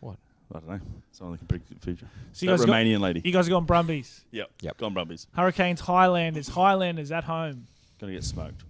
What? 0.00 0.18
I 0.54 0.58
don't 0.58 0.68
know. 0.68 0.80
Someone 1.12 1.32
that 1.34 1.38
can 1.38 1.46
predict 1.46 1.68
the 1.70 1.80
future. 1.86 2.08
So 2.32 2.44
you 2.44 2.50
that 2.50 2.58
guys 2.58 2.66
got- 2.66 2.74
Romanian 2.74 3.00
lady. 3.00 3.22
You 3.24 3.32
guys 3.32 3.46
are 3.46 3.50
going 3.50 3.64
Brumbies. 3.64 4.24
Yep. 4.32 4.50
Yep. 4.60 4.76
Gone 4.78 4.92
Brumbies. 4.94 5.26
Hurricanes, 5.34 5.80
Highlanders. 5.80 6.48
Highlanders 6.48 7.12
at 7.12 7.24
home. 7.24 7.66
Gonna 7.98 8.12
get 8.12 8.24
smoked. 8.24 8.64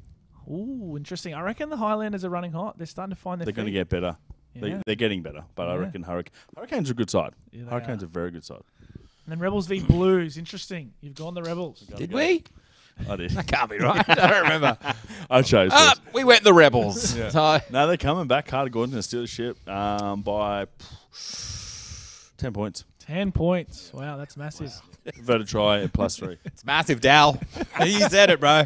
Ooh, 0.50 0.94
interesting. 0.96 1.34
I 1.34 1.42
reckon 1.42 1.68
the 1.68 1.76
Highlanders 1.76 2.24
are 2.24 2.30
running 2.30 2.52
hot. 2.52 2.78
They're 2.78 2.86
starting 2.86 3.14
to 3.14 3.20
find 3.20 3.40
their 3.40 3.44
They're 3.46 3.52
going 3.52 3.66
to 3.66 3.72
get 3.72 3.88
better. 3.88 4.16
Yeah. 4.54 4.60
They, 4.62 4.82
they're 4.86 4.94
getting 4.94 5.22
better, 5.22 5.44
but 5.54 5.68
I 5.68 5.76
reckon 5.76 6.04
Hurric- 6.04 6.28
Hurricanes 6.56 6.88
are 6.88 6.92
a 6.92 6.96
good 6.96 7.10
side. 7.10 7.32
Yeah, 7.52 7.64
Hurricanes 7.64 8.02
are. 8.02 8.06
are 8.06 8.08
a 8.08 8.10
very 8.10 8.30
good 8.30 8.44
side. 8.44 8.62
And 9.24 9.32
then 9.32 9.38
Rebels 9.40 9.66
v 9.66 9.80
Blues. 9.80 10.38
Interesting. 10.38 10.94
You've 11.02 11.14
gone 11.14 11.34
the 11.34 11.42
Rebels. 11.42 11.80
Did 11.80 12.12
we? 12.12 12.44
I 13.08 13.16
did. 13.16 13.30
That 13.32 13.46
can't 13.46 13.70
be 13.70 13.78
right. 13.78 14.08
I 14.08 14.14
don't 14.14 14.42
remember. 14.42 14.76
I 15.30 15.42
chose. 15.42 15.70
This. 15.70 15.94
we 16.14 16.24
went 16.24 16.42
the 16.44 16.54
Rebels. 16.54 17.14
So 17.30 17.60
No, 17.70 17.86
they're 17.86 17.96
coming 17.96 18.26
back. 18.26 18.46
Carter 18.46 18.70
Gordon's 18.70 18.92
going 18.94 19.02
to 19.02 19.02
steal 19.02 19.20
the 19.20 19.26
ship 19.26 19.68
um, 19.68 20.22
by 20.22 20.66
10 22.38 22.52
points. 22.52 22.84
Ten 22.98 23.32
points. 23.32 23.90
Wow, 23.94 24.16
that's 24.18 24.36
massive. 24.36 24.72
Better 25.22 25.44
try 25.44 25.80
at 25.80 25.92
plus 25.94 26.16
three. 26.16 26.36
it's 26.44 26.64
massive, 26.64 27.00
Dal. 27.00 27.38
you 27.82 28.00
said 28.08 28.28
it, 28.28 28.38
bro. 28.40 28.64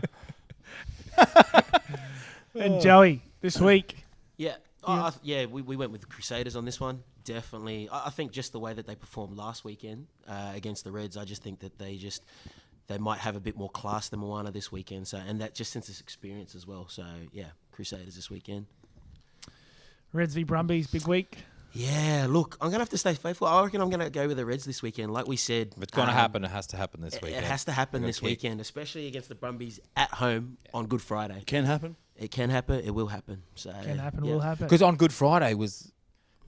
And 2.54 2.80
Joey, 2.82 3.22
this 3.40 3.58
week. 3.58 4.04
Yeah, 4.36 4.56
I 4.84 5.10
th- 5.10 5.20
yeah, 5.22 5.46
we, 5.46 5.62
we 5.62 5.76
went 5.76 5.90
with 5.90 6.02
the 6.02 6.06
Crusaders 6.06 6.54
on 6.54 6.64
this 6.64 6.78
one. 6.78 7.02
Definitely, 7.24 7.88
I, 7.90 8.08
I 8.08 8.10
think 8.10 8.32
just 8.32 8.52
the 8.52 8.58
way 8.60 8.74
that 8.74 8.86
they 8.86 8.94
performed 8.94 9.36
last 9.36 9.64
weekend 9.64 10.06
uh, 10.28 10.52
against 10.54 10.84
the 10.84 10.92
Reds, 10.92 11.16
I 11.16 11.24
just 11.24 11.42
think 11.42 11.60
that 11.60 11.78
they 11.78 11.96
just 11.96 12.22
they 12.88 12.98
might 12.98 13.20
have 13.20 13.36
a 13.36 13.40
bit 13.40 13.56
more 13.56 13.70
class 13.70 14.08
than 14.10 14.20
Moana 14.20 14.50
this 14.50 14.70
weekend. 14.70 15.08
So, 15.08 15.18
and 15.18 15.40
that 15.40 15.54
just 15.54 15.72
since 15.72 15.86
this 15.86 16.00
experience 16.00 16.54
as 16.54 16.66
well. 16.66 16.88
So, 16.88 17.04
yeah, 17.32 17.46
Crusaders 17.70 18.16
this 18.16 18.28
weekend. 18.28 18.66
Reds 20.12 20.34
v 20.34 20.44
Brumbies, 20.44 20.88
big 20.88 21.06
week. 21.06 21.38
Yeah, 21.75 22.27
look, 22.29 22.57
I'm 22.61 22.68
gonna 22.70 22.81
have 22.81 22.91
to 22.91 22.99
stay 22.99 23.14
faithful. 23.14 23.47
I 23.47 23.62
reckon 23.64 23.81
I'm 23.81 23.89
gonna 23.91 24.11
go 24.11 24.29
with 24.29 24.37
the 24.37 24.45
Reds 24.45 24.64
this 24.64 24.83
weekend. 24.83 25.12
Like 25.12 25.27
we 25.27 25.37
said, 25.37 25.75
If 25.77 25.83
it's 25.85 25.93
going 25.93 26.07
to 26.09 26.12
um, 26.12 26.18
happen, 26.18 26.45
it 26.45 26.51
has 26.51 26.66
to 26.68 26.77
happen 26.77 27.01
this 27.01 27.14
It, 27.14 27.23
weekend. 27.23 27.45
it 27.45 27.49
has 27.49 27.64
to 27.64 27.73
happen 27.73 28.03
this 28.03 28.18
kick. 28.20 28.27
weekend, 28.29 28.61
especially 28.61 29.07
against 29.07 29.29
the 29.29 29.35
Brumbies 29.35 29.81
at 29.97 30.11
home 30.11 30.59
on 30.75 30.87
Good 30.87 31.01
Friday. 31.03 31.43
Can 31.47 31.64
happen. 31.64 31.97
It 32.16 32.31
can 32.31 32.51
happen. 32.51 32.81
It 32.85 32.91
will 32.91 33.07
happen. 33.07 33.43
So 33.55 33.73
Can 33.83 33.99
happen, 33.99 34.25
yeah. 34.25 34.33
will 34.35 34.41
happen. 34.41 34.66
Because 34.66 34.83
on 34.83 34.97
Good 34.97 35.12
Friday 35.12 35.55
was, 35.55 35.91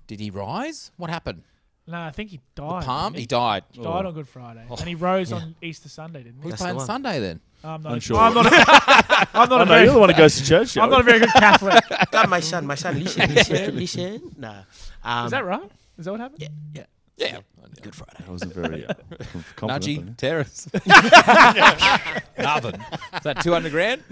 did 0.07 0.21
he 0.21 0.31
rise? 0.31 0.91
What 0.99 1.09
happened? 1.11 1.43
No, 1.87 2.01
I 2.01 2.11
think 2.13 2.31
he 2.31 2.41
The 2.55 2.63
died. 2.63 2.85
palm? 2.85 3.13
didn't 3.13 3.21
He 3.21 3.27
died. 3.27 3.65
He 3.73 3.83
died 3.83 4.07
on 4.07 4.15
Good 4.15 4.27
Friday. 4.29 4.65
And 4.71 4.81
he 4.89 4.95
rose 4.95 5.33
on 5.33 5.55
Easter 5.61 5.89
Sunday, 5.91 6.23
didn't 6.23 6.37
he? 6.39 6.43
Who's 6.45 6.53
That's 6.53 6.61
the 6.61 6.65
playing 6.65 6.77
one. 6.79 6.87
Sunday 6.87 7.21
then? 7.21 7.41
I'm 7.63 7.83
not, 7.83 7.93
Unsure. 7.95 8.19
I'm 8.19 8.35
not, 8.35 8.47
a, 8.47 8.51
I'm 9.35 9.49
not 9.49 9.53
Oh, 9.53 9.57
a 9.57 9.59
no, 9.61 9.65
very, 9.65 9.85
you're 9.85 9.95
the 9.95 10.01
one 10.01 10.09
who 10.11 10.17
goes 10.17 10.37
to 10.37 10.45
church. 10.45 10.77
I'm 10.77 10.91
not 10.91 11.01
a 11.01 11.03
very 11.05 11.19
good 11.21 11.31
Catholic. 11.31 11.83
God, 12.11 12.29
my 12.29 12.41
son, 12.41 12.67
my 12.67 12.75
son, 12.75 12.99
listen, 13.03 13.35
listen, 13.35 13.77
listen. 13.77 14.35
Nah. 14.39 14.63
Um, 15.03 15.25
Is 15.27 15.31
that 15.33 15.45
right? 15.45 15.71
Is 15.99 16.05
that 16.07 16.11
what 16.11 16.21
happened? 16.21 16.43
Yeah, 16.43 16.49
yeah. 16.75 16.85
Yeah. 17.17 17.39
Good 17.83 17.95
Friday. 17.95 18.25
I 18.27 18.31
wasn't 18.31 18.53
very 18.55 18.87
uh, 18.87 18.93
confident. 19.57 20.17
Nudgy, 20.17 20.17
terrace. 20.17 20.69
Nothing. 22.39 22.75
Is 23.15 23.23
that 23.23 23.41
200 23.43 23.71
grand? 23.73 24.03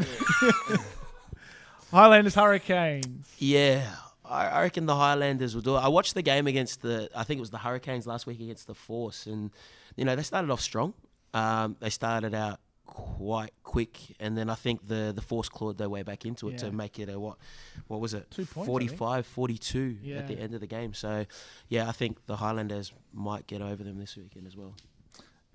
Highlanders 1.90 2.34
Hurricanes. 2.34 3.26
Yeah, 3.38 3.84
I, 3.90 4.11
I 4.24 4.62
reckon 4.62 4.86
the 4.86 4.94
Highlanders 4.96 5.54
will 5.54 5.62
do 5.62 5.76
it. 5.76 5.80
I 5.80 5.88
watched 5.88 6.14
the 6.14 6.22
game 6.22 6.46
against 6.46 6.80
the, 6.82 7.10
I 7.14 7.24
think 7.24 7.38
it 7.38 7.40
was 7.40 7.50
the 7.50 7.58
Hurricanes 7.58 8.06
last 8.06 8.26
week 8.26 8.40
against 8.40 8.66
the 8.66 8.74
Force, 8.74 9.26
and 9.26 9.50
you 9.96 10.04
know 10.04 10.14
they 10.16 10.22
started 10.22 10.50
off 10.50 10.60
strong. 10.60 10.94
Um, 11.34 11.76
they 11.80 11.90
started 11.90 12.34
out 12.34 12.60
quite 12.86 13.52
quick, 13.64 13.98
and 14.20 14.36
then 14.36 14.48
I 14.50 14.54
think 14.54 14.86
the 14.86 15.12
the 15.14 15.22
Force 15.22 15.48
clawed 15.48 15.78
their 15.78 15.88
way 15.88 16.02
back 16.02 16.24
into 16.24 16.48
it 16.48 16.52
Yeah. 16.52 16.58
to 16.68 16.72
make 16.72 16.98
it 16.98 17.08
a 17.08 17.18
what, 17.18 17.36
what 17.88 18.00
was 18.00 18.14
it? 18.14 18.30
Two 18.30 18.44
points, 18.46 18.66
45, 18.68 19.26
42 19.26 19.98
at 20.18 20.28
the 20.28 20.38
end 20.38 20.54
of 20.54 20.60
the 20.60 20.66
game. 20.66 20.92
So, 20.94 21.24
yeah, 21.68 21.88
I 21.88 21.92
think 21.92 22.24
the 22.26 22.36
Highlanders 22.36 22.92
might 23.12 23.46
get 23.46 23.60
over 23.62 23.82
them 23.82 23.98
this 23.98 24.16
weekend 24.16 24.46
as 24.46 24.56
well. 24.56 24.74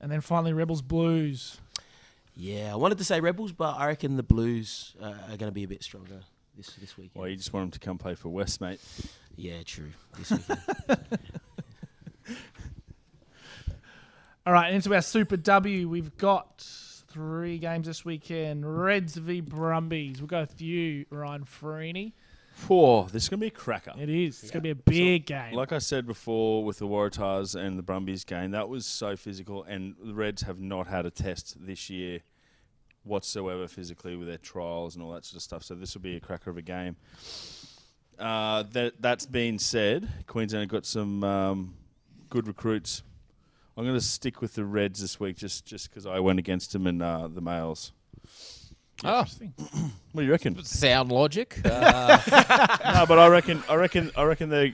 And 0.02 0.12
then 0.12 0.22
finally 0.22 0.52
Rebels 0.54 0.82
Blues. 0.82 1.60
Yeah, 2.36 2.74
I 2.74 2.76
wanted 2.76 2.98
to 3.00 3.04
say 3.04 3.20
Rebels, 3.20 3.52
but 3.52 3.78
I 3.78 3.88
reckon 3.88 4.16
the 4.18 4.24
Blues 4.24 4.96
uh, 5.02 5.06
are 5.06 5.38
going 5.38 5.50
to 5.50 5.52
be 5.52 5.64
a 5.64 5.68
bit 5.68 5.84
stronger 5.84 6.22
this 6.58 6.74
this 6.76 6.98
weekend. 6.98 7.22
Well, 7.22 7.30
you 7.30 7.36
just 7.36 7.54
want 7.54 7.66
him 7.66 7.72
to 7.72 7.80
come 7.80 7.98
play 7.98 8.16
for 8.16 8.30
West, 8.30 8.60
mate. 8.60 8.82
Yeah, 9.36 9.64
true. 9.64 9.92
This 10.18 10.32
weekend. 10.32 10.60
All 14.46 14.54
right, 14.54 14.74
into 14.74 14.94
our 14.94 15.02
Super 15.02 15.38
W. 15.38 15.90
We've 15.90 16.18
got 16.18 16.66
three 17.10 17.58
games 17.58 17.88
this 17.88 18.06
weekend. 18.06 18.66
Reds 18.66 19.16
v 19.16 19.42
Brumbies. 19.42 20.20
We'll 20.20 20.28
go 20.28 20.42
with 20.42 20.62
you, 20.62 21.06
Ryan 21.10 21.44
Freeney. 21.44 22.14
Whoa, 22.68 23.08
this 23.12 23.24
is 23.24 23.30
going 23.30 23.40
to 23.40 23.44
be 23.44 23.48
a 23.48 23.52
cracker. 23.52 23.94
It 24.00 24.10
is. 24.10 24.42
It's 24.42 24.52
going 24.52 24.64
to 24.64 24.68
be 24.68 24.72
a 24.72 24.76
big 24.76 25.26
game. 25.26 25.54
Like 25.54 25.72
I 25.72 25.78
said 25.78 26.08
before 26.08 26.64
with 26.64 26.80
the 26.80 26.88
Waratahs 26.88 27.56
and 27.56 27.78
the 27.78 27.84
Brumbies 27.84 28.24
game, 28.24 28.52
that 28.52 28.68
was 28.68 28.86
so 28.86 29.16
physical, 29.16 29.64
and 29.64 29.96
the 30.04 30.14
Reds 30.14 30.42
have 30.42 30.60
not 30.60 30.88
had 30.88 31.06
a 31.06 31.12
test 31.12 31.56
this 31.60 31.90
year 31.90 32.22
whatsoever 33.08 33.68
physically 33.68 34.16
with 34.16 34.28
their 34.28 34.38
trials 34.38 34.96
and 34.96 35.04
all 35.04 35.12
that 35.12 35.26
sort 35.26 35.38
of 35.38 35.42
stuff. 35.42 35.64
So 35.64 35.76
this 35.76 35.94
will 35.94 36.02
be 36.02 36.16
a 36.16 36.20
cracker 36.20 36.50
of 36.50 36.58
a 36.58 36.62
game. 36.62 36.96
Uh, 38.20 38.64
that 38.72 38.94
that's 39.00 39.26
been 39.26 39.60
said, 39.60 40.10
Queensland 40.26 40.64
have 40.64 40.70
got 40.70 40.86
some 40.86 41.24
um, 41.24 41.76
good 42.30 42.48
recruits. 42.48 43.04
I'm 43.78 43.84
going 43.84 43.96
to 43.96 44.02
stick 44.02 44.42
with 44.42 44.56
the 44.56 44.66
Reds 44.66 45.02
this 45.02 45.20
week, 45.20 45.38
just 45.38 45.66
just 45.66 45.90
because 45.90 46.08
I 46.08 46.20
went 46.20 46.40
against 46.40 46.74
them 46.74 46.88
in 46.88 47.02
uh, 47.02 47.28
the 47.28 47.42
males. 47.42 47.92
Oh, 49.04 49.20
Interesting. 49.20 49.54
What 50.14 50.22
do 50.22 50.26
you 50.26 50.32
reckon? 50.32 50.64
sound 50.64 51.12
logic. 51.12 51.60
Uh, 51.64 52.18
no, 52.96 53.06
but 53.06 53.20
I 53.20 53.28
reckon, 53.28 53.62
I 53.70 53.76
reckon, 53.76 54.10
I 54.18 54.24
reckon 54.24 54.50
they, 54.50 54.74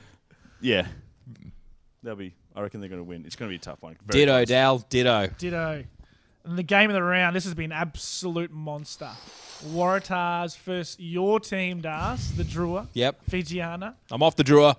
yeah, 0.62 0.88
they'll 2.02 2.16
be. 2.16 2.34
I 2.56 2.62
reckon 2.62 2.80
they're 2.80 2.88
going 2.90 3.02
to 3.02 3.04
win. 3.04 3.26
It's 3.26 3.36
going 3.36 3.50
to 3.50 3.52
be 3.52 3.58
a 3.58 3.60
tough 3.60 3.82
one. 3.82 3.98
Very 4.06 4.22
ditto, 4.22 4.38
close. 4.38 4.48
Dal. 4.48 4.78
Ditto. 4.90 5.28
Ditto. 5.38 5.84
And 6.46 6.58
the 6.58 6.64
game 6.64 6.90
of 6.90 6.94
the 6.94 7.04
round, 7.04 7.36
this 7.36 7.46
has 7.46 7.54
been 7.54 7.72
absolute 7.72 8.52
monster. 8.52 9.10
Waratahs 9.68 10.58
versus 10.60 10.98
your 11.00 11.40
team, 11.40 11.82
Das, 11.82 12.32
the 12.32 12.44
Drua, 12.44 12.88
Yep. 12.94 13.22
Fijiana. 13.30 13.96
I'm 14.12 14.22
off 14.22 14.36
the 14.36 14.44
drawer. 14.44 14.76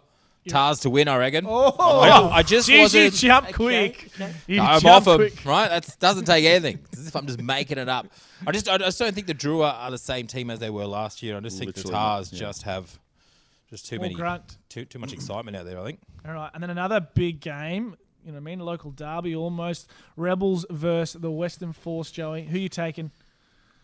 Tars 0.46 0.80
to 0.80 0.90
win, 0.90 1.08
I 1.08 1.16
reckon. 1.16 1.46
Oh, 1.48 1.70
I, 1.78 2.36
I 2.36 2.42
just 2.42 2.68
Jeez, 2.68 2.74
you 2.74 2.80
wasn't. 2.82 3.14
jump 3.14 3.52
quick. 3.54 4.10
You 4.46 4.60
I'm 4.60 4.78
jump 4.78 5.06
off 5.06 5.06
him, 5.06 5.16
quick. 5.16 5.42
right? 5.46 5.68
That 5.70 5.96
doesn't 5.98 6.26
take 6.26 6.44
anything. 6.44 6.80
As 6.92 7.08
if 7.08 7.16
I'm 7.16 7.26
just 7.26 7.40
making 7.40 7.78
it 7.78 7.88
up. 7.88 8.08
I 8.46 8.52
just, 8.52 8.68
I 8.68 8.76
just 8.76 8.98
don't 8.98 9.14
think 9.14 9.26
the 9.26 9.34
Drua 9.34 9.72
are 9.72 9.90
the 9.90 9.96
same 9.96 10.26
team 10.26 10.50
as 10.50 10.58
they 10.58 10.68
were 10.68 10.84
last 10.84 11.22
year. 11.22 11.34
I 11.38 11.40
just 11.40 11.58
think 11.58 11.74
the 11.74 11.82
Tars 11.84 12.30
yeah. 12.30 12.40
just 12.40 12.64
have 12.64 12.98
just 13.70 13.86
too 13.86 13.96
More 13.96 14.02
many, 14.04 14.14
grunt. 14.16 14.58
too 14.68 14.84
too 14.84 14.98
much 14.98 15.14
excitement 15.14 15.56
out 15.56 15.64
there. 15.64 15.80
I 15.80 15.84
think. 15.84 16.00
All 16.28 16.34
right, 16.34 16.50
and 16.52 16.62
then 16.62 16.68
another 16.68 17.00
big 17.00 17.40
game. 17.40 17.96
You 18.24 18.32
know 18.32 18.36
what 18.36 18.42
I 18.42 18.44
mean? 18.44 18.58
Local 18.60 18.90
derby 18.90 19.36
almost. 19.36 19.90
Rebels 20.16 20.64
versus 20.70 21.20
the 21.20 21.30
Western 21.30 21.72
Force, 21.72 22.10
Joey. 22.10 22.44
Who 22.44 22.58
you 22.58 22.68
taking? 22.68 23.10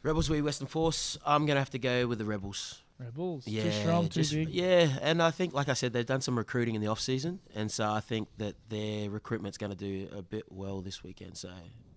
Rebels 0.03 0.29
v 0.29 0.41
Western 0.41 0.67
Force. 0.67 1.19
I'm 1.27 1.45
going 1.45 1.57
to 1.57 1.61
have 1.61 1.71
to 1.71 1.79
go 1.79 2.07
with 2.07 2.19
the 2.19 2.25
Rebels. 2.25 2.83
Rebels. 2.99 3.47
Yeah, 3.47 3.65
too 3.65 3.73
strong, 3.73 4.09
too 4.09 4.21
just- 4.21 4.33
big. 4.33 4.49
Yeah, 4.49 4.89
and 5.03 5.23
I 5.23 5.31
think, 5.31 5.53
like 5.53 5.69
I 5.69 5.75
said, 5.75 5.93
they've 5.93 6.07
done 6.07 6.21
some 6.23 6.37
recruiting 6.39 6.75
in 6.75 6.81
the 6.81 6.87
off 6.89 7.01
season, 7.01 7.41
and 7.55 7.71
so 7.71 7.91
I 7.91 8.01
think 8.01 8.29
that 8.39 8.55
their 8.69 9.11
recruitment's 9.11 9.59
going 9.59 9.73
to 9.73 9.77
do 9.77 10.09
a 10.17 10.23
bit 10.23 10.45
well 10.51 10.81
this 10.81 11.03
weekend. 11.03 11.37
So 11.37 11.51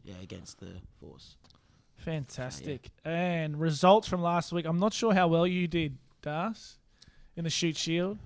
yeah, 0.04 0.16
against 0.22 0.60
the 0.60 0.72
Force. 1.00 1.36
Fantastic. 1.98 2.90
And 3.06 3.60
results 3.60 4.08
from 4.08 4.22
last 4.22 4.52
week. 4.52 4.66
I'm 4.66 4.80
not 4.80 4.94
sure 4.94 5.14
how 5.14 5.28
well 5.30 5.48
you 5.48 5.68
did, 5.68 5.98
Das, 6.22 6.78
in 7.38 7.46
the 7.46 7.50
Shute 7.50 7.78
Shield 7.78 8.18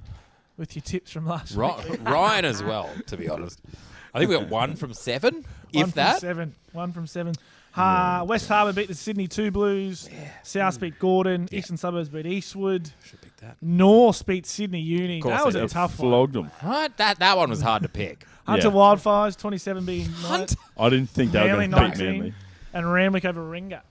with 0.57 0.75
your 0.75 0.81
tips 0.81 1.11
from 1.11 1.27
last 1.27 1.55
week. 1.55 1.99
Ryan 2.01 2.45
as 2.45 2.63
well, 2.63 2.89
to 3.07 3.17
be 3.17 3.29
honest. 3.29 3.61
I 4.17 4.19
think 4.19 4.31
we 4.31 4.37
got 4.37 4.49
one 4.49 4.75
from 4.75 4.93
seven, 4.93 5.33
One 5.35 5.45
if 5.73 5.81
from 5.81 5.91
that. 5.91 6.19
seven. 6.19 6.55
One 6.73 6.91
from 6.91 7.07
seven. 7.07 7.33
Uh, 7.75 8.25
West 8.27 8.47
Harbour 8.47 8.73
beat 8.73 8.87
the 8.87 8.95
Sydney 8.95 9.27
Two 9.27 9.51
Blues. 9.51 10.09
South 10.43 10.79
beat 10.79 10.97
Gordon. 10.97 11.47
Eastern 11.51 11.77
Suburbs 11.77 12.09
beat 12.09 12.25
Eastwood. 12.25 12.89
Should 13.05 13.21
pick 13.21 13.37
that. 13.37 13.57
North 13.61 14.25
beat 14.25 14.47
Sydney 14.47 14.81
Uni. 14.81 15.21
course 15.21 15.37
That 15.37 15.45
was 15.45 15.55
a 15.55 15.61
did. 15.61 15.69
tough 15.69 15.99
one. 15.99 16.09
Flogged 16.09 16.33
them. 16.33 16.51
Right, 16.63 16.95
that 16.97 17.19
that 17.19 17.37
one 17.37 17.49
was 17.51 17.61
hard 17.61 17.83
to 17.83 17.89
pick. 17.89 18.25
Hunter 18.47 18.67
Yeah. 18.69 18.73
Wildfires, 18.73 19.37
27 19.37 19.85
being 19.85 20.05
Hunt. 20.09 20.55
I 20.79 20.89
didn't 20.89 21.09
think 21.11 21.31
they 21.33 21.41
were 21.41 21.57
Manly 21.57 21.67
going 21.67 21.91
to 21.91 21.97
beat 21.97 21.97
19. 22.05 22.11
Manly. 22.19 22.33
and 22.73 22.91
Randwick 22.91 23.25
over 23.25 23.43
Ringer. 23.43 23.81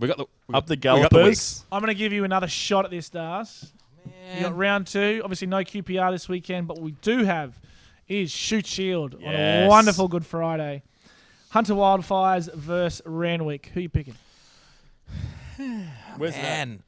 We 0.00 0.08
got 0.08 0.16
the 0.16 0.26
we 0.48 0.54
Up 0.54 0.66
the 0.66 0.74
we 0.74 0.80
got 0.80 1.10
the 1.10 1.62
I'm 1.70 1.80
going 1.80 1.88
to 1.94 1.98
give 1.98 2.12
you 2.12 2.24
another 2.24 2.48
shot 2.48 2.84
at 2.84 2.90
this, 2.90 3.08
Das. 3.08 3.70
You 4.36 4.42
got 4.42 4.56
round 4.56 4.86
two. 4.88 5.20
Obviously, 5.22 5.46
no 5.46 5.58
QPR 5.58 6.10
this 6.10 6.28
weekend, 6.28 6.66
but 6.66 6.80
we 6.80 6.92
do 7.02 7.24
have 7.24 7.58
is 8.08 8.30
Shute 8.30 8.66
Shield 8.66 9.14
on 9.14 9.34
a 9.34 9.66
wonderful 9.68 10.08
Good 10.08 10.24
Friday. 10.26 10.82
Hunter 11.50 11.74
Wildfires 11.74 12.52
versus 12.54 13.02
Randwick. 13.06 13.70
Who 13.74 13.80
you 13.80 13.88
picking? 13.88 14.14
Where's 16.16 16.34
Man, 16.34 16.82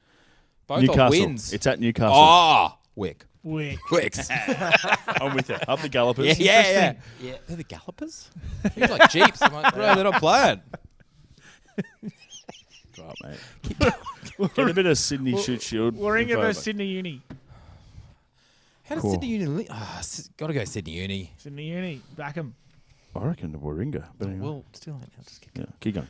both? 0.66 0.83
Newcastle. 0.83 1.11
wins. 1.11 1.53
It's 1.53 1.66
at 1.66 1.81
Newcastle. 1.81 2.12
Oh, 2.14 2.75
Wick. 2.95 3.25
Wick. 3.43 3.79
Wicks. 3.91 4.29
I'm 5.21 5.35
with 5.35 5.49
you. 5.49 5.57
Up 5.66 5.81
the 5.81 5.89
Gallopers. 5.89 6.39
yeah, 6.39 6.62
yeah, 6.62 6.71
yeah. 6.71 6.95
Yeah. 7.23 7.37
They're 7.47 7.57
the 7.57 7.64
Gallopers? 7.64 8.31
Seems 8.75 8.91
like 8.91 9.11
Jeeps. 9.11 9.41
I'm 9.41 9.53
like, 9.55 9.75
bro, 9.75 9.95
they're 9.95 10.05
not 10.05 10.21
playing. 10.21 10.61
Right, 12.99 13.16
mate. 13.23 13.93
Get 14.55 14.68
a 14.71 14.75
bit 14.75 14.87
of 14.87 14.99
Sydney 14.99 15.41
Shute 15.41 15.62
Shield. 15.62 15.95
Warringah 15.97 16.31
info, 16.31 16.41
versus 16.43 16.59
mate. 16.59 16.64
Sydney 16.64 16.87
Uni. 16.87 17.23
How 18.91 18.97
does 18.97 19.03
Cool. 19.03 19.12
Sydney 19.12 19.28
Uni... 19.28 19.47
Li- 19.47 19.66
oh, 19.70 20.01
got 20.36 20.49
to 20.49 20.53
go 20.53 20.64
Sydney 20.64 20.93
Uni. 20.93 21.32
Sydney 21.38 21.68
Uni. 21.70 22.03
Back 22.16 22.36
'em. 22.36 22.57
I 23.14 23.24
reckon 23.24 23.53
the 23.53 23.59
Warringah. 23.59 24.05
But 24.18 24.28
anyway. 24.28 24.45
Well, 24.45 24.64
still, 24.72 24.95
I'll 24.95 25.24
just 25.24 25.41
keep 25.41 25.51
yeah, 25.57 25.64
keep 25.78 25.95
going. 25.95 26.09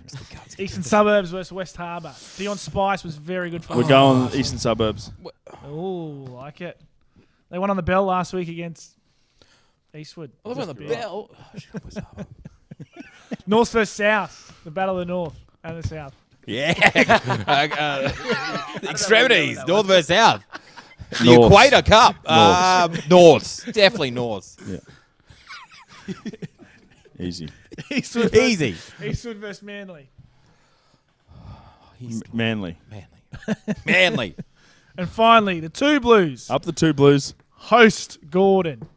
Eastern 0.58 0.82
Suburbs 0.82 1.30
versus 1.30 1.52
West 1.52 1.76
Harbour. 1.76 2.14
Dion 2.38 2.56
Spice 2.56 3.04
was 3.04 3.16
very 3.16 3.50
good 3.50 3.62
for 3.62 3.76
We're 3.76 3.82
us. 3.82 3.88
going 3.88 4.34
eastern 4.34 4.58
suburbs. 4.58 5.10
Oh, 5.64 6.26
like 6.30 6.62
it. 6.62 6.80
They 7.50 7.58
won 7.58 7.68
on 7.70 7.76
the 7.76 7.82
bell 7.82 8.04
last 8.04 8.32
week 8.32 8.48
against 8.48 8.96
Eastwood. 9.94 10.30
I 10.44 10.48
love 10.48 10.58
on 10.58 10.68
the 10.68 10.74
bell. 10.74 11.30
North 13.46 13.72
versus 13.72 13.90
South. 13.94 14.58
The 14.64 14.70
battle 14.70 14.98
of 14.98 15.06
the 15.06 15.12
North 15.12 15.38
and 15.64 15.82
the 15.82 15.86
South. 15.86 16.14
Yeah. 16.46 16.74
uh, 17.46 17.68
uh, 17.78 18.12
extremities, 18.90 19.58
north 19.66 19.86
versus 19.86 20.08
south. 20.08 20.42
The 21.18 21.24
North. 21.24 21.46
Equator 21.52 21.82
Cup. 21.82 22.30
Um, 22.30 22.96
north. 23.08 23.64
Definitely 23.72 24.12
north. 24.12 24.56
Yeah. 26.06 26.14
Easy. 27.18 27.48
Eastwood 27.90 28.30
versus, 28.30 28.62
Easy. 28.62 28.76
Eastwood 29.04 29.36
versus 29.36 29.62
Manly. 29.62 30.08
M- 32.02 32.22
Manly. 32.32 32.78
Manly. 32.90 33.06
Manly. 33.86 34.34
And 34.96 35.08
finally, 35.08 35.60
the 35.60 35.68
two 35.68 36.00
Blues 36.00 36.50
Up 36.50 36.62
the 36.64 36.72
two 36.72 36.92
blues. 36.92 37.34
host 37.52 38.18
Gordon. 38.30 38.88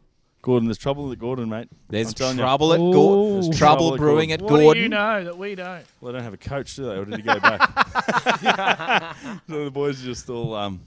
Gordon, 0.42 0.66
there's 0.68 0.76
trouble 0.78 1.10
at 1.10 1.18
Gordon, 1.18 1.48
mate. 1.48 1.68
There's 1.88 2.12
I'm 2.20 2.36
you. 2.36 2.42
trouble 2.42 2.72
at 2.74 2.78
Gordon. 2.78 3.32
There's 3.34 3.46
There's 3.46 3.58
trouble 3.58 3.88
trouble 3.90 3.94
at 3.94 3.98
Gordon. 4.00 4.30
at 4.32 4.42
What 4.42 4.48
Gordon. 4.50 4.72
do 4.74 4.80
you 4.82 4.88
know 4.90 5.24
that 5.24 5.38
we 5.38 5.54
don't? 5.54 5.84
Well, 6.00 6.12
they 6.12 6.18
don't 6.18 6.24
have 6.24 6.34
a 6.34 6.38
coach, 6.38 6.76
do 6.76 6.84
they? 6.84 6.96
Or 6.96 7.04
did 7.06 7.16
he 7.16 7.22
go 7.22 7.40
back? 7.40 9.16
so 9.48 9.64
the 9.64 9.70
boys 9.70 10.02
are 10.02 10.04
just 10.06 10.28
all, 10.28 10.54
um, 10.54 10.80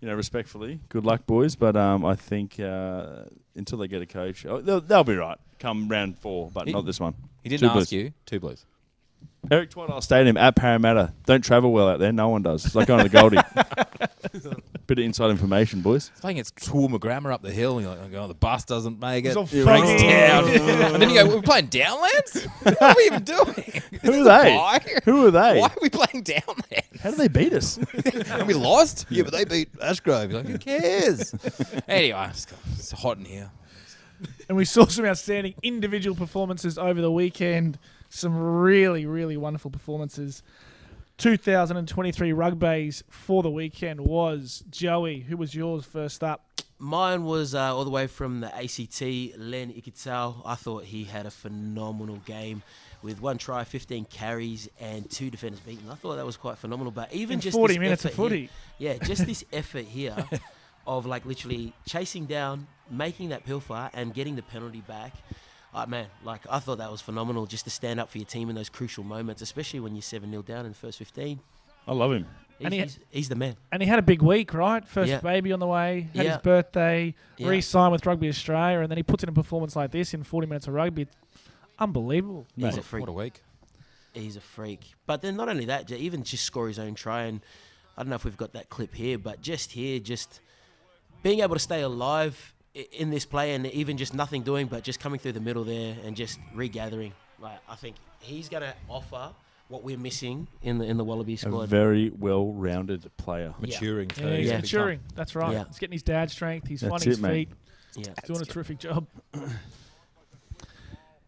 you 0.00 0.08
know, 0.08 0.14
respectfully, 0.14 0.80
good 0.88 1.04
luck, 1.04 1.26
boys. 1.26 1.56
But 1.56 1.76
um, 1.76 2.04
I 2.04 2.14
think 2.14 2.58
uh, 2.60 3.24
until 3.54 3.78
they 3.78 3.88
get 3.88 4.02
a 4.02 4.06
coach, 4.06 4.46
oh, 4.46 4.60
they'll, 4.60 4.80
they'll 4.80 5.04
be 5.04 5.16
right 5.16 5.38
come 5.58 5.88
round 5.88 6.18
four, 6.18 6.50
but 6.52 6.66
He- 6.66 6.72
not 6.72 6.86
this 6.86 6.98
one. 7.00 7.14
He 7.42 7.48
didn't 7.50 7.60
Two 7.60 7.66
ask 7.66 7.74
Blues. 7.74 7.92
you. 7.92 8.12
Two 8.26 8.40
blues. 8.40 8.64
Eric 9.50 9.70
Tweedale 9.70 10.02
Stadium 10.02 10.36
at 10.36 10.54
Parramatta. 10.56 11.14
Don't 11.24 11.42
travel 11.42 11.72
well 11.72 11.88
out 11.88 11.98
there. 11.98 12.12
No 12.12 12.28
one 12.28 12.42
does. 12.42 12.64
It's 12.66 12.74
like 12.74 12.86
going 12.88 13.02
to 13.02 13.08
the 13.08 13.18
Goldie. 13.18 13.38
Bit 14.86 14.98
of 14.98 15.04
inside 15.04 15.30
information, 15.30 15.80
boys. 15.80 16.10
It's 16.14 16.24
like 16.24 16.36
it's 16.36 16.50
Toowoomba 16.50 17.00
Grammar 17.00 17.32
up 17.32 17.40
the 17.42 17.50
hill, 17.50 17.78
and 17.78 17.86
you're 17.86 17.96
like, 17.96 18.12
oh, 18.14 18.28
the 18.28 18.34
bus 18.34 18.64
doesn't 18.64 19.00
make 19.00 19.24
it. 19.24 19.28
It's 19.28 19.36
all 19.36 19.46
Breaks 19.46 19.66
foggy. 19.66 20.02
down. 20.08 20.48
and 20.48 21.02
then 21.02 21.08
you 21.10 21.14
go, 21.14 21.28
we're 21.36 21.42
playing 21.42 21.68
Downlands? 21.68 22.46
what 22.62 22.82
are 22.82 22.94
we 22.96 23.04
even 23.04 23.22
doing? 23.24 23.54
Is 23.92 24.00
Who 24.02 24.12
this 24.24 24.26
are 24.26 24.42
they? 24.42 24.54
bye? 24.56 24.80
Who 25.04 25.26
are 25.26 25.30
they? 25.30 25.60
Why 25.60 25.66
are 25.68 25.76
we 25.80 25.88
playing 25.88 26.24
Downlands? 26.24 26.89
How 27.02 27.10
do 27.10 27.16
they 27.16 27.28
beat 27.28 27.52
us? 27.52 27.78
and 28.30 28.46
we 28.46 28.54
lost? 28.54 29.06
Yeah, 29.08 29.22
but 29.22 29.32
they 29.32 29.44
beat 29.44 29.72
Ashgrove. 29.78 30.30
You're 30.30 30.42
like, 30.42 30.48
who 30.48 30.58
cares? 30.58 31.34
anyway, 31.88 32.26
it's, 32.30 32.46
it's 32.74 32.92
hot 32.92 33.16
in 33.16 33.24
here. 33.24 33.50
And 34.48 34.56
we 34.56 34.66
saw 34.66 34.86
some 34.86 35.06
outstanding 35.06 35.54
individual 35.62 36.14
performances 36.14 36.76
over 36.76 37.00
the 37.00 37.10
weekend. 37.10 37.78
Some 38.10 38.36
really, 38.36 39.06
really 39.06 39.36
wonderful 39.36 39.70
performances. 39.70 40.42
2023 41.16 42.32
rugby's 42.32 43.04
for 43.08 43.42
the 43.42 43.50
weekend 43.50 44.00
was 44.00 44.64
Joey. 44.70 45.20
Who 45.20 45.36
was 45.36 45.54
yours 45.54 45.84
first 45.84 46.22
up? 46.22 46.44
Mine 46.78 47.24
was 47.24 47.54
uh, 47.54 47.76
all 47.76 47.84
the 47.84 47.90
way 47.90 48.06
from 48.06 48.40
the 48.40 48.54
ACT, 48.54 49.02
Len 49.38 49.70
Ikitau. 49.70 50.42
I 50.46 50.54
thought 50.54 50.84
he 50.84 51.04
had 51.04 51.26
a 51.26 51.30
phenomenal 51.30 52.16
game 52.24 52.62
with 53.02 53.20
one 53.20 53.38
try, 53.38 53.64
15 53.64 54.04
carries, 54.06 54.68
and 54.80 55.08
two 55.10 55.30
defenders 55.30 55.60
beaten. 55.60 55.88
I 55.90 55.94
thought 55.94 56.16
that 56.16 56.26
was 56.26 56.36
quite 56.36 56.58
phenomenal. 56.58 56.90
But 56.92 57.12
even 57.12 57.34
In 57.34 57.40
just 57.40 57.56
40 57.56 57.74
this 57.74 57.80
minutes 57.80 58.04
of 58.04 58.10
effort 58.12 58.16
here- 58.22 58.28
footy. 58.28 58.50
yeah, 58.78 58.98
just 58.98 59.26
this 59.26 59.44
effort 59.52 59.84
here 59.84 60.16
of 60.86 61.06
like 61.06 61.24
literally 61.24 61.72
chasing 61.86 62.26
down, 62.26 62.66
making 62.90 63.30
that 63.30 63.44
pilfer, 63.44 63.90
and 63.94 64.12
getting 64.14 64.36
the 64.36 64.42
penalty 64.42 64.80
back. 64.86 65.14
Uh, 65.72 65.86
man, 65.86 66.06
like 66.24 66.40
I 66.50 66.58
thought 66.58 66.78
that 66.78 66.90
was 66.90 67.00
phenomenal 67.00 67.46
just 67.46 67.64
to 67.64 67.70
stand 67.70 68.00
up 68.00 68.10
for 68.10 68.18
your 68.18 68.26
team 68.26 68.48
in 68.50 68.56
those 68.56 68.68
crucial 68.68 69.04
moments, 69.04 69.40
especially 69.40 69.78
when 69.80 69.94
you're 69.94 70.02
7 70.02 70.28
0 70.28 70.42
down 70.42 70.66
in 70.66 70.72
the 70.72 70.78
first 70.78 70.98
15. 70.98 71.38
I 71.86 71.92
love 71.94 72.12
him. 72.12 72.26
He's, 72.58 72.64
And 72.66 72.74
he- 72.74 72.80
he's, 72.80 72.98
he's 73.10 73.28
the 73.28 73.36
man. 73.36 73.56
And 73.72 73.80
he 73.82 73.88
had 73.88 73.98
a 73.98 74.02
big 74.02 74.20
week, 74.20 74.52
right? 74.52 74.86
First 74.86 75.08
Yeah. 75.10 75.20
baby 75.20 75.52
on 75.52 75.60
the 75.60 75.66
way, 75.66 76.08
had 76.14 76.24
Yeah. 76.24 76.32
his 76.32 76.42
birthday, 76.42 77.14
Yeah. 77.38 77.48
re-signed 77.48 77.92
with 77.92 78.04
Rugby 78.04 78.28
Australia, 78.28 78.80
and 78.80 78.90
then 78.90 78.96
he 78.98 79.02
puts 79.02 79.22
in 79.22 79.28
a 79.28 79.32
performance 79.32 79.76
like 79.76 79.92
this 79.92 80.12
in 80.12 80.22
40 80.24 80.46
minutes 80.48 80.66
of 80.66 80.74
rugby. 80.74 81.06
Unbelievable. 81.80 82.46
He's 82.56 82.76
a 82.76 82.82
freak. 82.82 83.00
What 83.00 83.08
a 83.10 83.12
week. 83.12 83.42
He's 84.12 84.36
a 84.36 84.40
freak. 84.40 84.80
But 85.06 85.22
then 85.22 85.36
not 85.36 85.48
only 85.48 85.66
that, 85.66 85.90
even 85.90 86.22
just 86.24 86.44
score 86.44 86.68
his 86.68 86.78
own 86.78 86.94
try. 86.94 87.22
And 87.22 87.40
I 87.96 88.02
don't 88.02 88.10
know 88.10 88.16
if 88.16 88.24
we've 88.24 88.36
got 88.36 88.52
that 88.52 88.68
clip 88.68 88.94
here, 88.94 89.18
but 89.18 89.40
just 89.40 89.72
here, 89.72 89.98
just 90.00 90.40
being 91.22 91.40
able 91.40 91.54
to 91.54 91.60
stay 91.60 91.82
alive 91.82 92.54
in 92.92 93.10
this 93.10 93.24
play 93.24 93.54
and 93.54 93.66
even 93.66 93.96
just 93.96 94.14
nothing 94.14 94.42
doing, 94.42 94.66
but 94.66 94.82
just 94.84 95.00
coming 95.00 95.18
through 95.18 95.32
the 95.32 95.40
middle 95.40 95.64
there 95.64 95.96
and 96.04 96.16
just 96.16 96.38
regathering. 96.54 97.12
Like 97.40 97.58
I 97.68 97.74
think 97.76 97.96
he's 98.20 98.48
going 98.48 98.62
to 98.62 98.74
offer 98.88 99.30
what 99.68 99.82
we're 99.84 99.98
missing 99.98 100.46
in 100.62 100.78
the 100.78 100.84
in 100.84 100.96
the 100.96 101.04
Wallaby 101.04 101.36
squad. 101.36 101.62
A 101.62 101.66
very 101.66 102.10
well-rounded 102.10 103.10
player. 103.16 103.54
Maturing. 103.60 104.08
too. 104.08 104.24
Yeah, 104.28 104.36
he's 104.36 104.48
Yeah. 104.48 104.56
maturing. 104.58 105.00
That's 105.14 105.34
right. 105.36 105.52
Yeah. 105.52 105.64
He's 105.68 105.78
getting 105.78 105.92
his 105.92 106.02
dad 106.02 106.30
strength. 106.30 106.66
He's 106.68 106.80
That's 106.80 106.90
finding 106.90 107.08
it, 107.08 107.10
his 107.12 107.20
mate. 107.20 107.48
feet. 107.48 108.06
yeah. 108.06 108.12
He's 108.20 108.26
doing 108.28 108.40
a 108.42 108.44
terrific 108.44 108.78
job. 108.78 109.06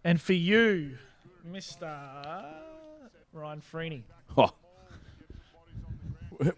and 0.05 0.20
for 0.20 0.32
you, 0.32 0.96
Mr. 1.50 1.88
Ryan 3.32 3.62
Freeney. 3.72 4.03
Oh. 4.36 4.50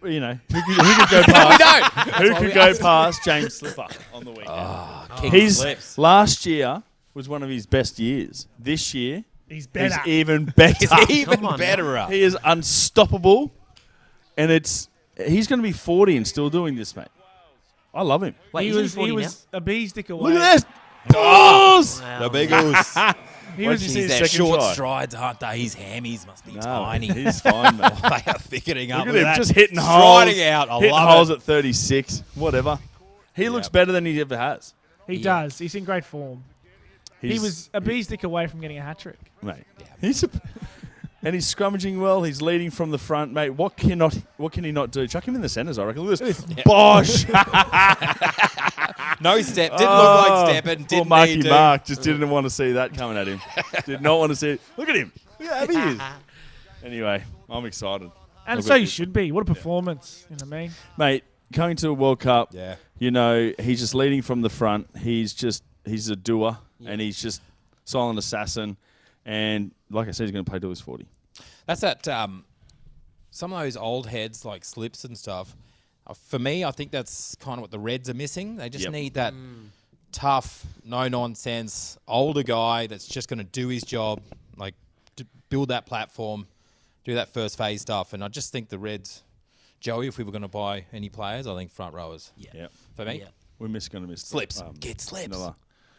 You 0.03 0.19
know, 0.19 0.39
who 0.51 0.61
could, 0.63 0.75
who 0.83 0.95
could 1.05 1.09
go 1.11 1.23
past? 1.27 2.17
who 2.17 2.35
could 2.35 2.53
go 2.55 2.73
past 2.75 3.23
James 3.23 3.53
Slipper 3.53 3.85
on 4.13 4.23
the 4.23 4.31
weekend? 4.31 4.47
Ah, 4.49 5.05
ah. 5.11 5.21
King 5.21 5.31
He's 5.31 5.57
slips. 5.59 5.97
last 5.97 6.45
year 6.47 6.81
was 7.13 7.29
one 7.29 7.43
of 7.43 7.49
his 7.49 7.67
best 7.67 7.99
years. 7.99 8.47
This 8.57 8.95
year, 8.95 9.23
He's 9.47 9.67
better. 9.67 9.99
he's 10.03 10.07
even 10.21 10.45
better. 10.45 10.95
He's 10.97 11.09
even 11.11 11.35
Come 11.35 11.45
on, 11.45 11.59
better 11.59 12.07
he 12.07 12.23
is 12.23 12.35
unstoppable, 12.43 13.53
and 14.37 14.49
it's 14.49 14.89
he's 15.23 15.45
going 15.47 15.59
to 15.59 15.63
be 15.63 15.71
forty 15.73 16.17
and 16.17 16.27
still 16.27 16.49
doing 16.49 16.75
this, 16.75 16.95
mate. 16.95 17.09
I 17.93 18.01
love 18.01 18.23
him. 18.23 18.33
Wait, 18.53 18.63
he 18.63 18.69
isn't 18.69 18.81
was, 18.81 18.95
40 18.95 19.09
he 19.11 19.15
now? 19.17 19.23
was 19.23 19.47
a 19.53 19.61
bee's 19.61 19.93
dick 19.93 20.09
away. 20.09 20.33
Look 20.33 20.41
at 20.41 20.53
this. 20.53 20.65
Balls! 21.09 22.01
Wow. 22.01 22.19
The 22.27 22.29
Beagles. 22.29 22.97
He 23.55 23.63
Wait 23.63 23.69
was 23.69 23.81
you 23.81 23.87
just, 23.87 23.93
see 23.93 24.01
his 24.03 24.11
second 24.11 24.27
short 24.29 24.59
try. 24.59 24.73
strides, 24.73 25.15
aren't 25.15 25.39
they? 25.39 25.59
His 25.59 25.75
hammies 25.75 26.25
must 26.27 26.45
be 26.45 26.53
No, 26.53 26.61
tiny. 26.61 27.07
he's 27.07 27.41
fine, 27.41 27.77
mate. 27.77 27.91
they 28.01 28.31
are 28.31 28.39
thickening 28.39 28.91
up. 28.91 29.05
Look 29.05 29.07
Look 29.07 29.15
at 29.15 29.19
him, 29.19 29.23
that. 29.23 29.37
just 29.37 29.51
hitting 29.51 29.77
holes. 29.77 30.21
Striding 30.23 30.43
out. 30.43 30.69
I 30.69 30.75
hitting 30.79 30.91
love 30.91 31.09
holes 31.09 31.29
it. 31.29 31.33
at 31.35 31.41
36. 31.43 32.23
Whatever. 32.35 32.79
He 33.35 33.49
looks 33.49 33.69
better 33.69 33.91
than 33.91 34.05
he 34.05 34.19
ever 34.21 34.37
has. 34.37 34.73
he 35.07 35.15
Yeah. 35.15 35.41
does. 35.43 35.57
He's 35.57 35.75
in 35.75 35.83
great 35.85 36.05
form. 36.05 36.43
he 37.21 37.39
was 37.39 37.69
a 37.73 37.81
bee's 37.81 38.07
dick 38.07 38.23
away 38.23 38.47
from 38.47 38.61
getting 38.61 38.77
a 38.77 38.81
hat 38.81 38.99
trick. 38.99 39.17
mate. 39.41 39.63
He's 40.01 40.23
a, 40.23 40.29
and 41.23 41.33
he's 41.33 41.53
scrummaging 41.53 41.99
well. 41.99 42.21
He's 42.23 42.41
leading 42.41 42.69
from 42.69 42.91
the 42.91 42.97
front, 42.99 43.33
mate. 43.33 43.49
What 43.51 43.75
cannot? 43.77 44.15
What 44.37 44.51
can 44.51 44.63
he 44.63 44.71
not 44.71 44.91
do? 44.91 45.07
Chuck 45.07 45.27
him 45.27 45.35
in 45.35 45.41
the 45.41 45.49
centres. 45.49 45.79
I 45.79 45.85
reckon. 45.85 46.03
Look 46.03 46.21
at 46.21 46.27
this. 46.27 46.41
Bosh. 46.65 47.25
No 49.21 49.41
step. 49.41 49.71
Didn't 49.71 49.87
Oh, 49.89 50.21
look 50.21 50.29
like 50.29 50.49
stepping. 50.63 50.79
Poor 50.79 50.87
Didn't 50.87 51.09
Marky 51.09 51.35
need 51.35 51.43
to. 51.43 51.49
Mark 51.49 51.85
just 51.85 52.01
didn't 52.01 52.29
want 52.29 52.45
to 52.45 52.49
see 52.49 52.71
that 52.73 52.93
coming 52.93 53.17
at 53.17 53.27
him. 53.27 53.41
Did 53.85 54.01
not 54.01 54.17
want 54.19 54.31
to 54.31 54.35
see 54.35 54.49
it. 54.51 54.61
Look 54.77 54.89
at 54.89 54.95
him. 54.95 55.11
Look 55.39 55.49
how 55.49 55.55
happy 55.55 55.73
he 55.73 55.79
is. 55.79 56.01
Anyway, 56.83 57.23
I'm 57.49 57.65
excited, 57.65 58.11
And 58.45 58.57
Look 58.59 58.67
so 58.67 58.75
you 58.75 58.85
should 58.85 59.11
be. 59.11 59.31
What 59.31 59.41
a 59.41 59.45
performance. 59.45 60.23
You 60.29 60.35
know 60.37 60.45
what 60.45 60.55
I 60.55 60.61
mean? 60.61 60.71
mate. 60.97 61.23
Going 61.51 61.75
to 61.77 61.89
a 61.89 61.93
World 61.93 62.19
Cup. 62.19 62.49
Yeah. 62.53 62.75
You 62.99 63.09
know, 63.11 63.51
he's 63.59 63.79
just 63.79 63.95
leading 63.95 64.21
from 64.21 64.41
the 64.41 64.49
front. 64.49 64.87
He's 64.97 65.33
just 65.33 65.63
he's 65.83 66.09
a 66.09 66.15
doer, 66.15 66.57
and 66.85 67.01
he's 67.01 67.19
just 67.19 67.41
silent 67.85 68.19
assassin. 68.19 68.77
And 69.25 69.71
like 69.89 70.07
I 70.07 70.11
said, 70.11 70.23
he's 70.25 70.31
going 70.31 70.45
to 70.45 70.49
play 70.49 70.59
till 70.59 70.69
he's 70.69 70.79
40. 70.81 71.07
That's 71.65 71.81
that. 71.81 72.07
Um, 72.07 72.45
some 73.31 73.51
of 73.51 73.59
those 73.61 73.77
old 73.77 74.07
heads 74.07 74.45
like 74.45 74.63
slips 74.63 75.05
and 75.05 75.17
stuff. 75.17 75.55
Uh, 76.07 76.13
for 76.13 76.37
me, 76.39 76.63
I 76.63 76.71
think 76.71 76.91
that's 76.91 77.35
kind 77.35 77.57
of 77.57 77.61
what 77.61 77.71
the 77.71 77.79
Reds 77.79 78.09
are 78.09 78.13
missing. 78.13 78.57
They 78.57 78.69
just 78.69 78.83
Yep. 78.85 78.93
need 78.93 79.13
that 79.15 79.33
tough, 80.11 80.65
no 80.83 81.07
nonsense 81.07 81.97
older 82.07 82.43
guy 82.43 82.87
that's 82.87 83.07
just 83.07 83.27
going 83.27 83.39
to 83.39 83.43
do 83.43 83.67
his 83.67 83.83
job, 83.83 84.21
like 84.57 84.75
to 85.17 85.25
build 85.49 85.69
that 85.69 85.85
platform, 85.85 86.47
do 87.03 87.15
that 87.15 87.29
first 87.29 87.57
phase 87.57 87.81
stuff. 87.81 88.13
And 88.13 88.23
I 88.23 88.27
just 88.27 88.51
think 88.51 88.69
the 88.69 88.79
Reds 88.79 89.23
Joey, 89.81 90.07
if 90.07 90.17
we 90.17 90.23
were 90.23 90.31
going 90.31 90.41
to 90.41 90.47
buy 90.47 90.85
any 90.93 91.09
players, 91.09 91.45
I 91.47 91.55
think 91.55 91.69
front 91.71 91.93
rowers. 91.93 92.31
Yeah. 92.37 92.49
Yeah. 92.53 92.67
For 92.95 93.05
me, 93.05 93.19
Yeah. 93.19 93.27
We're 93.59 93.67
miss 93.69 93.87
going 93.87 94.03
to 94.03 94.09
miss 94.09 94.21
Slips. 94.21 94.59
Um, 94.59 94.73
Get 94.79 94.99
slips. 94.99 95.29
Miller. 95.29 95.55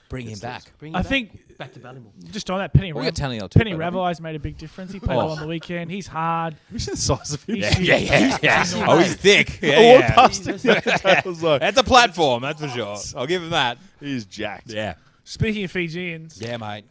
Bring 0.09 0.29
him 0.29 0.39
back. 0.39 0.63
Bring 0.79 0.95
I 0.95 1.01
back. 1.03 1.09
think 1.09 1.57
back 1.59 1.73
to 1.73 1.81
Ballymore. 1.81 2.13
just 2.31 2.49
on 2.51 2.59
that 2.59 2.73
Peni 2.73 2.93
We'll 2.95 3.03
Rav- 3.03 3.15
get 3.15 3.17
Tony 3.17 3.39
Altuve, 3.41 3.51
Peni 3.63 3.71
don't 3.71 3.79
we? 3.79 3.85
Ravai's 3.85 4.21
made 4.21 4.37
a 4.37 4.39
big 4.39 4.57
difference. 4.57 4.93
He 4.93 5.01
played 5.01 5.15
Oh. 5.17 5.19
well 5.19 5.31
on 5.33 5.41
the 5.41 5.47
weekend. 5.49 5.91
He's 5.91 6.07
hard. 6.07 6.55
Have 6.55 6.61
you 6.73 6.79
seen 6.79 6.95
the 6.95 7.01
size 7.01 7.33
of 7.35 7.43
him? 7.45 7.57
He's 7.57 7.79
Yeah, 7.81 7.97
yeah, 7.97 8.39
yeah. 8.43 8.65
Oh, 8.87 8.99
he's 8.99 9.15
thick. 9.17 9.59
Yeah, 9.63 9.75
I 9.77 9.81
yeah. 9.81 10.15
past 10.15 10.47
him 10.47 10.57
the 10.59 10.77
other 10.77 10.99
day, 10.99 11.23
I 11.25 11.29
was 11.29 11.43
like, 11.43 11.61
That's 11.61 11.79
a 11.79 11.83
platform, 11.85 12.43
that's 12.43 12.61
for 12.61 12.69
sure. 12.69 12.97
I'll 13.17 13.27
give 13.27 13.43
him 13.43 13.51
that. 13.51 13.79
he's 13.99 14.25
jacked. 14.27 14.71
Yeah. 14.71 14.95
Speaking 15.25 15.65
of 15.65 15.73
Fijians, 15.73 16.41
Yeah, 16.41 16.57
mate. 16.59 16.85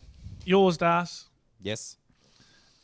yours, 0.44 0.78
Das, 0.78 1.26
Yes. 1.62 1.96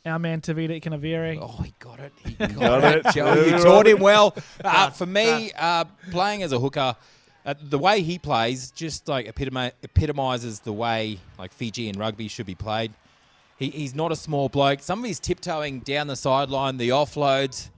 our 0.06 0.18
man 0.18 0.40
Tevita 0.40 0.80
Ikanivere. 0.82 1.38
Oh, 1.42 1.62
he 1.62 1.74
got 1.78 2.00
it. 2.00 2.12
He 2.24 2.32
got, 2.34 2.54
Got 2.54 2.84
it. 2.84 3.06
it. 3.06 3.14
Joey, 3.14 3.50
you 3.50 3.58
taught 3.62 3.86
him 3.86 3.98
well. 4.00 4.34
Uh, 4.64 4.88
for 4.90 5.04
me, 5.06 5.52
uh, 5.58 5.84
playing 6.10 6.42
as 6.42 6.52
a 6.52 6.58
hooker, 6.58 6.96
uh, 7.44 7.54
the 7.60 7.78
way 7.78 8.02
he 8.02 8.18
plays 8.18 8.70
just 8.70 9.08
like 9.08 9.26
epitomi- 9.26 9.72
epitomizes 9.82 10.60
the 10.60 10.72
way 10.72 11.18
like 11.38 11.52
Fijian 11.52 11.98
rugby 11.98 12.28
should 12.28 12.46
be 12.46 12.54
played. 12.54 12.92
He, 13.58 13.70
he's 13.70 13.94
not 13.94 14.12
a 14.12 14.16
small 14.16 14.48
bloke. 14.48 14.80
Some 14.80 15.00
of 15.00 15.04
his 15.04 15.20
tiptoeing 15.20 15.80
down 15.80 16.06
the 16.06 16.16
sideline, 16.16 16.76
the 16.78 16.90
offloads. 16.90 17.68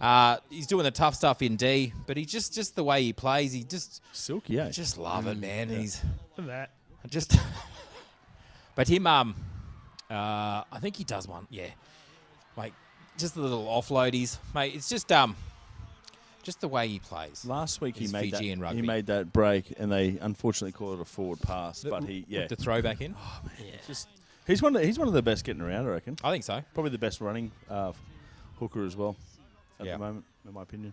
Uh, 0.00 0.36
he's 0.50 0.66
doing 0.66 0.84
the 0.84 0.90
tough 0.90 1.14
stuff 1.14 1.40
in 1.40 1.56
D, 1.56 1.92
but 2.06 2.16
he 2.16 2.24
just 2.24 2.52
just 2.52 2.76
the 2.76 2.84
way 2.84 3.02
he 3.02 3.12
plays, 3.12 3.52
he 3.52 3.62
just 3.62 4.02
Silky, 4.12 4.58
eh? 4.58 4.70
just 4.70 4.98
love 4.98 5.26
it, 5.26 5.38
man. 5.38 5.68
He's 5.68 6.02
Look 6.36 6.46
that. 6.48 6.70
just. 7.08 7.36
but 8.74 8.88
him, 8.88 9.06
um, 9.06 9.34
uh, 10.10 10.64
I 10.70 10.78
think 10.80 10.96
he 10.96 11.04
does 11.04 11.26
one. 11.26 11.46
Yeah, 11.48 11.68
like 12.56 12.74
just 13.16 13.34
the 13.34 13.40
little 13.40 13.64
offloadies, 13.66 14.38
mate. 14.54 14.74
It's 14.74 14.88
just 14.88 15.10
um, 15.12 15.36
just 16.44 16.60
the 16.60 16.68
way 16.68 16.86
he 16.88 16.98
plays. 16.98 17.44
Last 17.44 17.80
week 17.80 17.96
he 17.96 18.06
made 18.08 18.32
Fijian 18.32 18.58
that. 18.60 18.64
rugby. 18.66 18.80
He 18.80 18.86
made 18.86 19.06
that 19.06 19.32
break, 19.32 19.74
and 19.78 19.90
they 19.90 20.18
unfortunately 20.20 20.72
called 20.72 20.98
it 20.98 21.02
a 21.02 21.04
forward 21.04 21.40
pass. 21.40 21.84
But 21.88 22.04
he, 22.04 22.24
yeah, 22.28 22.46
the 22.46 22.56
throwback 22.56 23.00
in. 23.00 23.14
Oh 23.18 23.40
man, 23.46 23.72
just 23.86 24.08
he's 24.46 24.62
one. 24.62 24.76
Of 24.76 24.82
the, 24.82 24.86
he's 24.86 24.98
one 24.98 25.08
of 25.08 25.14
the 25.14 25.22
best 25.22 25.44
getting 25.44 25.62
around. 25.62 25.86
I 25.86 25.90
reckon. 25.90 26.16
I 26.22 26.30
think 26.30 26.44
so. 26.44 26.62
Probably 26.74 26.90
the 26.90 26.98
best 26.98 27.20
running 27.20 27.50
uh, 27.68 27.92
hooker 28.58 28.84
as 28.84 28.96
well 28.96 29.16
at 29.80 29.86
Yeah. 29.86 29.92
the 29.94 29.98
moment, 29.98 30.24
in 30.46 30.52
my 30.54 30.62
opinion. 30.62 30.92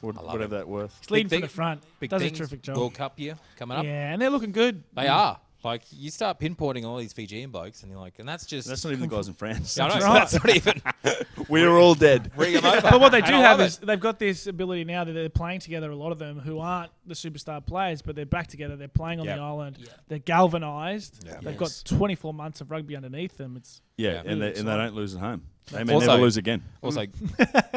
What, 0.00 0.16
I 0.16 0.20
love 0.20 0.32
whatever 0.34 0.54
him. 0.54 0.60
that 0.60 0.68
worth. 0.68 0.96
He's 1.00 1.10
leading 1.10 1.28
Big 1.28 1.40
from 1.40 1.42
the 1.42 1.48
front. 1.48 1.82
Big 1.98 2.10
Does 2.10 2.22
a 2.22 2.30
terrific 2.30 2.62
job. 2.62 2.76
World 2.76 2.94
Cup 2.94 3.18
year 3.18 3.36
coming 3.56 3.76
up. 3.78 3.84
Yeah, 3.84 4.12
and 4.12 4.22
they're 4.22 4.30
looking 4.30 4.52
good. 4.52 4.84
They 4.94 5.08
are. 5.08 5.40
Like 5.64 5.82
you 5.90 6.10
start 6.12 6.38
pinpointing 6.38 6.84
all 6.86 6.96
these 6.98 7.12
Fijian 7.12 7.50
blokes, 7.50 7.82
and 7.82 7.90
you're 7.90 8.00
like, 8.00 8.20
and 8.20 8.28
that's 8.28 8.46
just. 8.46 8.68
That's 8.68 8.84
not 8.84 8.92
even 8.92 9.08
the 9.08 9.14
guys 9.16 9.26
in 9.26 9.34
France. 9.34 9.76
Yeah, 9.76 9.86
I 9.86 9.98
know, 9.98 10.12
That's 10.14 10.30
so 10.32 10.38
right. 10.38 10.62
That's 10.62 10.84
not 11.04 11.14
even. 11.16 11.46
We're 11.48 11.76
all 11.78 11.94
dead. 11.94 12.30
Bring 12.36 12.54
'em 12.54 12.64
over. 12.64 12.80
But 12.80 13.00
what 13.00 13.10
they 13.10 13.18
And 13.18 13.26
do 13.26 13.34
I 13.34 13.40
have 13.40 13.58
love 13.58 13.66
is 13.66 13.78
it. 13.78 13.86
they've 13.86 13.98
got 13.98 14.20
this 14.20 14.46
ability 14.46 14.84
now 14.84 15.02
that 15.02 15.12
they're 15.12 15.28
playing 15.28 15.58
together. 15.60 15.90
A 15.90 15.96
lot 15.96 16.12
of 16.12 16.18
them 16.20 16.38
who 16.38 16.60
aren't 16.60 16.92
the 17.06 17.14
superstar 17.14 17.64
players, 17.64 18.02
but 18.02 18.14
they're 18.14 18.24
back 18.24 18.46
together. 18.46 18.76
They're 18.76 18.86
playing 18.86 19.18
on 19.18 19.26
Yep. 19.26 19.36
the 19.36 19.42
island. 19.42 19.78
Yeah. 19.80 19.88
They're 20.06 20.18
galvanised. 20.20 21.24
Yeah. 21.26 21.40
They've 21.42 21.60
Yes. 21.60 21.82
got 21.82 21.96
24 21.98 22.32
months 22.34 22.60
of 22.60 22.70
rugby 22.70 22.94
underneath 22.94 23.36
them. 23.36 23.56
It's 23.56 23.80
Yeah, 23.96 24.10
Yeah. 24.12 24.22
and, 24.30 24.40
they, 24.42 24.54
and 24.54 24.68
they 24.68 24.76
don't 24.76 24.94
lose 24.94 25.14
at 25.16 25.20
home. 25.20 25.42
They 25.72 25.82
may 25.82 25.94
Also- 25.94 26.06
never 26.06 26.22
lose 26.22 26.36
again. 26.36 26.62
Also, 26.82 27.04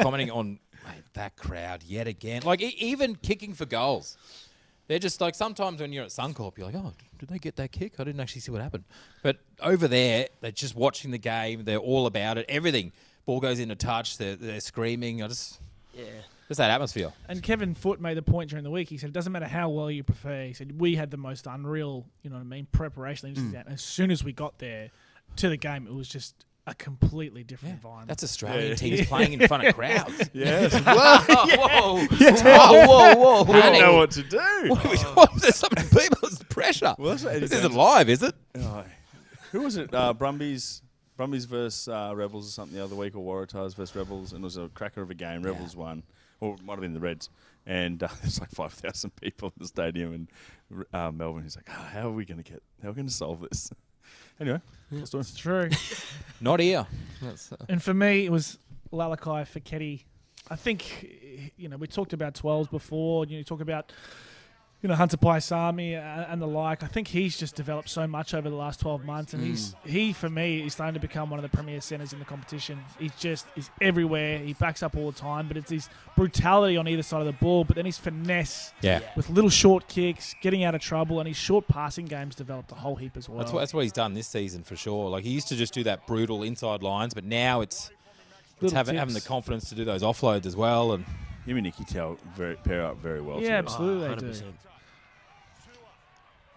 commenting 0.00 0.30
on 0.30 0.60
mate, 0.84 1.02
that 1.14 1.36
crowd 1.36 1.82
yet 1.82 2.06
again. 2.06 2.42
Like 2.44 2.62
e- 2.62 2.76
even 2.78 3.16
kicking 3.16 3.54
for 3.54 3.64
goals. 3.66 4.16
They're 4.92 4.98
just 4.98 5.22
like 5.22 5.34
sometimes 5.34 5.80
when 5.80 5.90
you're 5.90 6.04
at 6.04 6.10
Suncorp, 6.10 6.58
you're 6.58 6.66
like, 6.66 6.74
oh, 6.76 6.92
did 7.18 7.30
they 7.30 7.38
get 7.38 7.56
that 7.56 7.72
kick? 7.72 7.94
I 7.98 8.04
didn't 8.04 8.20
actually 8.20 8.42
see 8.42 8.52
what 8.52 8.60
happened. 8.60 8.84
But 9.22 9.38
over 9.62 9.88
there, 9.88 10.28
they're 10.42 10.50
just 10.52 10.76
watching 10.76 11.10
the 11.12 11.16
game. 11.16 11.64
They're 11.64 11.78
all 11.78 12.04
about 12.04 12.36
it. 12.36 12.44
Everything. 12.46 12.92
Ball 13.24 13.40
goes 13.40 13.58
into 13.58 13.74
touch. 13.74 14.18
They're, 14.18 14.36
they're 14.36 14.60
screaming. 14.60 15.22
I 15.22 15.28
just 15.28 15.60
Yeah. 15.94 16.04
just 16.46 16.58
that 16.58 16.70
atmosphere. 16.70 17.10
and 17.26 17.42
Kevin 17.42 17.74
Foote 17.74 18.02
made 18.02 18.18
the 18.18 18.22
point 18.22 18.50
during 18.50 18.64
the 18.64 18.70
week. 18.70 18.90
He 18.90 18.98
said 18.98 19.08
it 19.08 19.14
doesn't 19.14 19.32
matter 19.32 19.46
how 19.48 19.70
well 19.70 19.90
you 19.90 20.04
prepare. 20.04 20.48
He 20.48 20.52
said 20.52 20.78
we 20.78 20.94
had 20.94 21.10
the 21.10 21.16
most 21.16 21.46
unreal, 21.46 22.04
you 22.22 22.28
know 22.28 22.36
what 22.36 22.42
I 22.42 22.44
mean, 22.44 22.66
preparation. 22.70 23.34
Mm. 23.34 23.72
As 23.72 23.80
soon 23.80 24.10
as 24.10 24.22
we 24.22 24.34
got 24.34 24.58
there 24.58 24.90
to 25.36 25.48
the 25.48 25.56
game, 25.56 25.86
it 25.86 25.94
was 25.94 26.06
just 26.06 26.44
a 26.66 26.74
completely 26.74 27.42
different 27.42 27.74
environment. 27.74 28.08
That's 28.08 28.22
Australian 28.22 28.68
Yeah. 28.70 28.74
teams 28.76 29.06
playing 29.08 29.32
in 29.40 29.48
front 29.48 29.66
of 29.66 29.74
crowds. 29.76 30.30
Yes. 30.32 30.72
whoa, 30.84 32.06
Whoa, 32.06 32.86
whoa, 32.86 33.14
whoa. 33.14 33.42
we 33.44 33.60
don't 33.60 33.80
know 33.80 33.96
what 33.96 34.10
to 34.12 34.22
do. 34.22 34.76
There's 35.40 35.56
so 35.56 35.68
many 35.74 35.88
people. 35.88 36.18
It's 36.28 36.42
pressure. 36.44 36.94
Well, 36.98 37.10
that's 37.10 37.24
what 37.24 37.40
this 37.40 37.52
isn't 37.52 37.74
live, 37.74 38.08
is 38.08 38.22
it? 38.22 38.34
Oh, 38.56 38.84
who 39.50 39.62
was 39.62 39.76
it? 39.76 39.92
Uh, 39.94 40.12
Brumbies. 40.14 40.82
Brumbies 41.16 41.44
versus 41.44 41.88
uh, 41.88 42.12
Rebels 42.14 42.48
or 42.48 42.50
something 42.50 42.76
the 42.76 42.82
other 42.84 42.96
week, 42.96 43.14
or 43.14 43.22
Waratahs 43.46 43.74
versus 43.76 43.94
Rebels, 43.94 44.32
and 44.32 44.42
it 44.42 44.44
was 44.44 44.56
a 44.56 44.68
cracker 44.70 45.02
of 45.02 45.10
a 45.10 45.14
game. 45.14 45.42
Rebels 45.42 45.76
won, 45.76 46.02
or 46.40 46.54
it 46.54 46.64
might 46.64 46.72
have 46.74 46.80
been 46.80 46.94
the 46.94 47.00
Reds, 47.00 47.28
and 47.66 48.02
uh, 48.02 48.08
there's 48.22 48.40
like 48.40 48.50
five 48.50 48.72
thousand 48.72 49.14
people 49.16 49.48
in 49.48 49.62
the 49.62 49.68
stadium 49.68 50.14
in 50.14 50.84
uh, 50.94 51.10
Melbourne. 51.12 51.42
He's 51.42 51.54
like, 51.56 51.68
oh, 51.68 51.72
"How 51.92 52.08
are 52.08 52.12
we 52.12 52.24
going 52.24 52.42
to 52.42 52.50
get? 52.50 52.62
How 52.82 52.88
are 52.88 52.92
we 52.92 52.96
going 52.96 53.08
to 53.08 53.12
solve 53.12 53.40
this?" 53.42 53.70
Anyway, 54.40 54.60
cool 54.90 55.06
story. 55.06 55.20
It's 55.20 55.36
true. 55.36 55.68
Not 56.40 56.60
here. 56.60 56.86
That's, 57.20 57.52
uh, 57.52 57.56
And 57.68 57.82
for 57.82 57.94
me, 57.94 58.24
it 58.26 58.32
was 58.32 58.58
Lalakai 58.92 59.46
Foketi. 59.46 60.02
I 60.50 60.56
think, 60.56 61.52
you 61.56 61.68
know, 61.68 61.76
we 61.76 61.86
talked 61.86 62.12
about 62.12 62.34
12s 62.34 62.70
before. 62.70 63.24
You, 63.26 63.32
know, 63.32 63.38
you 63.38 63.44
talk 63.44 63.60
about, 63.60 63.92
you 64.82 64.88
know, 64.88 64.96
Hunter 64.96 65.16
Paisami 65.16 65.92
and, 65.92 66.26
and 66.28 66.42
the 66.42 66.46
like. 66.46 66.82
I 66.82 66.88
think 66.88 67.08
he's 67.08 67.38
just 67.38 67.54
developed 67.54 67.88
so 67.88 68.06
much 68.06 68.34
over 68.34 68.50
the 68.50 68.56
last 68.56 68.80
12 68.80 69.04
months. 69.04 69.32
And 69.32 69.42
he's 69.42 69.74
mm. 69.74 69.88
he, 69.88 70.12
for 70.12 70.28
me, 70.28 70.66
is 70.66 70.74
starting 70.74 70.94
to 70.94 71.00
become 71.00 71.30
one 71.30 71.38
of 71.38 71.48
the 71.48 71.56
premier 71.56 71.80
centres 71.80 72.12
in 72.12 72.18
the 72.18 72.24
competition. 72.24 72.80
He's 72.98 73.14
just 73.14 73.46
is 73.56 73.70
everywhere. 73.80 74.38
He 74.38 74.54
backs 74.54 74.82
up 74.82 74.96
all 74.96 75.10
the 75.10 75.18
time. 75.18 75.46
But 75.46 75.56
it's 75.56 75.70
his 75.70 75.88
brutality 76.16 76.76
on 76.76 76.88
either 76.88 77.02
side 77.02 77.20
of 77.20 77.26
the 77.26 77.32
ball. 77.32 77.64
But 77.64 77.76
then 77.76 77.86
his 77.86 77.96
finesse 77.96 78.72
yeah. 78.82 79.00
with 79.16 79.30
little 79.30 79.50
short 79.50 79.86
kicks, 79.86 80.34
getting 80.42 80.64
out 80.64 80.74
of 80.74 80.80
trouble. 80.80 81.20
And 81.20 81.28
his 81.28 81.36
short 81.36 81.68
passing 81.68 82.06
game's 82.06 82.34
developed 82.34 82.72
a 82.72 82.74
whole 82.74 82.96
heap 82.96 83.16
as 83.16 83.28
well. 83.28 83.38
That's 83.38 83.52
what, 83.52 83.60
that's 83.60 83.72
what 83.72 83.82
he's 83.82 83.92
done 83.92 84.14
this 84.14 84.26
season 84.26 84.64
for 84.64 84.74
sure. 84.74 85.08
Like 85.08 85.22
he 85.22 85.30
used 85.30 85.48
to 85.48 85.56
just 85.56 85.72
do 85.72 85.84
that 85.84 86.06
brutal 86.08 86.42
inside 86.42 86.82
lines, 86.82 87.14
but 87.14 87.24
now 87.24 87.60
it's 87.60 87.90
it's 88.62 88.72
Little 88.72 88.76
having, 88.76 88.96
having 88.96 89.14
the 89.14 89.20
confidence 89.20 89.68
to 89.70 89.74
do 89.74 89.84
those 89.84 90.02
offloads 90.02 90.46
as 90.46 90.54
well. 90.54 90.92
And 90.92 91.04
Him 91.46 91.56
and 91.56 91.64
Nicky 91.64 91.84
Tell 91.84 92.16
very, 92.36 92.54
pair 92.56 92.84
up 92.86 92.98
very 92.98 93.20
well. 93.20 93.40
Yeah, 93.40 93.60
together. 93.60 93.68
absolutely. 93.68 94.06
Oh, 94.06 94.14
they 94.14 94.20
do. 94.20 94.26
100%. 94.26 94.42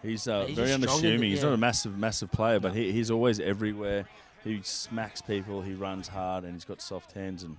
He's 0.05 0.27
uh, 0.27 0.45
He's 0.45 0.55
very 0.55 0.67
just 0.69 0.81
strong 0.83 0.97
in 0.97 1.03
the- 1.03 1.07
unassuming. 1.07 1.29
He's 1.31 1.43
not 1.43 1.53
a 1.53 1.57
massive, 1.57 1.97
massive 1.97 2.31
player, 2.31 2.59
but 2.59 2.73
he, 2.73 2.91
he's 2.91 3.09
always 3.11 3.39
everywhere. 3.39 4.05
He 4.43 4.61
smacks 4.63 5.21
people. 5.21 5.61
He 5.61 5.73
runs 5.73 6.07
hard, 6.07 6.43
and 6.43 6.53
he's 6.53 6.65
got 6.65 6.81
soft 6.81 7.11
hands, 7.13 7.43
and 7.43 7.57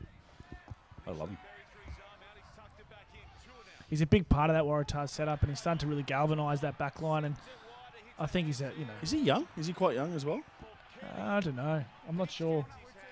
I 1.07 1.11
love 1.11 1.29
him. 1.31 1.39
he's 3.91 4.01
a 4.01 4.07
big 4.07 4.29
part 4.29 4.51
of 4.51 4.55
that 4.57 4.65
Waratahs 4.65 5.11
setup, 5.11 5.41
and 5.43 5.51
he's 5.51 5.61
starting 5.61 5.81
to 5.81 5.87
really 5.87 6.03
galvanise 6.03 6.61
that 6.61 6.79
back 6.79 7.03
line. 7.03 7.25
And 7.25 7.37
I 8.19 8.27
think 8.27 8.47
he's 8.47 8.61
a, 8.61 8.71
you 8.79 8.85
know, 8.85 8.93
Is 9.03 9.11
he 9.11 9.21
young? 9.21 9.47
Is 9.59 9.67
he 9.67 9.73
quite 9.73 9.95
young 9.97 10.15
as 10.15 10.25
well? 10.25 10.41
I 11.19 11.41
don't 11.41 11.57
know. 11.57 11.85
I'm 12.09 12.17
not 12.17 12.31
sure. 12.31 12.65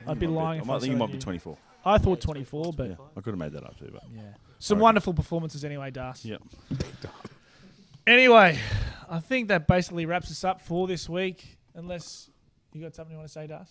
I 0.07 0.13
I'd 0.13 0.19
be 0.19 0.27
he 0.27 0.33
lying 0.33 0.61
I 0.61 0.63
if 0.63 0.67
might 0.67 0.77
I 0.77 0.79
think 0.81 0.93
he 0.93 0.99
might 0.99 1.13
be 1.13 1.19
24. 1.19 1.57
I 1.87 1.99
thought 1.99 2.21
24, 2.21 2.73
but 2.73 2.83
Yeah, 2.85 2.89
yeah. 2.91 2.97
I 3.17 3.21
could 3.21 3.31
have 3.33 3.39
made 3.39 3.53
that 3.53 3.63
up 3.65 3.79
too, 3.79 3.91
but 3.93 4.03
yeah, 4.15 4.23
Some 4.59 4.77
Alright. 4.79 4.83
wonderful 4.85 5.13
performances 5.15 5.65
anyway, 5.65 5.91
Das. 5.91 6.25
yeah. 6.25 6.37
Anyway, 8.07 8.59
I 9.09 9.21
think 9.21 9.49
that 9.49 9.67
basically 9.67 10.07
wraps 10.07 10.31
us 10.31 10.45
up 10.45 10.61
for 10.61 10.87
this 10.87 11.09
week. 11.09 11.59
Unless 11.75 12.31
you 12.73 12.83
got 12.83 12.95
something 12.95 13.13
you 13.13 13.19
want 13.19 13.29
to 13.29 13.33
say, 13.33 13.47
Das? 13.47 13.69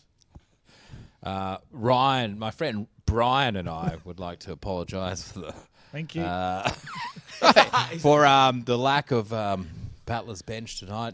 uh, 1.23 1.57
Ryan, 1.71 2.37
my 2.39 2.51
friend 2.51 2.87
Brian, 3.05 3.55
and 3.55 3.69
I 3.69 3.97
would 4.03 4.19
like 4.19 4.39
to 4.39 4.51
apologise 4.51 5.31
for 5.31 5.39
the 5.39 5.55
Thank 5.91 6.15
you. 6.15 6.23
uh, 6.23 6.67
for 7.99 8.25
um, 8.25 8.63
the 8.63 8.77
lack 8.77 9.11
of 9.11 9.31
um, 9.31 9.69
Battler's 10.05 10.41
bench 10.41 10.79
tonight. 10.79 11.13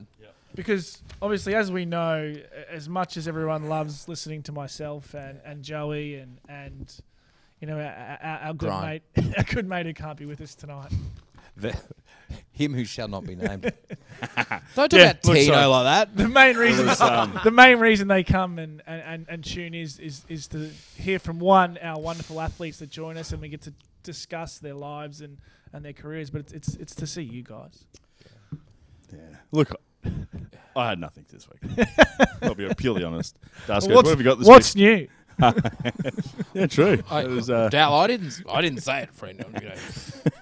because 0.55 1.01
obviously, 1.21 1.53
as 1.55 1.71
we 1.71 1.85
know, 1.85 2.33
as 2.69 2.87
much 2.87 3.17
as 3.17 3.27
everyone 3.27 3.67
loves 3.67 4.07
listening 4.07 4.41
to 4.43 4.51
myself 4.51 5.13
and, 5.13 5.39
and 5.45 5.61
Joey 5.63 6.15
and 6.15 6.37
and 6.47 6.95
you 7.59 7.67
know 7.67 7.77
our, 7.77 8.17
our, 8.23 8.39
our 8.47 8.53
good 8.53 8.67
Brian. 8.67 9.01
mate, 9.15 9.33
our 9.37 9.43
good 9.43 9.67
mate 9.67 9.85
who 9.85 9.93
can't 9.93 10.17
be 10.17 10.25
with 10.25 10.39
us 10.41 10.55
tonight. 10.55 10.93
The, 11.59 11.75
him 12.51 12.73
who 12.73 12.85
shall 12.85 13.07
not 13.07 13.25
be 13.25 13.35
named. 13.35 13.63
Don't 14.75 14.89
talk 14.89 14.93
Yeah, 14.93 15.11
about 15.11 15.25
look, 15.25 15.35
Tino 15.37 15.53
sorry. 15.53 15.65
like 15.65 15.83
that. 15.85 16.15
The 16.15 16.27
main 16.27 16.57
reason, 16.57 16.85
was, 16.85 17.01
um, 17.01 17.39
the 17.43 17.51
main 17.51 17.79
reason 17.79 18.07
they 18.07 18.23
come 18.23 18.59
and, 18.59 18.81
and, 18.85 19.01
and, 19.01 19.25
and 19.29 19.43
tune 19.43 19.73
is, 19.73 19.99
is 19.99 20.25
is 20.29 20.47
to 20.49 20.69
hear 20.95 21.19
from 21.19 21.39
one 21.39 21.77
our 21.81 21.99
wonderful 21.99 22.39
athletes 22.41 22.79
that 22.79 22.89
join 22.89 23.17
us, 23.17 23.31
and 23.31 23.41
we 23.41 23.49
get 23.49 23.61
to 23.63 23.73
discuss 24.03 24.59
their 24.59 24.73
lives 24.73 25.21
and, 25.21 25.37
and 25.73 25.83
their 25.83 25.93
careers. 25.93 26.29
But 26.29 26.41
it's, 26.41 26.53
it's 26.53 26.75
it's 26.75 26.95
to 26.95 27.07
see 27.07 27.23
you 27.23 27.43
guys. 27.43 27.85
Yeah. 29.11 29.19
Look, 29.51 29.71
I 30.75 30.89
had 30.89 30.99
nothing 30.99 31.25
this 31.31 31.47
week. 31.49 31.87
I'll 32.41 32.53
be 32.55 32.71
purely 32.75 33.03
honest. 33.03 33.37
Dask, 33.67 33.87
Well, 33.87 33.97
what 33.97 34.05
have 34.05 34.19
you 34.19 34.25
got 34.25 34.37
this 34.37 34.47
what's 34.47 34.75
new? 34.75 35.07
Week? 35.41 35.55
Yeah, 36.53 36.65
true. 36.67 37.01
I, 37.09 37.21
It 37.21 37.29
was, 37.29 37.49
uh, 37.49 37.69
Dal, 37.69 37.93
I 37.93 38.07
didn't. 38.07 38.41
I 38.51 38.61
didn't 38.61 38.81
say 38.81 39.03
it, 39.03 39.13
friend. 39.13 39.43
You 39.61 39.69
know. 39.69 39.75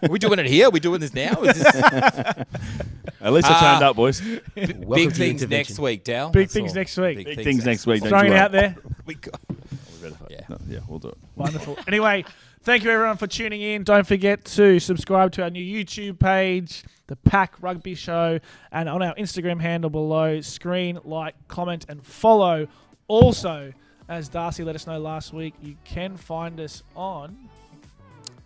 Are 0.03 0.09
we 0.09 0.19
doing 0.19 0.39
it 0.39 0.45
here? 0.47 0.67
Are 0.67 0.71
we 0.71 0.79
doing 0.79 1.01
this 1.01 1.13
now? 1.13 1.41
Is 1.43 1.57
this 1.61 1.75
at 3.21 3.33
least 3.33 3.49
I 3.49 3.53
Uh, 3.55 3.59
turned 3.59 3.83
up, 3.83 3.95
boys. 3.95 4.21
Welcome 4.55 4.89
big 4.89 5.11
things 5.13 5.47
next 5.47 5.77
week, 5.79 6.03
Dal? 6.03 6.29
Big 6.29 6.43
That's 6.47 6.53
things 6.53 6.71
all. 6.71 6.75
next 6.75 6.97
week. 6.97 7.25
Big 7.25 7.43
things 7.43 7.65
next 7.65 7.85
week. 7.85 8.01
Don't 8.01 8.09
Throwing 8.09 8.27
you 8.27 8.33
it 8.33 8.37
out 8.37 8.51
there. 8.51 8.75
We 9.05 9.15
got- 9.15 9.39
We 9.49 10.09
Yeah. 10.29 10.41
no, 10.49 10.57
yeah, 10.67 10.79
we'll 10.87 10.99
do 10.99 11.09
it. 11.09 11.17
Wonderful. 11.35 11.77
anyway, 11.87 12.23
thank 12.63 12.83
you 12.83 12.89
everyone 12.91 13.17
for 13.17 13.27
tuning 13.27 13.61
in. 13.61 13.83
Don't 13.83 14.07
forget 14.07 14.45
to 14.45 14.79
subscribe 14.79 15.31
to 15.33 15.43
our 15.43 15.49
new 15.49 15.63
YouTube 15.63 16.19
page, 16.19 16.83
the 17.07 17.15
PAC 17.17 17.55
Rugby 17.61 17.95
Show, 17.95 18.39
and 18.71 18.87
on 18.87 19.01
our 19.03 19.13
Instagram 19.15 19.59
handle 19.61 19.89
below. 19.89 20.39
Screen, 20.41 20.99
like, 21.03 21.35
comment, 21.49 21.85
and 21.89 22.05
follow. 22.05 22.67
Also, 23.09 23.73
as 24.09 24.29
Darcy 24.29 24.63
let 24.63 24.75
us 24.75 24.87
know 24.87 24.99
last 24.99 25.33
week, 25.33 25.53
you 25.61 25.75
can 25.83 26.15
find 26.15 26.59
us 26.59 26.83
on 26.95 27.49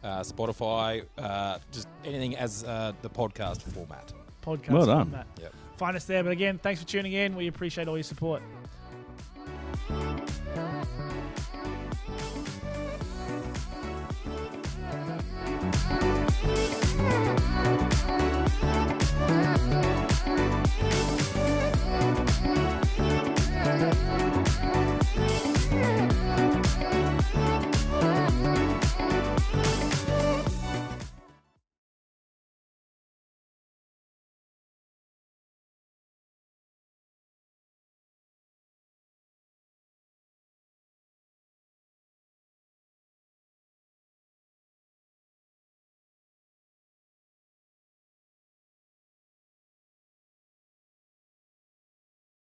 uh, 0.03 0.22
Spotify, 0.22 1.05
uh, 1.18 1.59
just 1.72 1.88
anything 2.03 2.36
as 2.36 2.64
uh, 2.64 2.93
the 3.01 3.09
podcast 3.09 3.62
format. 3.62 4.12
Podcast 4.41 4.70
well 4.70 4.86
done. 4.86 5.09
format. 5.09 5.28
Yep. 5.39 5.53
Find 5.78 5.95
us 5.95 6.05
there. 6.05 6.24
But 6.24 6.32
again, 6.32 6.57
thanks 6.57 6.82
for 6.82 6.88
tuning 6.88 7.14
in. 7.14 7.36
We 7.36 7.47
appreciate 7.47 7.88
all 7.88 7.97
your 7.97 8.03
support. 8.03 8.41